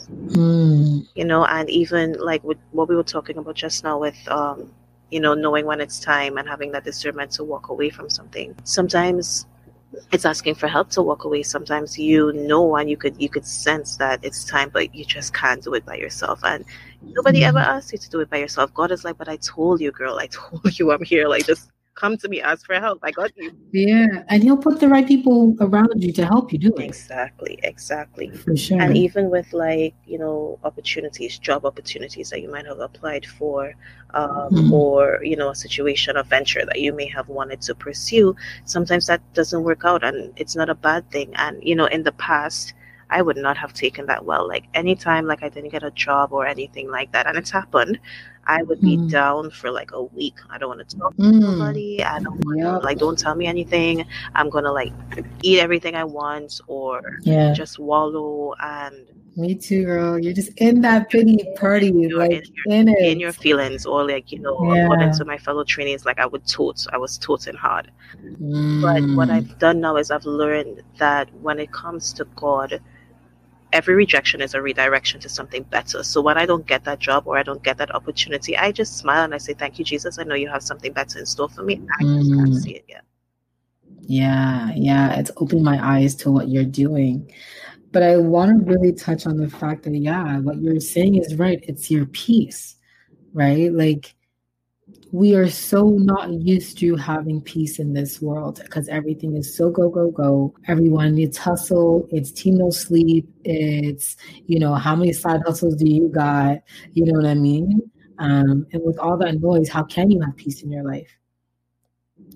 Mm. 0.08 1.08
You 1.16 1.26
know, 1.26 1.46
and 1.46 1.68
even 1.68 2.14
like 2.14 2.44
with 2.44 2.60
what 2.72 2.90
we 2.90 2.96
were 2.96 3.04
talking 3.04 3.40
about 3.40 3.56
just 3.56 3.84
now 3.84 3.98
with, 3.98 4.28
um, 4.28 4.72
you 5.10 5.20
know, 5.20 5.34
knowing 5.34 5.66
when 5.66 5.82
it's 5.82 6.00
time 6.00 6.38
and 6.38 6.48
having 6.48 6.74
that 6.74 6.84
discernment 6.84 7.32
to 7.32 7.44
walk 7.44 7.70
away 7.70 7.90
from 7.90 8.08
something. 8.08 8.56
Sometimes 8.66 9.48
it's 10.12 10.26
asking 10.26 10.56
for 10.56 10.68
help 10.68 10.90
to 10.90 11.02
walk 11.02 11.24
away 11.24 11.44
sometimes 11.44 11.98
you 11.98 12.34
know 12.34 12.76
and 12.76 12.90
you 12.90 12.98
could 12.98 13.16
you 13.22 13.30
could 13.30 13.46
sense 13.46 13.98
that 13.98 14.20
it's 14.24 14.44
time 14.44 14.70
but 14.70 14.94
you 14.94 15.06
just 15.06 15.34
can't 15.34 15.64
do 15.64 15.74
it 15.74 15.86
by 15.86 15.96
yourself 15.96 16.40
and 16.44 16.66
nobody 17.06 17.44
ever 17.44 17.60
mm-hmm. 17.60 17.78
asked 17.78 17.92
you 17.92 17.98
to 17.98 18.10
do 18.10 18.20
it 18.20 18.30
by 18.30 18.38
yourself 18.38 18.74
god 18.74 18.92
is 18.92 19.04
like 19.04 19.18
but 19.18 19.30
i 19.30 19.38
told 19.38 19.80
you 19.82 19.92
girl 19.92 20.18
i 20.20 20.28
told 20.32 20.78
you 20.80 20.92
i'm 20.92 21.04
here 21.04 21.28
like 21.28 21.46
just 21.46 21.72
come 21.96 22.18
to 22.18 22.28
me, 22.28 22.42
ask 22.42 22.66
for 22.66 22.76
help. 22.76 23.00
I 23.02 23.12
got 23.12 23.36
you. 23.38 23.52
Yeah, 23.72 24.24
and 24.28 24.44
he'll 24.44 24.58
put 24.58 24.80
the 24.80 24.88
right 24.88 25.08
people 25.08 25.56
around 25.60 26.04
you 26.04 26.12
to 26.14 26.26
help 26.26 26.52
you 26.52 26.60
do 26.60 26.74
it. 26.76 26.84
Exactly, 26.84 27.58
exactly. 27.64 28.30
For 28.30 28.56
sure. 28.56 28.80
And 28.80 28.96
even 28.96 29.30
with 29.30 29.52
like 29.54 29.96
you 30.06 30.20
know 30.20 30.60
opportunities, 30.64 31.40
job 31.40 31.66
opportunities 31.66 32.30
that 32.30 32.42
you 32.42 32.52
might 32.52 32.66
have 32.66 32.80
applied 32.80 33.26
for, 33.26 33.74
um, 34.14 34.30
mm-hmm. 34.30 34.74
or 34.74 35.22
you 35.24 35.36
know 35.36 35.50
a 35.50 35.56
situation, 35.56 36.18
a 36.18 36.24
venture 36.24 36.66
that 36.66 36.82
you 36.82 36.94
may 36.94 37.08
have 37.08 37.30
wanted 37.30 37.62
to 37.62 37.74
pursue, 37.74 38.36
sometimes 38.66 39.08
that 39.08 39.22
doesn't 39.34 39.64
work 39.64 39.86
out, 39.86 40.04
and 40.04 40.34
it's 40.36 40.56
not 40.56 40.70
a 40.70 40.76
bad 40.76 41.10
thing. 41.12 41.34
And 41.36 41.64
you 41.64 41.76
know, 41.76 41.86
in 41.86 42.04
the 42.04 42.14
past. 42.14 42.74
I 43.10 43.22
would 43.22 43.38
not 43.38 43.58
have 43.58 43.74
taken 43.74 44.06
that 44.08 44.26
well. 44.26 44.48
Like 44.48 44.66
anytime 44.74 45.26
like 45.26 45.44
I 45.44 45.50
didn't 45.50 45.70
get 45.72 45.84
a 45.84 45.92
job 45.92 46.34
or 46.34 46.46
anything 46.46 46.90
like 46.90 47.12
that, 47.12 47.28
and 47.28 47.38
it's 47.38 47.52
happened, 47.52 48.00
I 48.48 48.64
would 48.64 48.82
be 48.82 48.98
mm. 48.98 49.10
down 49.10 49.52
for 49.52 49.72
like 49.72 49.92
a 49.92 50.04
week. 50.04 50.36
I 50.50 50.58
don't 50.58 50.70
want 50.70 50.88
to 50.88 50.98
talk 50.98 51.14
mm. 51.16 51.32
to 51.32 51.40
nobody. 51.40 52.04
I 52.04 52.20
don't 52.20 52.44
want 52.46 52.60
yep. 52.60 52.84
like 52.84 52.98
don't 52.98 53.18
tell 53.18 53.36
me 53.36 53.46
anything. 53.46 54.06
I'm 54.34 54.50
gonna 54.50 54.72
like 54.72 54.94
eat 55.44 55.60
everything 55.60 55.96
I 55.96 56.04
want 56.04 56.60
or 56.68 57.20
yeah. 57.22 57.54
just 57.54 57.80
wallow 57.80 58.54
and 58.60 59.08
me 59.38 59.54
too, 59.54 59.84
girl. 59.84 60.18
You're 60.18 60.34
just 60.34 60.52
in 60.58 60.82
that 60.82 61.10
pity 61.10 61.38
party, 61.58 61.92
like 61.92 62.32
in 62.32 62.44
your, 62.54 62.76
in, 62.78 62.88
in, 62.88 63.20
your 63.20 63.34
feelings, 63.34 63.86
or 63.86 64.08
like 64.08 64.32
you 64.32 64.40
know, 64.40 64.74
yeah. 64.74 64.86
according 64.86 65.14
to 65.14 65.26
my 65.26 65.38
fellow 65.38 65.64
trainees, 65.64 66.06
like 66.06 66.20
I 66.20 66.26
would 66.26 66.48
tote, 66.48 66.86
I 66.94 66.98
was 66.98 67.18
toting 67.18 67.56
hard. 67.56 67.92
Mm. 68.24 68.82
But 68.82 69.16
what 69.16 69.28
mm. 69.28 69.34
I've 69.34 69.60
done 69.60 69.82
now 69.82 69.98
is 69.98 70.10
I've 70.10 70.26
learned 70.26 70.84
that 71.00 71.34
when 71.42 71.60
it 71.60 71.72
comes 71.74 72.14
to 72.14 72.26
God, 72.36 72.82
every 73.76 73.94
rejection 73.94 74.42
is 74.42 74.54
a 74.54 74.62
redirection 74.62 75.20
to 75.20 75.28
something 75.28 75.64
better. 75.64 76.02
So 76.02 76.22
when 76.22 76.38
I 76.38 76.46
don't 76.46 76.66
get 76.66 76.86
that 76.86 77.00
job 77.00 77.28
or 77.28 77.38
I 77.38 77.44
don't 77.44 77.62
get 77.62 77.78
that 77.78 77.94
opportunity, 77.94 78.58
I 78.58 78.72
just 78.72 78.98
smile 78.98 79.26
and 79.26 79.36
I 79.36 79.38
say, 79.38 79.54
Thank 79.54 79.78
you, 79.78 79.84
Jesus. 79.84 80.18
I 80.18 80.24
know 80.24 80.36
you 80.36 80.48
have 80.48 80.64
something 80.64 80.94
better 80.94 81.20
in 81.20 81.26
store 81.26 81.50
for 81.50 81.62
me. 81.62 81.82
I 82.00 82.04
just 82.04 82.34
can't 82.34 82.50
mm. 82.50 82.62
see 82.64 82.76
it 82.76 82.86
yet. 82.88 83.04
Yeah, 84.08 84.72
yeah. 84.76 85.20
It's 85.20 85.32
opening 85.36 85.66
my 85.66 85.80
eyes 85.86 86.16
to 86.16 86.32
what 86.32 86.48
you're 86.48 86.64
doing. 86.64 87.30
But 87.92 88.04
I 88.04 88.18
want 88.18 88.50
to 88.58 88.74
really 88.74 88.94
touch 88.94 89.28
on 89.28 89.38
the 89.38 89.50
fact 89.50 89.84
that, 89.84 89.96
yeah, 89.96 90.40
what 90.40 90.62
you're 90.62 90.80
saying 90.80 91.16
is 91.16 91.36
right. 91.36 91.60
It's 91.64 91.92
your 91.92 92.06
peace, 92.06 92.76
right? 93.34 93.72
Like, 93.72 94.15
we 95.16 95.34
are 95.34 95.50
so 95.50 95.88
not 95.92 96.30
used 96.30 96.78
to 96.78 96.98
having 96.98 97.40
peace 97.40 97.80
in 97.80 97.94
this 97.94 98.22
world 98.22 98.60
because 98.62 98.90
everything 98.90 99.38
is 99.38 99.56
so 99.56 99.70
go 99.70 99.88
go 99.88 100.12
go. 100.12 100.54
Everyone 100.68 101.16
needs 101.16 101.38
hustle 101.38 102.06
it's 102.12 102.34
team 102.34 102.58
no 102.58 102.70
sleep 102.70 103.26
it's 103.46 104.18
you 104.48 104.60
know 104.60 104.74
how 104.74 104.94
many 104.94 105.14
side 105.14 105.40
hustles 105.46 105.78
do 105.78 105.90
you 105.90 106.10
got? 106.10 106.58
You 106.92 107.06
know 107.06 107.14
what 107.14 107.30
i 107.30 107.34
mean? 107.34 107.90
Um, 108.20 108.68
and 108.74 108.84
with 108.84 109.00
all 109.00 109.16
that 109.20 109.40
noise 109.40 109.70
how 109.70 109.84
can 109.84 110.12
you 110.12 110.20
have 110.20 110.36
peace 110.36 110.64
in 110.64 110.70
your 110.70 110.84
life? 110.84 111.10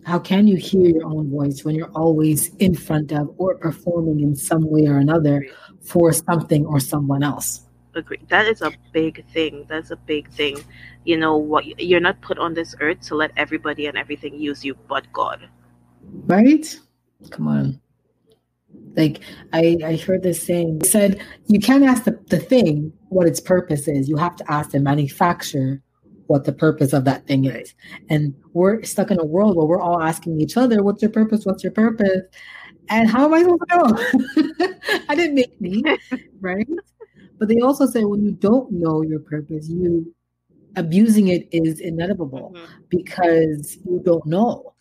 How 0.05 0.17
can 0.17 0.47
you 0.47 0.55
hear 0.55 0.87
your 0.87 1.05
own 1.05 1.29
voice 1.29 1.65
when 1.65 1.75
you're 1.75 1.91
always 1.91 2.55
in 2.59 2.75
front 2.75 3.11
of 3.11 3.35
or 3.37 3.57
performing 3.57 4.21
in 4.21 4.37
some 4.37 4.63
way 4.63 4.87
or 4.87 4.99
another 4.99 5.45
for 5.81 6.13
something 6.13 6.65
or 6.65 6.79
someone 6.79 7.23
else? 7.23 7.65
Agree. 7.99 8.19
That 8.29 8.47
is 8.47 8.61
a 8.61 8.71
big 8.93 9.25
thing. 9.33 9.65
That's 9.67 9.91
a 9.91 9.97
big 9.97 10.31
thing. 10.31 10.57
You 11.03 11.17
know 11.17 11.35
what? 11.35 11.65
You're 11.81 11.99
not 11.99 12.21
put 12.21 12.39
on 12.39 12.53
this 12.53 12.75
earth 12.79 13.01
to 13.07 13.15
let 13.15 13.31
everybody 13.35 13.87
and 13.87 13.97
everything 13.97 14.39
use 14.39 14.63
you, 14.63 14.73
but 14.87 15.11
God. 15.11 15.47
Right? 16.25 16.79
Come 17.29 17.47
on. 17.49 17.81
Like 18.95 19.19
I, 19.51 19.77
I 19.83 19.95
heard 19.97 20.23
this 20.23 20.41
saying. 20.41 20.83
Said 20.85 21.21
you 21.47 21.59
can't 21.59 21.83
ask 21.83 22.05
the, 22.05 22.17
the 22.27 22.39
thing 22.39 22.93
what 23.09 23.27
its 23.27 23.41
purpose 23.41 23.87
is. 23.89 24.07
You 24.07 24.15
have 24.15 24.37
to 24.37 24.49
ask 24.49 24.71
the 24.71 24.79
manufacturer 24.79 25.81
what 26.27 26.45
the 26.45 26.53
purpose 26.53 26.93
of 26.93 27.03
that 27.05 27.27
thing 27.27 27.45
is. 27.45 27.73
And 28.09 28.33
we're 28.53 28.83
stuck 28.83 29.11
in 29.11 29.19
a 29.19 29.25
world 29.25 29.57
where 29.57 29.65
we're 29.65 29.81
all 29.81 30.01
asking 30.01 30.39
each 30.39 30.55
other, 30.55 30.83
what's 30.83 31.01
your 31.01 31.11
purpose? 31.11 31.43
What's 31.43 31.63
your 31.63 31.73
purpose? 31.73 32.21
And 32.87 33.09
how 33.09 33.25
am 33.25 33.33
I 33.33 33.41
supposed 33.41 33.61
to 33.69 33.77
know? 33.77 34.69
I 35.09 35.15
didn't 35.15 35.35
make 35.35 35.59
me, 35.59 35.83
right? 36.41 36.67
But 37.39 37.47
they 37.47 37.59
also 37.59 37.85
say 37.85 38.03
when 38.03 38.23
you 38.23 38.31
don't 38.31 38.71
know 38.71 39.01
your 39.01 39.19
purpose, 39.19 39.69
you 39.69 40.13
abusing 40.75 41.29
it 41.29 41.47
is 41.51 41.79
inevitable 41.79 42.53
mm-hmm. 42.55 42.81
because 42.89 43.77
you 43.85 44.01
don't 44.03 44.25
know. 44.25 44.73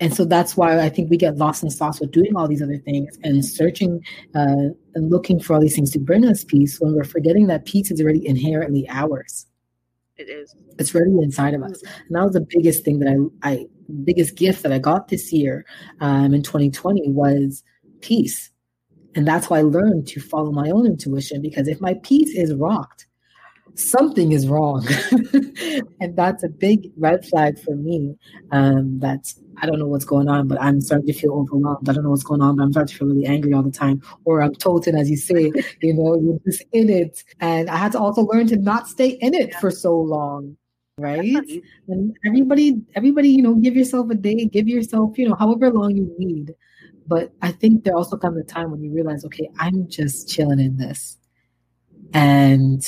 And 0.00 0.12
so 0.12 0.24
that's 0.24 0.56
why 0.56 0.80
I 0.80 0.88
think 0.88 1.10
we 1.10 1.16
get 1.16 1.36
lost 1.36 1.62
in 1.62 1.70
sauce 1.70 2.00
with 2.00 2.10
doing 2.10 2.36
all 2.36 2.48
these 2.48 2.62
other 2.62 2.78
things 2.78 3.16
and 3.22 3.44
searching 3.44 4.04
uh, 4.34 4.70
and 4.94 5.10
looking 5.10 5.38
for 5.38 5.54
all 5.54 5.60
these 5.60 5.74
things 5.74 5.92
to 5.92 5.98
bring 5.98 6.24
us 6.24 6.44
peace 6.44 6.80
when 6.80 6.94
we're 6.94 7.04
forgetting 7.04 7.46
that 7.46 7.64
peace 7.64 7.90
is 7.90 8.00
already 8.00 8.26
inherently 8.26 8.86
ours. 8.88 9.46
It 10.16 10.28
is. 10.28 10.54
It's 10.78 10.94
already 10.94 11.18
inside 11.22 11.54
of 11.54 11.62
us. 11.62 11.82
Mm-hmm. 11.82 12.06
And 12.06 12.16
that 12.16 12.24
was 12.24 12.32
the 12.32 12.46
biggest 12.48 12.84
thing 12.84 12.98
that 13.00 13.30
I, 13.42 13.50
I 13.50 13.66
biggest 14.04 14.36
gift 14.36 14.62
that 14.62 14.72
I 14.72 14.78
got 14.78 15.08
this 15.08 15.32
year 15.32 15.64
um, 16.00 16.34
in 16.34 16.42
2020 16.42 17.10
was 17.10 17.62
peace. 18.00 18.50
And 19.14 19.26
that's 19.26 19.48
why 19.48 19.58
I 19.58 19.62
learned 19.62 20.08
to 20.08 20.20
follow 20.20 20.50
my 20.50 20.70
own 20.70 20.86
intuition 20.86 21.40
because 21.42 21.68
if 21.68 21.80
my 21.80 21.94
peace 22.02 22.34
is 22.36 22.54
rocked, 22.54 23.06
something 23.76 24.32
is 24.32 24.48
wrong. 24.48 24.86
and 26.00 26.16
that's 26.16 26.42
a 26.42 26.48
big 26.48 26.90
red 26.96 27.24
flag 27.24 27.58
for 27.58 27.74
me. 27.74 28.16
Um, 28.50 28.98
that's 28.98 29.40
I 29.62 29.66
don't 29.66 29.78
know 29.78 29.86
what's 29.86 30.04
going 30.04 30.28
on, 30.28 30.48
but 30.48 30.60
I'm 30.60 30.80
starting 30.80 31.06
to 31.06 31.12
feel 31.12 31.32
overwhelmed. 31.32 31.88
I 31.88 31.92
don't 31.92 32.02
know 32.02 32.10
what's 32.10 32.24
going 32.24 32.42
on, 32.42 32.56
but 32.56 32.64
I'm 32.64 32.72
starting 32.72 32.92
to 32.92 32.98
feel 32.98 33.08
really 33.08 33.26
angry 33.26 33.52
all 33.52 33.62
the 33.62 33.70
time. 33.70 34.02
Or 34.24 34.42
I'm 34.42 34.54
total, 34.54 34.96
as 34.98 35.08
you 35.08 35.16
say, 35.16 35.52
you 35.80 35.94
know, 35.94 36.16
you're 36.20 36.40
just 36.44 36.64
in 36.72 36.90
it. 36.90 37.22
And 37.40 37.70
I 37.70 37.76
had 37.76 37.92
to 37.92 37.98
also 37.98 38.22
learn 38.22 38.48
to 38.48 38.56
not 38.56 38.88
stay 38.88 39.10
in 39.10 39.32
it 39.32 39.54
for 39.56 39.70
so 39.70 39.96
long. 39.96 40.56
Right. 40.98 41.34
And 41.88 42.16
everybody, 42.24 42.80
everybody, 42.94 43.28
you 43.28 43.42
know, 43.42 43.54
give 43.54 43.74
yourself 43.76 44.10
a 44.10 44.14
day, 44.14 44.44
give 44.46 44.68
yourself, 44.68 45.18
you 45.18 45.28
know, 45.28 45.34
however 45.34 45.70
long 45.70 45.96
you 45.96 46.14
need. 46.18 46.54
But 47.06 47.32
I 47.42 47.52
think 47.52 47.84
there 47.84 47.96
also 47.96 48.16
comes 48.16 48.38
a 48.38 48.44
time 48.44 48.70
when 48.70 48.82
you 48.82 48.92
realize, 48.92 49.24
okay, 49.26 49.48
I'm 49.58 49.88
just 49.88 50.28
chilling 50.28 50.60
in 50.60 50.76
this. 50.76 51.18
And 52.12 52.82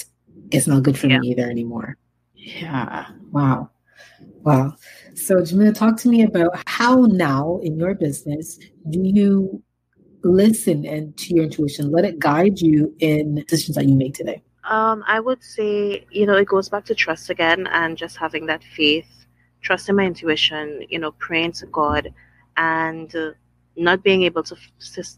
it's 0.50 0.66
not 0.66 0.82
good 0.82 0.98
for 0.98 1.08
yeah. 1.08 1.18
me 1.18 1.28
either 1.28 1.50
anymore. 1.50 1.96
Yeah. 2.34 3.06
Wow. 3.30 3.70
Wow. 4.42 4.74
So, 5.14 5.44
Jamila, 5.44 5.72
talk 5.72 5.96
to 5.98 6.08
me 6.08 6.22
about 6.22 6.62
how 6.66 7.06
now 7.06 7.60
in 7.62 7.78
your 7.78 7.94
business 7.94 8.58
do 8.90 9.00
you 9.02 9.62
listen 10.22 10.84
and 10.86 11.16
to 11.18 11.34
your 11.34 11.44
intuition, 11.44 11.90
let 11.90 12.04
it 12.04 12.18
guide 12.18 12.60
you 12.60 12.94
in 13.00 13.44
decisions 13.48 13.76
that 13.76 13.86
you 13.86 13.96
make 13.96 14.14
today? 14.14 14.42
Um, 14.64 15.04
I 15.06 15.20
would 15.20 15.42
say, 15.42 16.06
you 16.10 16.26
know, 16.26 16.34
it 16.34 16.48
goes 16.48 16.68
back 16.68 16.84
to 16.86 16.94
trust 16.94 17.30
again 17.30 17.66
and 17.68 17.96
just 17.96 18.16
having 18.16 18.46
that 18.46 18.64
faith, 18.64 19.08
trusting 19.62 19.94
my 19.94 20.04
intuition, 20.04 20.84
you 20.88 20.98
know, 20.98 21.12
praying 21.12 21.52
to 21.52 21.66
God 21.66 22.12
and 22.56 23.14
uh, 23.14 23.30
not 23.76 24.02
being 24.02 24.22
able 24.22 24.42
to, 24.42 24.56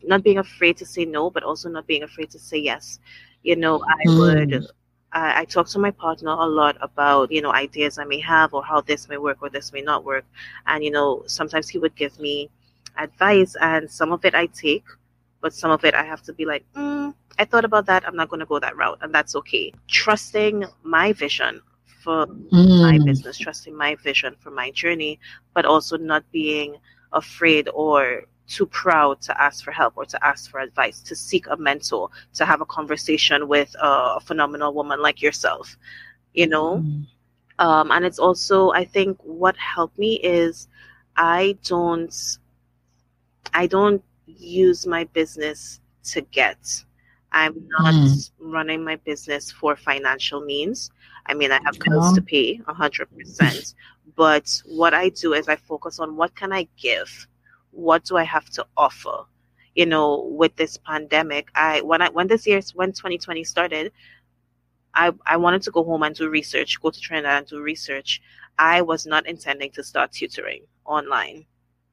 not 0.02 0.22
being 0.22 0.38
afraid 0.38 0.76
to 0.78 0.86
say 0.86 1.04
no, 1.04 1.30
but 1.30 1.42
also 1.42 1.68
not 1.68 1.86
being 1.86 2.02
afraid 2.02 2.30
to 2.30 2.38
say 2.38 2.58
yes. 2.58 2.98
You 3.42 3.56
know, 3.56 3.82
I 3.82 4.08
mm. 4.08 4.18
would 4.18 4.66
I, 5.12 5.40
I 5.40 5.44
talk 5.44 5.68
to 5.68 5.78
my 5.78 5.90
partner 5.90 6.30
a 6.30 6.46
lot 6.46 6.76
about 6.80 7.30
you 7.32 7.40
know 7.40 7.52
ideas 7.52 7.98
I 7.98 8.04
may 8.04 8.20
have 8.20 8.52
or 8.54 8.64
how 8.64 8.80
this 8.80 9.08
may 9.08 9.16
work 9.16 9.38
or 9.40 9.48
this 9.48 9.72
may 9.72 9.80
not 9.80 10.04
work, 10.04 10.24
and 10.66 10.84
you 10.84 10.90
know 10.90 11.22
sometimes 11.26 11.68
he 11.68 11.78
would 11.78 11.94
give 11.94 12.18
me 12.18 12.50
advice, 12.96 13.56
and 13.60 13.90
some 13.90 14.12
of 14.12 14.24
it 14.24 14.34
I 14.34 14.46
take, 14.46 14.84
but 15.40 15.54
some 15.54 15.70
of 15.70 15.84
it 15.84 15.94
I 15.94 16.02
have 16.04 16.22
to 16.22 16.32
be 16.32 16.44
like, 16.44 16.64
mm, 16.74 17.14
I 17.38 17.44
thought 17.44 17.64
about 17.64 17.86
that. 17.86 18.06
I'm 18.06 18.16
not 18.16 18.28
going 18.28 18.40
to 18.40 18.46
go 18.46 18.58
that 18.58 18.76
route, 18.76 18.98
and 19.00 19.14
that's 19.14 19.34
okay. 19.36 19.72
Trusting 19.88 20.64
my 20.82 21.12
vision 21.12 21.62
for 22.02 22.26
mm. 22.26 22.82
my 22.82 22.98
business, 23.04 23.38
trusting 23.38 23.74
my 23.74 23.94
vision 23.96 24.36
for 24.40 24.50
my 24.50 24.70
journey, 24.72 25.18
but 25.54 25.64
also 25.64 25.96
not 25.96 26.24
being 26.32 26.76
afraid 27.12 27.68
or 27.72 28.24
too 28.48 28.66
proud 28.66 29.20
to 29.20 29.40
ask 29.40 29.62
for 29.62 29.70
help 29.70 29.94
or 29.96 30.06
to 30.06 30.26
ask 30.26 30.50
for 30.50 30.60
advice, 30.60 31.00
to 31.00 31.14
seek 31.14 31.46
a 31.48 31.56
mentor, 31.56 32.08
to 32.34 32.44
have 32.44 32.60
a 32.60 32.66
conversation 32.66 33.46
with 33.46 33.74
a, 33.80 34.18
phenomenal 34.20 34.72
woman 34.74 35.00
like 35.00 35.22
yourself, 35.22 35.76
you 36.32 36.46
know? 36.46 36.78
Mm. 36.78 37.06
Um, 37.58 37.90
and 37.90 38.04
it's 38.04 38.18
also, 38.18 38.70
I 38.70 38.84
think 38.84 39.18
what 39.22 39.56
helped 39.56 39.98
me 39.98 40.14
is 40.20 40.68
I 41.16 41.56
don't, 41.64 42.14
I 43.52 43.66
don't 43.66 44.02
use 44.26 44.86
my 44.86 45.04
business 45.04 45.80
to 46.04 46.22
get. 46.22 46.58
I'm 47.32 47.68
not 47.78 47.94
mm. 47.94 48.30
running 48.38 48.82
my 48.82 48.96
business 48.96 49.50
for 49.50 49.76
financial 49.76 50.40
means. 50.40 50.90
I 51.26 51.34
mean, 51.34 51.52
I 51.52 51.60
have 51.64 51.78
bills 51.78 52.14
to 52.14 52.22
pay 52.22 52.58
100%. 52.58 53.74
but 54.16 54.62
what 54.64 54.94
I 54.94 55.10
do 55.10 55.34
is 55.34 55.48
I 55.48 55.56
focus 55.56 55.98
on 55.98 56.16
what 56.16 56.34
can 56.34 56.52
I 56.52 56.66
give 56.76 57.28
what 57.78 58.04
do 58.04 58.16
I 58.16 58.24
have 58.24 58.50
to 58.50 58.66
offer? 58.76 59.24
You 59.74 59.86
know, 59.86 60.28
with 60.32 60.56
this 60.56 60.76
pandemic, 60.78 61.50
I 61.54 61.80
when 61.82 62.02
I 62.02 62.08
when 62.10 62.26
this 62.26 62.46
year 62.46 62.60
when 62.74 62.92
2020 62.92 63.44
started, 63.44 63.92
I 64.94 65.12
I 65.26 65.36
wanted 65.36 65.62
to 65.62 65.70
go 65.70 65.84
home 65.84 66.02
and 66.02 66.14
do 66.14 66.28
research, 66.28 66.80
go 66.80 66.90
to 66.90 67.00
Trinidad 67.00 67.38
and 67.38 67.46
do 67.46 67.60
research. 67.60 68.20
I 68.58 68.82
was 68.82 69.06
not 69.06 69.26
intending 69.28 69.70
to 69.72 69.84
start 69.84 70.10
tutoring 70.12 70.64
online. 70.84 71.46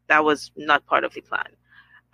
That 0.08 0.24
was 0.24 0.52
not 0.56 0.86
part 0.88 1.04
of 1.04 1.14
the 1.14 1.22
plan 1.22 1.56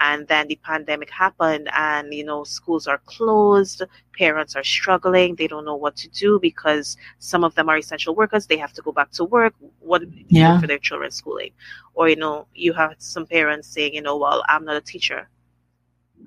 and 0.01 0.27
then 0.27 0.47
the 0.47 0.59
pandemic 0.63 1.09
happened 1.11 1.69
and 1.73 2.13
you 2.13 2.23
know 2.23 2.43
schools 2.43 2.87
are 2.87 2.99
closed 3.05 3.83
parents 4.17 4.55
are 4.55 4.63
struggling 4.63 5.35
they 5.35 5.47
don't 5.47 5.63
know 5.63 5.75
what 5.75 5.95
to 5.95 6.09
do 6.09 6.39
because 6.39 6.97
some 7.19 7.43
of 7.43 7.53
them 7.55 7.69
are 7.69 7.77
essential 7.77 8.15
workers 8.15 8.47
they 8.47 8.57
have 8.57 8.73
to 8.73 8.81
go 8.81 8.91
back 8.91 9.11
to 9.11 9.23
work 9.23 9.53
what 9.79 10.01
yeah. 10.27 10.59
for 10.59 10.67
their 10.67 10.79
children's 10.79 11.15
schooling? 11.15 11.51
Or 11.93 12.09
you 12.09 12.15
know 12.15 12.47
you 12.53 12.73
have 12.73 12.95
some 12.97 13.25
parents 13.25 13.67
saying 13.67 13.93
you 13.93 14.01
know 14.01 14.17
well 14.17 14.43
i'm 14.49 14.65
not 14.65 14.75
a 14.75 14.81
teacher. 14.81 15.29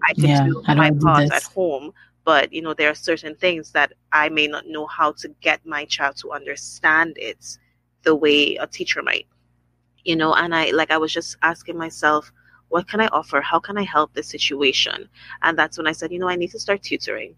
I 0.03 0.14
can 0.14 0.25
yeah, 0.25 0.45
do 0.45 0.62
my 0.68 0.91
part 0.91 1.31
at 1.33 1.43
home 1.43 1.93
but 2.25 2.53
you 2.53 2.62
know 2.62 2.75
there 2.75 2.91
are 2.91 2.95
certain 2.95 3.35
things 3.35 3.72
that 3.72 3.93
i 4.12 4.29
may 4.29 4.47
not 4.47 4.66
know 4.66 4.87
how 4.87 5.12
to 5.12 5.29
get 5.41 5.64
my 5.66 5.85
child 5.87 6.16
to 6.18 6.33
understand 6.33 7.16
it 7.16 7.59
the 8.03 8.14
way 8.14 8.57
a 8.57 8.66
teacher 8.66 9.03
might. 9.03 9.27
You 10.05 10.16
know 10.16 10.35
and 10.35 10.55
i 10.55 10.70
like 10.70 10.93
i 10.93 10.99
was 10.99 11.12
just 11.12 11.37
asking 11.43 11.77
myself 11.77 12.33
what 12.68 12.88
can 12.88 13.00
I 13.00 13.08
offer? 13.08 13.40
How 13.40 13.58
can 13.58 13.78
I 13.78 13.82
help 13.82 14.12
this 14.14 14.28
situation? 14.28 15.08
And 15.42 15.58
that's 15.58 15.78
when 15.78 15.86
I 15.86 15.92
said, 15.92 16.12
you 16.12 16.18
know, 16.18 16.28
I 16.28 16.36
need 16.36 16.50
to 16.50 16.58
start 16.58 16.82
tutoring. 16.82 17.36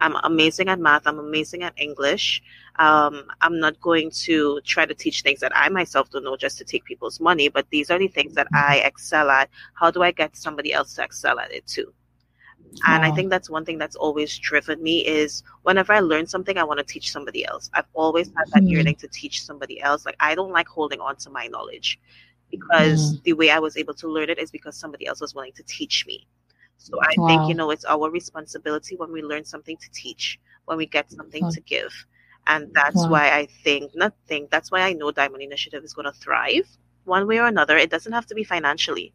I'm 0.00 0.16
amazing 0.24 0.68
at 0.68 0.78
math. 0.78 1.06
I'm 1.06 1.18
amazing 1.18 1.62
at 1.62 1.72
English. 1.76 2.42
Um, 2.78 3.24
I'm 3.40 3.58
not 3.58 3.80
going 3.80 4.10
to 4.24 4.60
try 4.64 4.84
to 4.84 4.94
teach 4.94 5.22
things 5.22 5.40
that 5.40 5.52
I 5.54 5.68
myself 5.70 6.10
don't 6.10 6.24
know 6.24 6.36
just 6.36 6.58
to 6.58 6.64
take 6.64 6.84
people's 6.84 7.18
money, 7.18 7.48
but 7.48 7.66
these 7.70 7.90
are 7.90 7.98
the 7.98 8.08
things 8.08 8.34
that 8.34 8.48
I 8.52 8.82
excel 8.84 9.30
at. 9.30 9.48
How 9.74 9.90
do 9.90 10.02
I 10.02 10.10
get 10.10 10.36
somebody 10.36 10.72
else 10.72 10.94
to 10.94 11.04
excel 11.04 11.38
at 11.38 11.50
it 11.50 11.66
too? 11.66 11.94
And 12.86 13.04
I 13.04 13.10
think 13.10 13.30
that's 13.30 13.48
one 13.48 13.64
thing 13.64 13.78
that's 13.78 13.96
always 13.96 14.36
driven 14.36 14.82
me 14.82 14.98
is 15.06 15.42
whenever 15.62 15.92
I 15.92 16.00
learn 16.00 16.26
something, 16.26 16.58
I 16.58 16.64
want 16.64 16.78
to 16.78 16.84
teach 16.84 17.10
somebody 17.10 17.46
else. 17.46 17.70
I've 17.72 17.86
always 17.94 18.26
had 18.28 18.48
that 18.52 18.62
mm-hmm. 18.62 18.68
yearning 18.68 18.96
to 18.96 19.08
teach 19.08 19.42
somebody 19.42 19.80
else. 19.80 20.04
Like 20.04 20.16
I 20.20 20.34
don't 20.34 20.52
like 20.52 20.68
holding 20.68 21.00
on 21.00 21.16
to 21.16 21.30
my 21.30 21.46
knowledge 21.46 21.98
because 22.50 23.16
mm. 23.16 23.22
the 23.24 23.32
way 23.32 23.50
I 23.50 23.58
was 23.58 23.76
able 23.76 23.94
to 23.94 24.08
learn 24.08 24.30
it 24.30 24.38
is 24.38 24.50
because 24.50 24.76
somebody 24.76 25.06
else 25.06 25.20
was 25.20 25.34
willing 25.34 25.52
to 25.52 25.62
teach 25.64 26.04
me. 26.06 26.26
So 26.78 27.00
I 27.00 27.14
wow. 27.16 27.26
think, 27.26 27.48
you 27.48 27.54
know, 27.54 27.70
it's 27.70 27.84
our 27.84 28.10
responsibility 28.10 28.96
when 28.96 29.10
we 29.12 29.22
learn 29.22 29.44
something 29.44 29.76
to 29.76 29.90
teach, 29.90 30.38
when 30.66 30.78
we 30.78 30.86
get 30.86 31.10
something 31.10 31.44
wow. 31.44 31.50
to 31.50 31.60
give. 31.60 31.92
And 32.46 32.72
that's 32.72 32.96
wow. 32.96 33.10
why 33.10 33.30
I 33.30 33.46
think, 33.64 33.94
not 33.94 34.14
think, 34.26 34.50
that's 34.50 34.70
why 34.70 34.82
I 34.82 34.92
know 34.92 35.10
Diamond 35.10 35.42
Initiative 35.42 35.82
is 35.82 35.92
going 35.92 36.04
to 36.04 36.12
thrive 36.12 36.68
one 37.04 37.26
way 37.26 37.38
or 37.38 37.46
another. 37.46 37.76
It 37.76 37.90
doesn't 37.90 38.12
have 38.12 38.26
to 38.26 38.34
be 38.34 38.44
financially. 38.44 39.12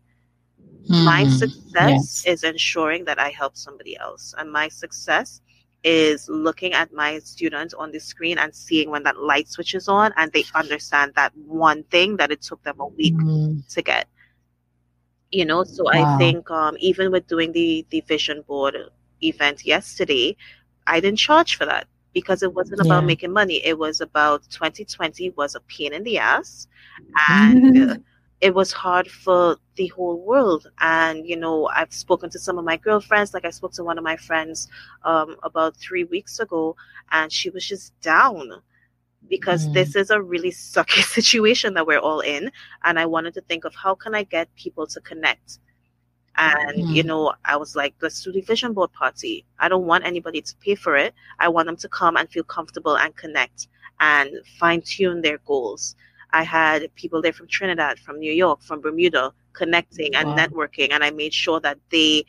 Mm. 0.89 1.05
My 1.05 1.27
success 1.27 2.23
yes. 2.25 2.25
is 2.25 2.43
ensuring 2.43 3.05
that 3.05 3.19
I 3.19 3.29
help 3.29 3.55
somebody 3.55 3.97
else. 3.97 4.34
And 4.38 4.51
my 4.51 4.67
success 4.67 5.41
is 5.84 6.29
looking 6.29 6.73
at 6.73 6.93
my 6.93 7.19
students 7.19 7.73
on 7.73 7.91
the 7.91 7.99
screen 7.99 8.38
and 8.38 8.53
seeing 8.53 8.89
when 8.89 9.03
that 9.03 9.17
light 9.17 9.49
switches 9.49 9.88
on 9.88 10.13
and 10.15 10.32
they 10.32 10.43
understand 10.53 11.11
that 11.15 11.36
one 11.36 11.84
thing 11.86 12.17
that 12.17 12.32
it 12.32 12.41
took 12.41 12.61
them 12.63 12.79
a 12.79 12.86
week 12.86 13.15
mm. 13.15 13.67
to 13.67 13.82
get 13.82 14.07
you 15.32 15.43
know 15.43 15.63
so 15.63 15.84
wow. 15.86 15.91
i 15.93 16.17
think 16.17 16.49
um, 16.51 16.75
even 16.79 17.11
with 17.11 17.25
doing 17.27 17.51
the 17.51 17.86
the 17.89 18.01
vision 18.01 18.43
board 18.47 18.77
event 19.23 19.65
yesterday 19.65 20.36
i 20.86 20.99
didn't 20.99 21.17
charge 21.17 21.57
for 21.57 21.65
that 21.65 21.88
because 22.13 22.43
it 22.43 22.53
wasn't 22.53 22.79
about 22.82 23.05
making 23.05 23.32
money 23.32 23.65
it 23.65 23.77
was 23.77 24.01
about 24.01 24.43
2020 24.51 25.32
was 25.32 25.55
a 25.55 25.59
pain 25.61 25.93
in 25.93 26.03
the 26.03 26.17
ass 26.17 26.67
and 27.29 28.03
it 28.41 28.55
was 28.55 28.71
hard 28.71 29.09
for 29.09 29.57
the 29.75 29.87
whole 29.87 30.19
world. 30.19 30.67
And, 30.79 31.27
you 31.27 31.37
know, 31.37 31.67
I've 31.67 31.93
spoken 31.93 32.29
to 32.31 32.39
some 32.39 32.57
of 32.57 32.65
my 32.65 32.75
girlfriends, 32.75 33.33
like 33.33 33.45
I 33.45 33.51
spoke 33.51 33.73
to 33.73 33.83
one 33.83 33.99
of 33.99 34.03
my 34.03 34.17
friends 34.17 34.67
um, 35.05 35.37
about 35.43 35.77
three 35.77 36.03
weeks 36.03 36.39
ago, 36.39 36.75
and 37.11 37.31
she 37.31 37.51
was 37.51 37.67
just 37.67 37.97
down 38.01 38.51
because 39.29 39.67
mm. 39.67 39.73
this 39.73 39.95
is 39.95 40.09
a 40.09 40.19
really 40.19 40.49
sucky 40.49 41.03
situation 41.17 41.75
that 41.75 41.85
we're 41.85 41.99
all 41.99 42.21
in. 42.21 42.51
And 42.83 42.99
I 42.99 43.05
wanted 43.05 43.35
to 43.35 43.41
think 43.41 43.63
of 43.63 43.75
how 43.75 43.93
can 43.93 44.15
I 44.15 44.23
get 44.23 44.53
people 44.55 44.87
to 44.87 44.99
connect? 45.01 45.59
And, 46.35 46.79
mm. 46.79 46.95
you 46.95 47.03
know, 47.03 47.33
I 47.45 47.57
was 47.57 47.75
like, 47.75 47.93
let's 48.01 48.23
do 48.23 48.31
the 48.31 48.41
vision 48.41 48.73
board 48.73 48.91
party. 48.93 49.45
I 49.59 49.69
don't 49.69 49.85
want 49.85 50.05
anybody 50.05 50.41
to 50.41 50.55
pay 50.57 50.73
for 50.73 50.95
it. 50.95 51.13
I 51.39 51.47
want 51.47 51.67
them 51.67 51.77
to 51.77 51.89
come 51.89 52.17
and 52.17 52.27
feel 52.29 52.43
comfortable 52.43 52.97
and 52.97 53.15
connect 53.15 53.67
and 53.99 54.31
fine 54.59 54.81
tune 54.81 55.21
their 55.21 55.37
goals 55.39 55.95
I 56.34 56.43
had 56.43 56.93
people 56.95 57.21
there 57.21 57.34
from 57.34 57.47
Trinidad, 57.47 57.99
from 57.99 58.19
New 58.19 58.32
York, 58.32 58.61
from 58.61 58.82
Bermuda 58.82 59.34
connecting 59.53 60.15
and 60.15 60.29
wow. 60.29 60.36
networking. 60.38 60.91
And 60.91 61.03
I 61.03 61.11
made 61.11 61.34
sure 61.34 61.59
that 61.59 61.77
they 61.89 62.25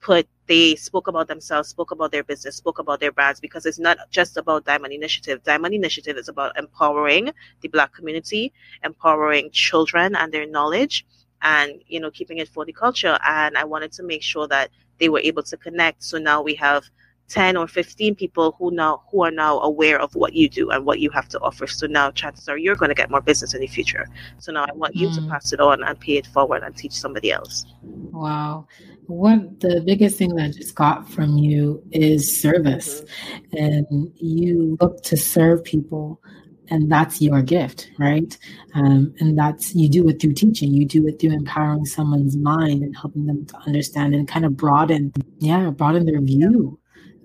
put 0.00 0.26
they 0.46 0.74
spoke 0.74 1.06
about 1.06 1.28
themselves, 1.28 1.68
spoke 1.68 1.92
about 1.92 2.10
their 2.10 2.24
business, 2.24 2.56
spoke 2.56 2.80
about 2.80 2.98
their 2.98 3.12
brands 3.12 3.38
because 3.38 3.66
it's 3.66 3.78
not 3.78 3.98
just 4.10 4.36
about 4.36 4.64
Diamond 4.64 4.92
Initiative. 4.92 5.42
Diamond 5.44 5.74
Initiative 5.74 6.16
is 6.16 6.28
about 6.28 6.58
empowering 6.58 7.30
the 7.60 7.68
black 7.68 7.92
community, 7.92 8.52
empowering 8.82 9.50
children 9.52 10.16
and 10.16 10.32
their 10.32 10.46
knowledge 10.46 11.06
and 11.42 11.82
you 11.86 12.00
know 12.00 12.10
keeping 12.10 12.38
it 12.38 12.48
for 12.48 12.64
the 12.66 12.72
culture 12.72 13.18
and 13.26 13.56
I 13.56 13.64
wanted 13.64 13.92
to 13.92 14.02
make 14.02 14.22
sure 14.22 14.46
that 14.48 14.70
they 14.98 15.08
were 15.08 15.20
able 15.20 15.42
to 15.44 15.56
connect. 15.56 16.02
So 16.04 16.18
now 16.18 16.42
we 16.42 16.54
have 16.56 16.84
10 17.30 17.56
or 17.56 17.66
15 17.66 18.14
people 18.16 18.56
who 18.58 18.70
now 18.72 19.02
who 19.10 19.22
are 19.24 19.30
now 19.30 19.60
aware 19.60 19.98
of 19.98 20.14
what 20.14 20.34
you 20.34 20.48
do 20.48 20.70
and 20.70 20.84
what 20.84 21.00
you 21.00 21.10
have 21.10 21.28
to 21.28 21.40
offer. 21.40 21.66
So 21.66 21.86
now 21.86 22.10
chances 22.10 22.48
are 22.48 22.58
you're 22.58 22.74
going 22.74 22.88
to 22.88 22.94
get 22.94 23.10
more 23.10 23.20
business 23.20 23.54
in 23.54 23.60
the 23.60 23.68
future. 23.68 24.08
So 24.38 24.52
now 24.52 24.64
i 24.64 24.72
want 24.74 24.96
you 24.96 25.08
mm. 25.08 25.14
to 25.14 25.30
pass 25.30 25.52
it 25.52 25.60
on 25.60 25.82
and 25.82 25.98
pay 25.98 26.16
it 26.16 26.26
forward 26.26 26.62
and 26.62 26.76
teach 26.76 26.92
somebody 26.92 27.32
else. 27.32 27.64
Wow. 27.82 28.66
What 29.06 29.60
the 29.60 29.82
biggest 29.84 30.18
thing 30.18 30.34
that 30.36 30.44
I 30.44 30.48
just 30.50 30.74
got 30.74 31.08
from 31.08 31.38
you 31.38 31.82
is 31.92 32.40
service. 32.40 33.00
Mm-hmm. 33.00 33.56
and 33.56 34.12
you 34.16 34.76
look 34.80 35.02
to 35.04 35.16
serve 35.16 35.64
people 35.64 36.20
and 36.68 36.90
that's 36.90 37.20
your 37.20 37.42
gift 37.42 37.90
right? 37.98 38.36
Um, 38.74 39.14
and 39.20 39.38
that's 39.38 39.74
you 39.74 39.88
do 39.88 40.08
it 40.08 40.20
through 40.20 40.34
teaching. 40.34 40.72
You 40.72 40.84
do 40.84 41.06
it 41.06 41.20
through 41.20 41.32
empowering 41.32 41.84
someone's 41.84 42.36
mind 42.36 42.82
and 42.82 42.96
helping 42.96 43.26
them 43.26 43.46
to 43.46 43.56
understand 43.66 44.14
and 44.14 44.26
kind 44.26 44.44
of 44.44 44.56
broaden 44.56 45.12
yeah 45.38 45.70
broaden 45.70 46.06
their 46.06 46.20
view 46.20 46.79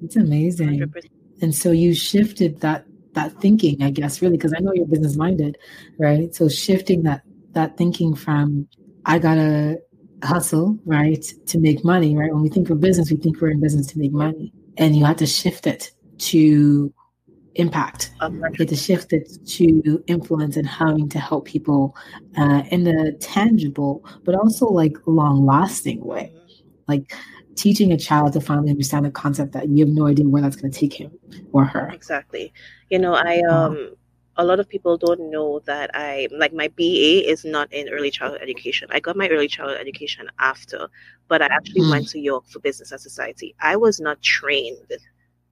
it's 0.06 0.16
amazing. 0.16 0.80
100%. 0.80 1.06
And 1.42 1.54
so 1.54 1.72
you 1.72 1.94
shifted 1.94 2.62
that 2.62 2.86
that 3.14 3.34
thinking, 3.42 3.82
I 3.82 3.92
guess, 3.92 4.22
really, 4.22 4.38
because 4.38 4.54
I 4.56 4.60
know 4.60 4.74
you're 4.74 4.86
business 4.86 5.16
minded, 5.16 5.58
right? 5.98 6.34
So 6.36 6.50
shifting 6.50 7.04
that 7.04 7.22
that 7.54 7.78
thinking 7.78 8.14
from 8.16 8.68
I 9.06 9.20
gotta 9.20 9.80
hustle, 10.24 10.78
right, 10.86 11.24
to 11.48 11.58
make 11.60 11.84
money, 11.84 12.16
right? 12.16 12.34
When 12.34 12.42
we 12.42 12.50
think 12.50 12.70
of 12.70 12.80
business, 12.82 13.12
we 13.12 13.18
think 13.18 13.42
we're 13.42 13.52
in 13.52 13.62
business 13.62 13.88
to 13.88 14.00
make 14.00 14.12
money, 14.12 14.54
and 14.78 14.96
you 14.96 15.06
had 15.06 15.18
to 15.20 15.26
shift 15.26 15.68
it 15.68 15.92
to 16.18 16.94
impact. 17.56 18.12
You 18.60 18.66
had 18.66 18.70
to 18.70 18.76
shift 18.76 19.14
it 19.14 19.30
to 19.46 20.04
influence 20.08 20.58
and 20.58 20.68
having 20.68 21.10
to 21.10 21.20
help 21.20 21.46
people 21.46 21.96
uh, 22.38 22.64
in 22.70 22.86
a 22.88 23.14
tangible, 23.14 24.06
but 24.24 24.36
also 24.36 24.68
like 24.68 24.98
long 25.06 25.46
lasting 25.46 26.04
way. 26.04 26.34
Like 26.88 27.16
teaching 27.56 27.92
a 27.92 27.98
child 27.98 28.34
to 28.34 28.42
finally 28.42 28.70
understand 28.70 29.06
a 29.06 29.12
concept 29.12 29.54
that 29.54 29.68
you 29.70 29.86
have 29.86 29.94
no 29.94 30.08
idea 30.08 30.28
where 30.28 30.42
that's 30.42 30.56
going 30.56 30.72
to 30.72 30.80
take 30.80 30.94
him 30.94 31.12
or 31.52 31.66
her. 31.66 31.90
Exactly. 31.90 32.54
You 32.90 33.00
know, 33.00 33.14
I 33.16 33.40
um 33.42 33.96
a 34.38 34.44
lot 34.44 34.60
of 34.60 34.68
people 34.68 34.98
don't 34.98 35.32
know 35.32 35.60
that 35.66 35.90
I 35.94 36.28
like 36.32 36.54
my 36.54 36.68
BA 36.68 37.30
is 37.30 37.46
not 37.46 37.72
in 37.72 37.88
early 37.90 38.12
childhood 38.12 38.42
education. 38.42 38.90
I 38.92 39.00
got 39.00 39.16
my 39.16 39.30
early 39.30 39.48
childhood 39.48 39.80
education 39.80 40.30
after, 40.40 40.90
but 41.28 41.42
I 41.42 41.46
actually 41.46 41.84
mm. 41.84 41.92
went 41.92 42.10
to 42.10 42.20
York 42.20 42.46
for 42.48 42.60
business 42.60 42.92
and 42.92 43.00
society. 43.00 43.56
I 43.62 43.78
was 43.78 44.00
not 44.00 44.22
trained 44.22 44.92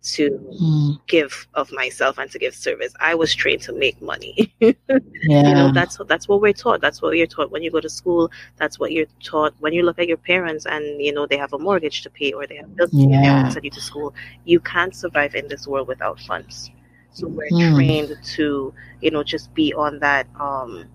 to 0.03 0.31
mm. 0.61 0.99
give 1.07 1.47
of 1.53 1.71
myself 1.71 2.17
and 2.17 2.29
to 2.31 2.37
give 2.37 2.53
service. 2.53 2.93
I 2.99 3.15
was 3.15 3.33
trained 3.33 3.61
to 3.63 3.73
make 3.73 4.01
money. 4.01 4.53
yeah. 4.59 4.73
You 5.23 5.53
know, 5.53 5.71
that's 5.71 5.97
that's 6.07 6.27
what 6.27 6.41
we're 6.41 6.53
taught. 6.53 6.81
That's 6.81 7.01
what 7.01 7.15
you're 7.17 7.27
taught 7.27 7.49
when 7.49 7.63
you 7.63 7.71
go 7.71 7.79
to 7.79 7.89
school. 7.89 8.29
That's 8.57 8.77
what 8.77 8.91
you're 8.91 9.07
taught 9.23 9.53
when 9.59 9.71
you 9.71 9.83
look 9.83 9.99
at 9.99 10.07
your 10.07 10.17
parents 10.17 10.65
and 10.65 11.01
you 11.01 11.13
know 11.13 11.25
they 11.25 11.37
have 11.37 11.53
a 11.53 11.59
mortgage 11.59 12.01
to 12.03 12.09
pay 12.09 12.33
or 12.33 12.45
they 12.45 12.57
have 12.57 12.75
bills 12.75 12.91
to 12.91 13.07
pay 13.07 13.13
and 13.13 13.51
send 13.51 13.63
you 13.63 13.71
to 13.71 13.81
school. 13.81 14.13
You 14.43 14.59
can't 14.59 14.93
survive 14.93 15.35
in 15.35 15.47
this 15.47 15.65
world 15.67 15.87
without 15.87 16.19
funds. 16.19 16.71
So 17.13 17.27
we're 17.27 17.49
mm. 17.49 17.75
trained 17.75 18.17
to, 18.35 18.73
you 19.01 19.11
know, 19.11 19.23
just 19.23 19.53
be 19.53 19.73
on 19.73 19.99
that 19.99 20.27
um 20.39 20.85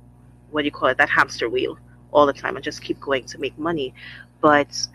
what 0.51 0.63
do 0.63 0.67
you 0.67 0.73
call 0.73 0.89
it, 0.89 0.99
that 0.99 1.09
hamster 1.09 1.49
wheel 1.49 1.79
all 2.13 2.27
the 2.27 2.33
time 2.33 2.57
and 2.57 2.65
just 2.65 2.83
keep 2.83 3.01
going 3.01 3.25
to 3.25 3.39
make 3.39 3.59
money. 3.59 3.95
But 4.41 4.87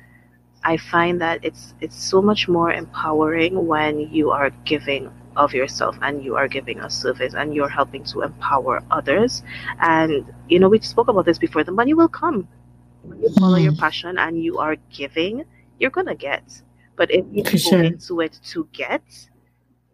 I 0.63 0.77
find 0.77 1.19
that 1.21 1.43
it's 1.43 1.73
it's 1.81 2.01
so 2.01 2.21
much 2.21 2.47
more 2.47 2.71
empowering 2.71 3.67
when 3.67 3.99
you 3.99 4.31
are 4.31 4.49
giving 4.65 5.11
of 5.35 5.53
yourself 5.53 5.97
and 6.01 6.23
you 6.23 6.35
are 6.35 6.47
giving 6.47 6.79
a 6.79 6.89
service 6.89 7.33
and 7.33 7.53
you're 7.53 7.69
helping 7.69 8.03
to 8.05 8.21
empower 8.21 8.83
others. 8.91 9.43
And 9.79 10.25
you 10.47 10.59
know, 10.59 10.69
we 10.69 10.79
spoke 10.79 11.07
about 11.07 11.25
this 11.25 11.37
before. 11.37 11.63
The 11.63 11.71
money 11.71 11.93
will 11.93 12.07
come 12.07 12.47
when 13.03 13.19
you 13.21 13.29
follow 13.39 13.57
mm. 13.57 13.63
your 13.63 13.75
passion 13.75 14.17
and 14.17 14.41
you 14.41 14.59
are 14.59 14.77
giving. 14.91 15.45
You're 15.79 15.91
gonna 15.91 16.15
get. 16.15 16.43
But 16.95 17.11
if 17.11 17.25
you 17.31 17.43
For 17.43 17.51
go 17.51 17.57
sure. 17.57 17.83
into 17.83 18.21
it 18.21 18.39
to 18.51 18.67
get, 18.71 19.03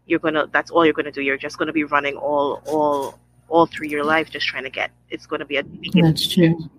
you're 0.05 0.19
gonna. 0.19 0.47
That's 0.51 0.69
all 0.69 0.85
you're 0.85 0.93
gonna 0.93 1.11
do. 1.11 1.21
You're 1.21 1.37
just 1.37 1.57
gonna 1.57 1.73
be 1.73 1.85
running 1.85 2.15
all 2.15 2.61
all 2.67 3.19
all 3.47 3.65
through 3.65 3.87
your 3.87 4.03
life, 4.03 4.29
just 4.29 4.45
trying 4.45 4.65
to 4.65 4.69
get. 4.69 4.91
It's 5.09 5.25
gonna 5.25 5.45
be 5.45 5.57
a. 5.57 5.63
That's 5.93 6.27
true. 6.27 6.69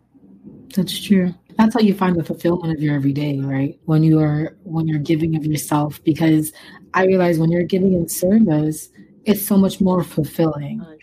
That's 0.74 1.00
true 1.00 1.34
that's 1.56 1.74
how 1.74 1.80
you 1.80 1.94
find 1.94 2.16
the 2.16 2.24
fulfillment 2.24 2.72
of 2.72 2.82
your 2.82 2.94
everyday 2.94 3.38
right 3.40 3.78
when 3.84 4.02
you 4.02 4.18
are 4.18 4.56
when 4.64 4.88
you're 4.88 4.98
giving 4.98 5.36
of 5.36 5.44
yourself 5.44 6.02
because 6.04 6.52
i 6.94 7.04
realize 7.04 7.38
when 7.38 7.50
you're 7.50 7.62
giving 7.62 7.92
in 7.92 8.08
service 8.08 8.88
it's 9.24 9.44
so 9.44 9.56
much 9.56 9.80
more 9.80 10.02
fulfilling 10.02 10.80
100%. 10.80 10.96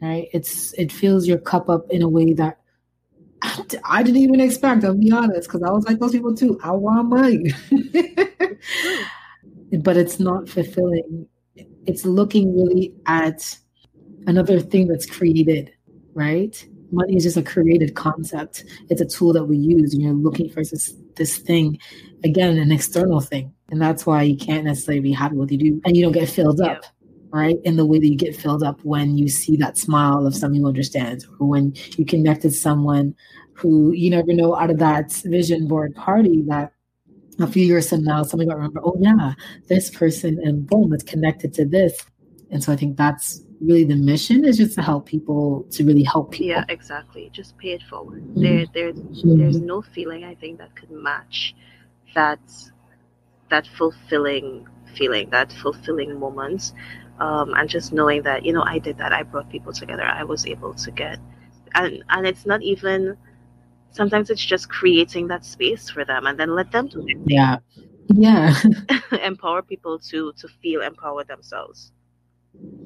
right 0.00 0.28
it's 0.32 0.72
it 0.74 0.90
fills 0.90 1.26
your 1.26 1.38
cup 1.38 1.68
up 1.68 1.88
in 1.90 2.02
a 2.02 2.08
way 2.08 2.32
that 2.32 2.60
I 3.84 4.02
didn't 4.02 4.20
even 4.20 4.40
expect. 4.40 4.84
I'll 4.84 4.94
be 4.94 5.10
honest, 5.10 5.48
because 5.48 5.62
I 5.62 5.70
was 5.70 5.86
like 5.86 5.98
those 5.98 6.12
people 6.12 6.34
too. 6.34 6.58
I 6.62 6.72
want 6.72 7.08
money, 7.08 7.52
but 9.80 9.96
it's 9.96 10.20
not 10.20 10.48
fulfilling. 10.48 11.26
It's 11.86 12.04
looking 12.04 12.54
really 12.54 12.92
at 13.06 13.56
another 14.26 14.60
thing 14.60 14.88
that's 14.88 15.06
created, 15.06 15.72
right? 16.14 16.66
Money 16.92 17.16
is 17.16 17.24
just 17.24 17.36
a 17.36 17.42
created 17.42 17.94
concept. 17.94 18.64
It's 18.88 19.00
a 19.00 19.06
tool 19.06 19.32
that 19.32 19.44
we 19.44 19.56
use, 19.56 19.94
and 19.94 20.02
you're 20.02 20.12
looking 20.12 20.48
for 20.50 20.64
this 20.64 20.94
this 21.16 21.38
thing, 21.38 21.78
again, 22.24 22.56
an 22.58 22.72
external 22.72 23.20
thing, 23.20 23.52
and 23.70 23.80
that's 23.80 24.06
why 24.06 24.22
you 24.22 24.36
can't 24.36 24.64
necessarily 24.64 25.00
be 25.00 25.12
happy 25.12 25.36
with 25.36 25.50
what 25.50 25.52
you 25.52 25.58
do, 25.58 25.80
and 25.84 25.96
you 25.96 26.02
don't 26.02 26.12
get 26.12 26.28
filled 26.28 26.60
up, 26.60 26.84
right? 27.30 27.56
In 27.64 27.76
the 27.76 27.86
way 27.86 27.98
that 27.98 28.06
you 28.06 28.16
get 28.16 28.36
filled 28.36 28.62
up 28.62 28.80
when 28.84 29.18
you 29.18 29.28
see 29.28 29.56
that 29.56 29.76
smile 29.76 30.26
of 30.26 30.34
someone 30.34 30.60
who 30.60 30.68
understands, 30.68 31.28
or 31.38 31.46
when 31.46 31.74
you 31.96 32.04
connect 32.04 32.44
with 32.44 32.56
someone 32.56 33.14
who 33.52 33.92
you 33.92 34.08
never 34.10 34.32
know 34.32 34.56
out 34.56 34.70
of 34.70 34.78
that 34.78 35.12
vision 35.24 35.68
board 35.68 35.94
party 35.94 36.42
that 36.48 36.72
a 37.40 37.46
few 37.46 37.64
years 37.64 37.90
from 37.90 38.04
now 38.04 38.22
somebody 38.22 38.48
will 38.48 38.56
remember, 38.56 38.80
oh 38.84 38.96
yeah, 38.98 39.34
this 39.68 39.90
person 39.90 40.38
and 40.42 40.66
boom, 40.66 40.92
it's 40.92 41.04
connected 41.04 41.52
to 41.54 41.64
this. 41.66 42.02
And 42.50 42.62
so 42.62 42.72
I 42.72 42.76
think 42.76 42.96
that's 42.96 43.42
really 43.60 43.84
the 43.84 43.96
mission 43.96 44.44
is 44.44 44.56
just 44.56 44.74
to 44.74 44.82
help 44.82 45.06
people 45.06 45.66
to 45.70 45.84
really 45.84 46.02
help 46.02 46.32
people. 46.32 46.48
Yeah, 46.48 46.64
exactly. 46.68 47.30
Just 47.32 47.56
pay 47.58 47.72
it 47.72 47.82
forward. 47.82 48.22
Mm-hmm. 48.22 48.42
There, 48.42 48.66
there's, 48.72 48.96
mm-hmm. 48.96 49.38
there's 49.38 49.60
no 49.60 49.82
feeling 49.82 50.24
I 50.24 50.34
think 50.34 50.58
that 50.58 50.74
could 50.74 50.90
match 50.90 51.54
that 52.14 52.40
that 53.50 53.66
fulfilling 53.66 54.66
feeling, 54.96 55.30
that 55.30 55.52
fulfilling 55.52 56.18
moment, 56.18 56.72
um, 57.18 57.52
and 57.54 57.68
just 57.68 57.92
knowing 57.92 58.22
that 58.22 58.44
you 58.44 58.52
know 58.52 58.62
I 58.62 58.78
did 58.78 58.98
that. 58.98 59.12
I 59.12 59.22
brought 59.22 59.50
people 59.50 59.72
together. 59.72 60.04
I 60.04 60.24
was 60.24 60.46
able 60.46 60.74
to 60.74 60.90
get, 60.90 61.18
and 61.74 62.02
and 62.08 62.26
it's 62.26 62.46
not 62.46 62.62
even. 62.62 63.16
Sometimes 63.92 64.30
it's 64.30 64.44
just 64.44 64.68
creating 64.68 65.26
that 65.28 65.44
space 65.44 65.90
for 65.90 66.04
them, 66.04 66.26
and 66.26 66.38
then 66.38 66.54
let 66.54 66.70
them 66.70 66.86
do 66.86 67.04
it. 67.08 67.18
Yeah, 67.26 67.58
yeah. 68.14 68.54
Empower 69.22 69.62
people 69.62 69.98
to 69.98 70.32
to 70.34 70.48
feel 70.62 70.80
empowered 70.80 71.28
themselves. 71.28 71.92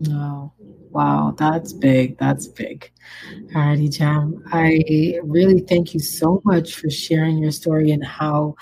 Oh, 0.08 0.52
wow, 0.90 1.34
that's 1.36 1.72
big. 1.72 2.18
That's 2.18 2.46
big. 2.46 2.90
Alrighty, 3.54 3.90
Jam. 3.90 4.42
I 4.52 5.18
really 5.22 5.60
thank 5.60 5.94
you 5.94 6.00
so 6.00 6.40
much 6.44 6.74
for 6.74 6.90
sharing 6.90 7.38
your 7.38 7.52
story 7.52 7.90
and 7.90 8.04
how 8.04 8.56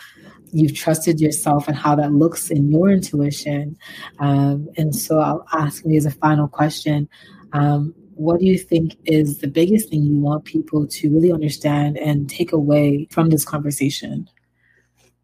you've 0.53 0.75
trusted 0.75 1.21
yourself 1.21 1.67
and 1.69 1.77
how 1.77 1.95
that 1.97 2.13
looks 2.13 2.51
in 2.51 2.71
your 2.71 2.91
intuition. 2.91 3.77
Um, 4.19 4.69
and 4.77 4.95
so 4.95 5.19
I'll 5.19 5.47
ask 5.53 5.85
me 5.85 5.97
as 5.97 6.07
a 6.07 6.11
final 6.11 6.47
question. 6.47 7.09
Um, 7.53 7.95
what 8.15 8.41
do 8.41 8.47
you 8.47 8.59
think 8.59 8.97
is 9.05 9.39
the 9.39 9.49
biggest 9.49 9.89
thing 9.89 10.03
you 10.05 10.19
want 10.19 10.45
people 10.45 10.87
to 10.87 11.11
really 11.11 11.33
understand 11.33 11.99
and 11.99 12.29
take 12.29 12.53
away 12.53 13.09
from 13.11 13.31
this 13.31 13.45
conversation? 13.45 14.29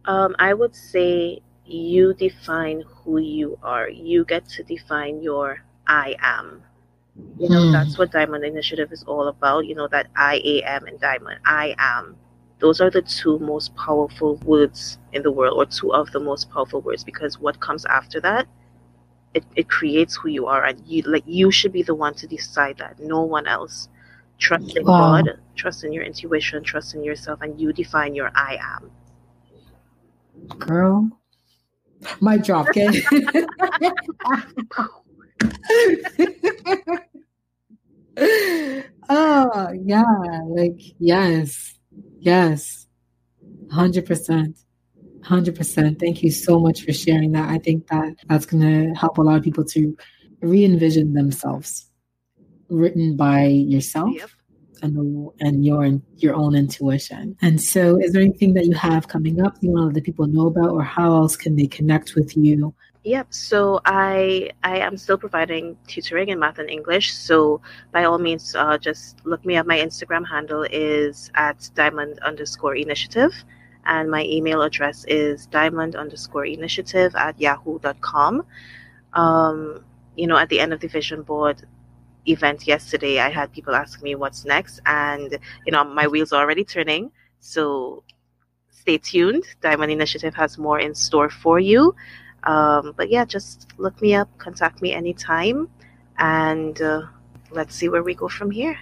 Um, 0.07 0.35
I 0.39 0.55
would 0.55 0.75
say 0.75 1.41
you 1.67 2.15
define 2.15 2.83
who 2.87 3.19
you 3.19 3.59
are. 3.63 3.91
You 3.91 4.25
get 4.25 4.49
to 4.51 4.63
define 4.63 5.23
your 5.23 5.63
I 5.89 6.17
am. 6.21 6.63
You 7.39 7.49
know, 7.49 7.63
mm. 7.63 7.73
that's 7.73 7.99
what 7.99 8.13
Diamond 8.13 8.45
Initiative 8.45 8.93
is 8.93 9.03
all 9.05 9.29
about. 9.29 9.67
You 9.67 9.75
know, 9.75 9.89
that 9.89 10.09
I 10.17 10.37
am 10.65 10.87
and 10.87 11.01
Diamond. 11.01 11.41
I 11.45 11.75
am. 11.79 12.17
Those 12.61 12.81
are 12.81 12.91
the 12.91 13.03
two 13.03 13.39
most 13.39 13.75
powerful 13.77 14.37
words 14.45 14.99
in 15.13 15.23
the 15.23 15.31
world, 15.31 15.57
or 15.57 15.67
two 15.67 15.93
of 15.93 16.11
the 16.13 16.21
most 16.21 16.51
powerful 16.51 16.81
words, 16.81 17.05
because 17.05 17.39
what 17.39 17.61
comes 17.61 17.85
after 17.87 18.21
that, 18.21 18.47
it, 19.35 19.45
it 19.55 19.69
creates 19.69 20.17
who 20.17 20.29
you 20.29 20.47
are, 20.47 20.65
and 20.65 20.81
you 20.87 21.03
like 21.03 21.25
you 21.27 21.51
should 21.51 21.73
be 21.73 21.83
the 21.83 21.95
one 21.95 22.15
to 22.15 22.27
decide 22.27 22.79
that, 22.79 22.99
no 23.01 23.23
one 23.23 23.47
else. 23.47 23.89
Trust 24.39 24.77
in 24.77 24.85
wow. 24.85 25.23
God, 25.23 25.41
trust 25.57 25.85
in 25.85 25.93
your 25.93 26.05
intuition, 26.05 26.63
trust 26.63 26.95
in 26.95 27.03
yourself, 27.03 27.41
and 27.43 27.61
you 27.61 27.73
define 27.73 28.15
your 28.15 28.31
I 28.35 28.59
am. 28.61 28.91
Girl, 30.59 31.11
my 32.21 32.39
job. 32.39 32.69
okay? 32.69 33.03
oh 39.09 39.73
yeah, 39.85 40.43
like 40.47 40.81
yes, 40.99 41.75
yes, 42.19 42.87
hundred 43.71 44.07
percent. 44.07 44.59
100%. 45.29 46.01
Thank 46.01 46.23
you 46.23 46.31
so 46.31 46.59
much 46.59 46.83
for 46.83 46.93
sharing 46.93 47.33
that. 47.33 47.49
I 47.49 47.59
think 47.59 47.89
that 47.89 48.15
that's 48.27 48.47
going 48.47 48.63
to 48.63 48.95
help 48.95 49.19
a 49.19 49.23
lot 49.23 49.37
of 49.37 49.43
people 49.43 49.65
to 49.65 49.97
re 50.41 50.65
envision 50.65 51.15
themselves 51.15 51.87
written 52.69 53.17
by 53.17 53.45
yourself. 53.45 54.15
Yep. 54.15 54.31
And, 54.81 55.29
and 55.41 55.67
your 55.67 56.01
your 56.19 56.37
own 56.37 56.55
intuition. 56.55 57.37
And 57.43 57.61
so, 57.61 58.01
is 58.01 58.13
there 58.13 58.23
anything 58.23 58.55
that 58.55 58.67
you 58.67 58.75
have 58.75 59.09
coming 59.09 59.41
up 59.41 59.57
you 59.61 59.73
want 59.73 59.91
to 59.91 59.95
let 59.97 60.05
people 60.05 60.29
know 60.29 60.47
about, 60.47 60.71
or 60.71 60.85
how 60.85 61.17
else 61.17 61.37
can 61.37 61.57
they 61.57 61.67
connect 61.67 62.15
with 62.15 62.37
you 62.37 62.73
Yep. 63.09 63.33
So 63.33 63.81
I 63.87 64.51
I 64.63 64.81
am 64.81 64.99
still 64.99 65.17
providing 65.17 65.79
tutoring 65.87 66.29
in 66.29 66.39
math 66.39 66.59
and 66.59 66.69
English. 66.69 67.15
So 67.15 67.63
by 67.91 68.05
all 68.05 68.19
means, 68.19 68.55
uh, 68.55 68.77
just 68.77 69.25
look 69.25 69.43
me 69.47 69.57
up. 69.57 69.67
My 69.67 69.79
Instagram 69.79 70.29
handle 70.29 70.67
is 70.71 71.31
at 71.35 71.71
diamond 71.75 72.19
underscore 72.19 72.77
initiative, 72.77 73.33
and 73.87 74.11
my 74.11 74.25
email 74.25 74.61
address 74.61 75.07
is 75.09 75.47
diamond 75.47 75.97
underscore 75.97 76.45
initiative 76.45 77.15
at 77.17 77.41
yahoo.com. 77.41 78.45
Um, 79.15 79.85
you 80.15 80.27
know, 80.27 80.37
at 80.37 80.51
the 80.51 80.61
end 80.61 80.75
of 80.75 80.81
the 80.81 80.89
vision 80.89 81.23
board 81.23 81.63
event 82.27 82.67
yesterday, 82.67 83.21
I 83.21 83.31
had 83.31 83.55
people 83.55 83.75
asking 83.75 84.05
me 84.05 84.17
what's 84.17 84.45
next, 84.45 84.81
and 84.85 85.39
you 85.65 85.73
know, 85.73 85.83
my 85.83 86.09
wheels 86.09 86.35
are 86.35 86.43
already 86.43 86.65
turning. 86.65 87.11
So 87.41 88.05
stay 88.69 88.99
tuned. 88.99 89.45
Diamond 89.63 89.93
Initiative 89.93 90.35
has 90.35 90.59
more 90.59 90.79
in 90.79 90.95
store 90.95 91.31
for 91.31 91.59
you. 91.59 91.95
Um, 92.45 92.95
but 92.97 93.11
yeah, 93.11 93.25
just 93.25 93.67
look 93.79 94.01
me 94.01 94.15
up, 94.15 94.29
contact 94.39 94.81
me 94.83 94.93
anytime, 94.93 95.69
and 96.19 96.81
uh, 96.81 97.03
let's 97.51 97.75
see 97.75 97.89
where 97.89 98.03
we 98.03 98.15
go 98.15 98.29
from 98.29 98.51
here. 98.51 98.79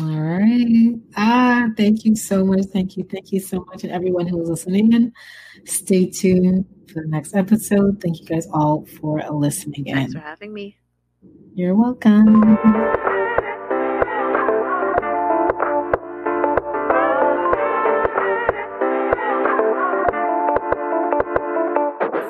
All 0.00 0.20
right. 0.20 0.94
Ah, 1.16 1.68
thank 1.76 2.04
you 2.04 2.14
so 2.14 2.44
much. 2.44 2.66
Thank 2.66 2.96
you. 2.96 3.04
Thank 3.04 3.32
you 3.32 3.40
so 3.40 3.64
much. 3.64 3.84
And 3.84 3.92
everyone 3.92 4.26
who 4.26 4.42
is 4.42 4.48
listening 4.48 4.92
in, 4.92 5.12
stay 5.64 6.06
tuned 6.10 6.66
for 6.92 7.02
the 7.02 7.08
next 7.08 7.34
episode. 7.34 8.00
Thank 8.00 8.20
you 8.20 8.26
guys 8.26 8.46
all 8.52 8.84
for 9.00 9.22
listening 9.30 9.86
in. 9.86 9.94
Thanks 9.94 10.12
for 10.12 10.20
having 10.20 10.52
me. 10.52 10.76
You're 11.54 11.74
welcome. 11.74 13.07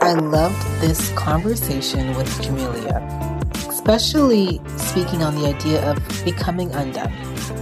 I 0.09 0.15
loved 0.15 0.65
this 0.81 1.13
conversation 1.13 2.17
with 2.17 2.27
Jamelia, 2.41 2.97
especially 3.69 4.59
speaking 4.79 5.23
on 5.23 5.35
the 5.35 5.47
idea 5.49 5.85
of 5.85 5.99
becoming 6.25 6.73
undone. 6.73 7.13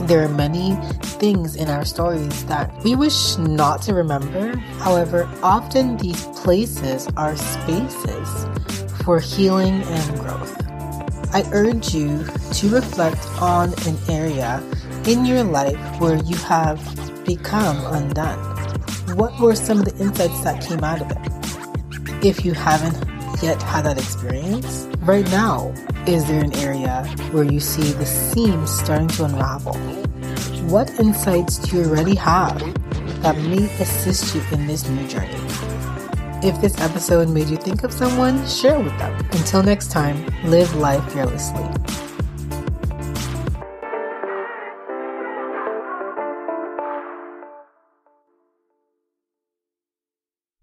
There 0.07 0.23
are 0.23 0.29
many 0.29 0.77
things 1.19 1.57
in 1.57 1.69
our 1.69 1.85
stories 1.85 2.45
that 2.45 2.71
we 2.85 2.95
wish 2.95 3.37
not 3.37 3.83
to 3.91 3.95
remember. 3.95 4.57
However, 4.79 5.29
often 5.43 5.97
these 5.97 6.25
places 6.39 7.09
are 7.17 7.35
spaces 7.35 8.47
for 9.03 9.19
healing 9.19 9.83
and 9.83 10.21
growth. 10.21 10.55
I 11.35 11.43
urge 11.51 11.93
you 11.97 12.23
to 12.53 12.69
reflect 12.69 13.27
on 13.43 13.75
an 13.89 13.99
area 14.09 14.63
in 15.05 15.25
your 15.25 15.43
life 15.43 15.83
where 15.99 16.23
you 16.23 16.37
have 16.47 16.79
become 17.25 17.77
undone. 17.93 18.39
What 19.17 19.37
were 19.41 19.57
some 19.57 19.81
of 19.81 19.85
the 19.87 19.97
insights 20.01 20.45
that 20.45 20.63
came 20.63 20.85
out 20.85 21.03
of 21.03 21.11
it? 21.11 21.26
If 22.23 22.45
you 22.45 22.53
haven't 22.53 22.97
yet 23.43 23.61
had 23.63 23.85
that 23.85 23.99
experience, 23.99 24.87
right 25.01 25.27
now, 25.27 25.73
is 26.07 26.27
there 26.27 26.43
an 26.43 26.55
area 26.55 27.05
where 27.33 27.45
you 27.45 27.61
see 27.61 27.93
the 27.93 28.07
seams 28.07 28.71
starting 28.71 29.09
to 29.09 29.25
unravel? 29.25 29.75
What 30.69 30.91
insights 30.99 31.59
do 31.59 31.77
you 31.77 31.85
already 31.85 32.15
have 32.17 32.59
that 33.23 33.37
may 33.37 33.65
assist 33.81 34.35
you 34.35 34.43
in 34.53 34.67
this 34.67 34.89
new 34.89 35.07
journey? 35.09 35.41
If 36.43 36.61
this 36.61 36.79
episode 36.81 37.29
made 37.29 37.49
you 37.49 37.57
think 37.57 37.83
of 37.83 37.93
someone, 37.93 38.47
share 38.47 38.79
with 38.79 38.97
them. 38.99 39.15
Until 39.33 39.63
next 39.63 39.91
time, 39.91 40.27
live 40.45 40.75
life 40.77 41.13
fearlessly. 41.13 41.65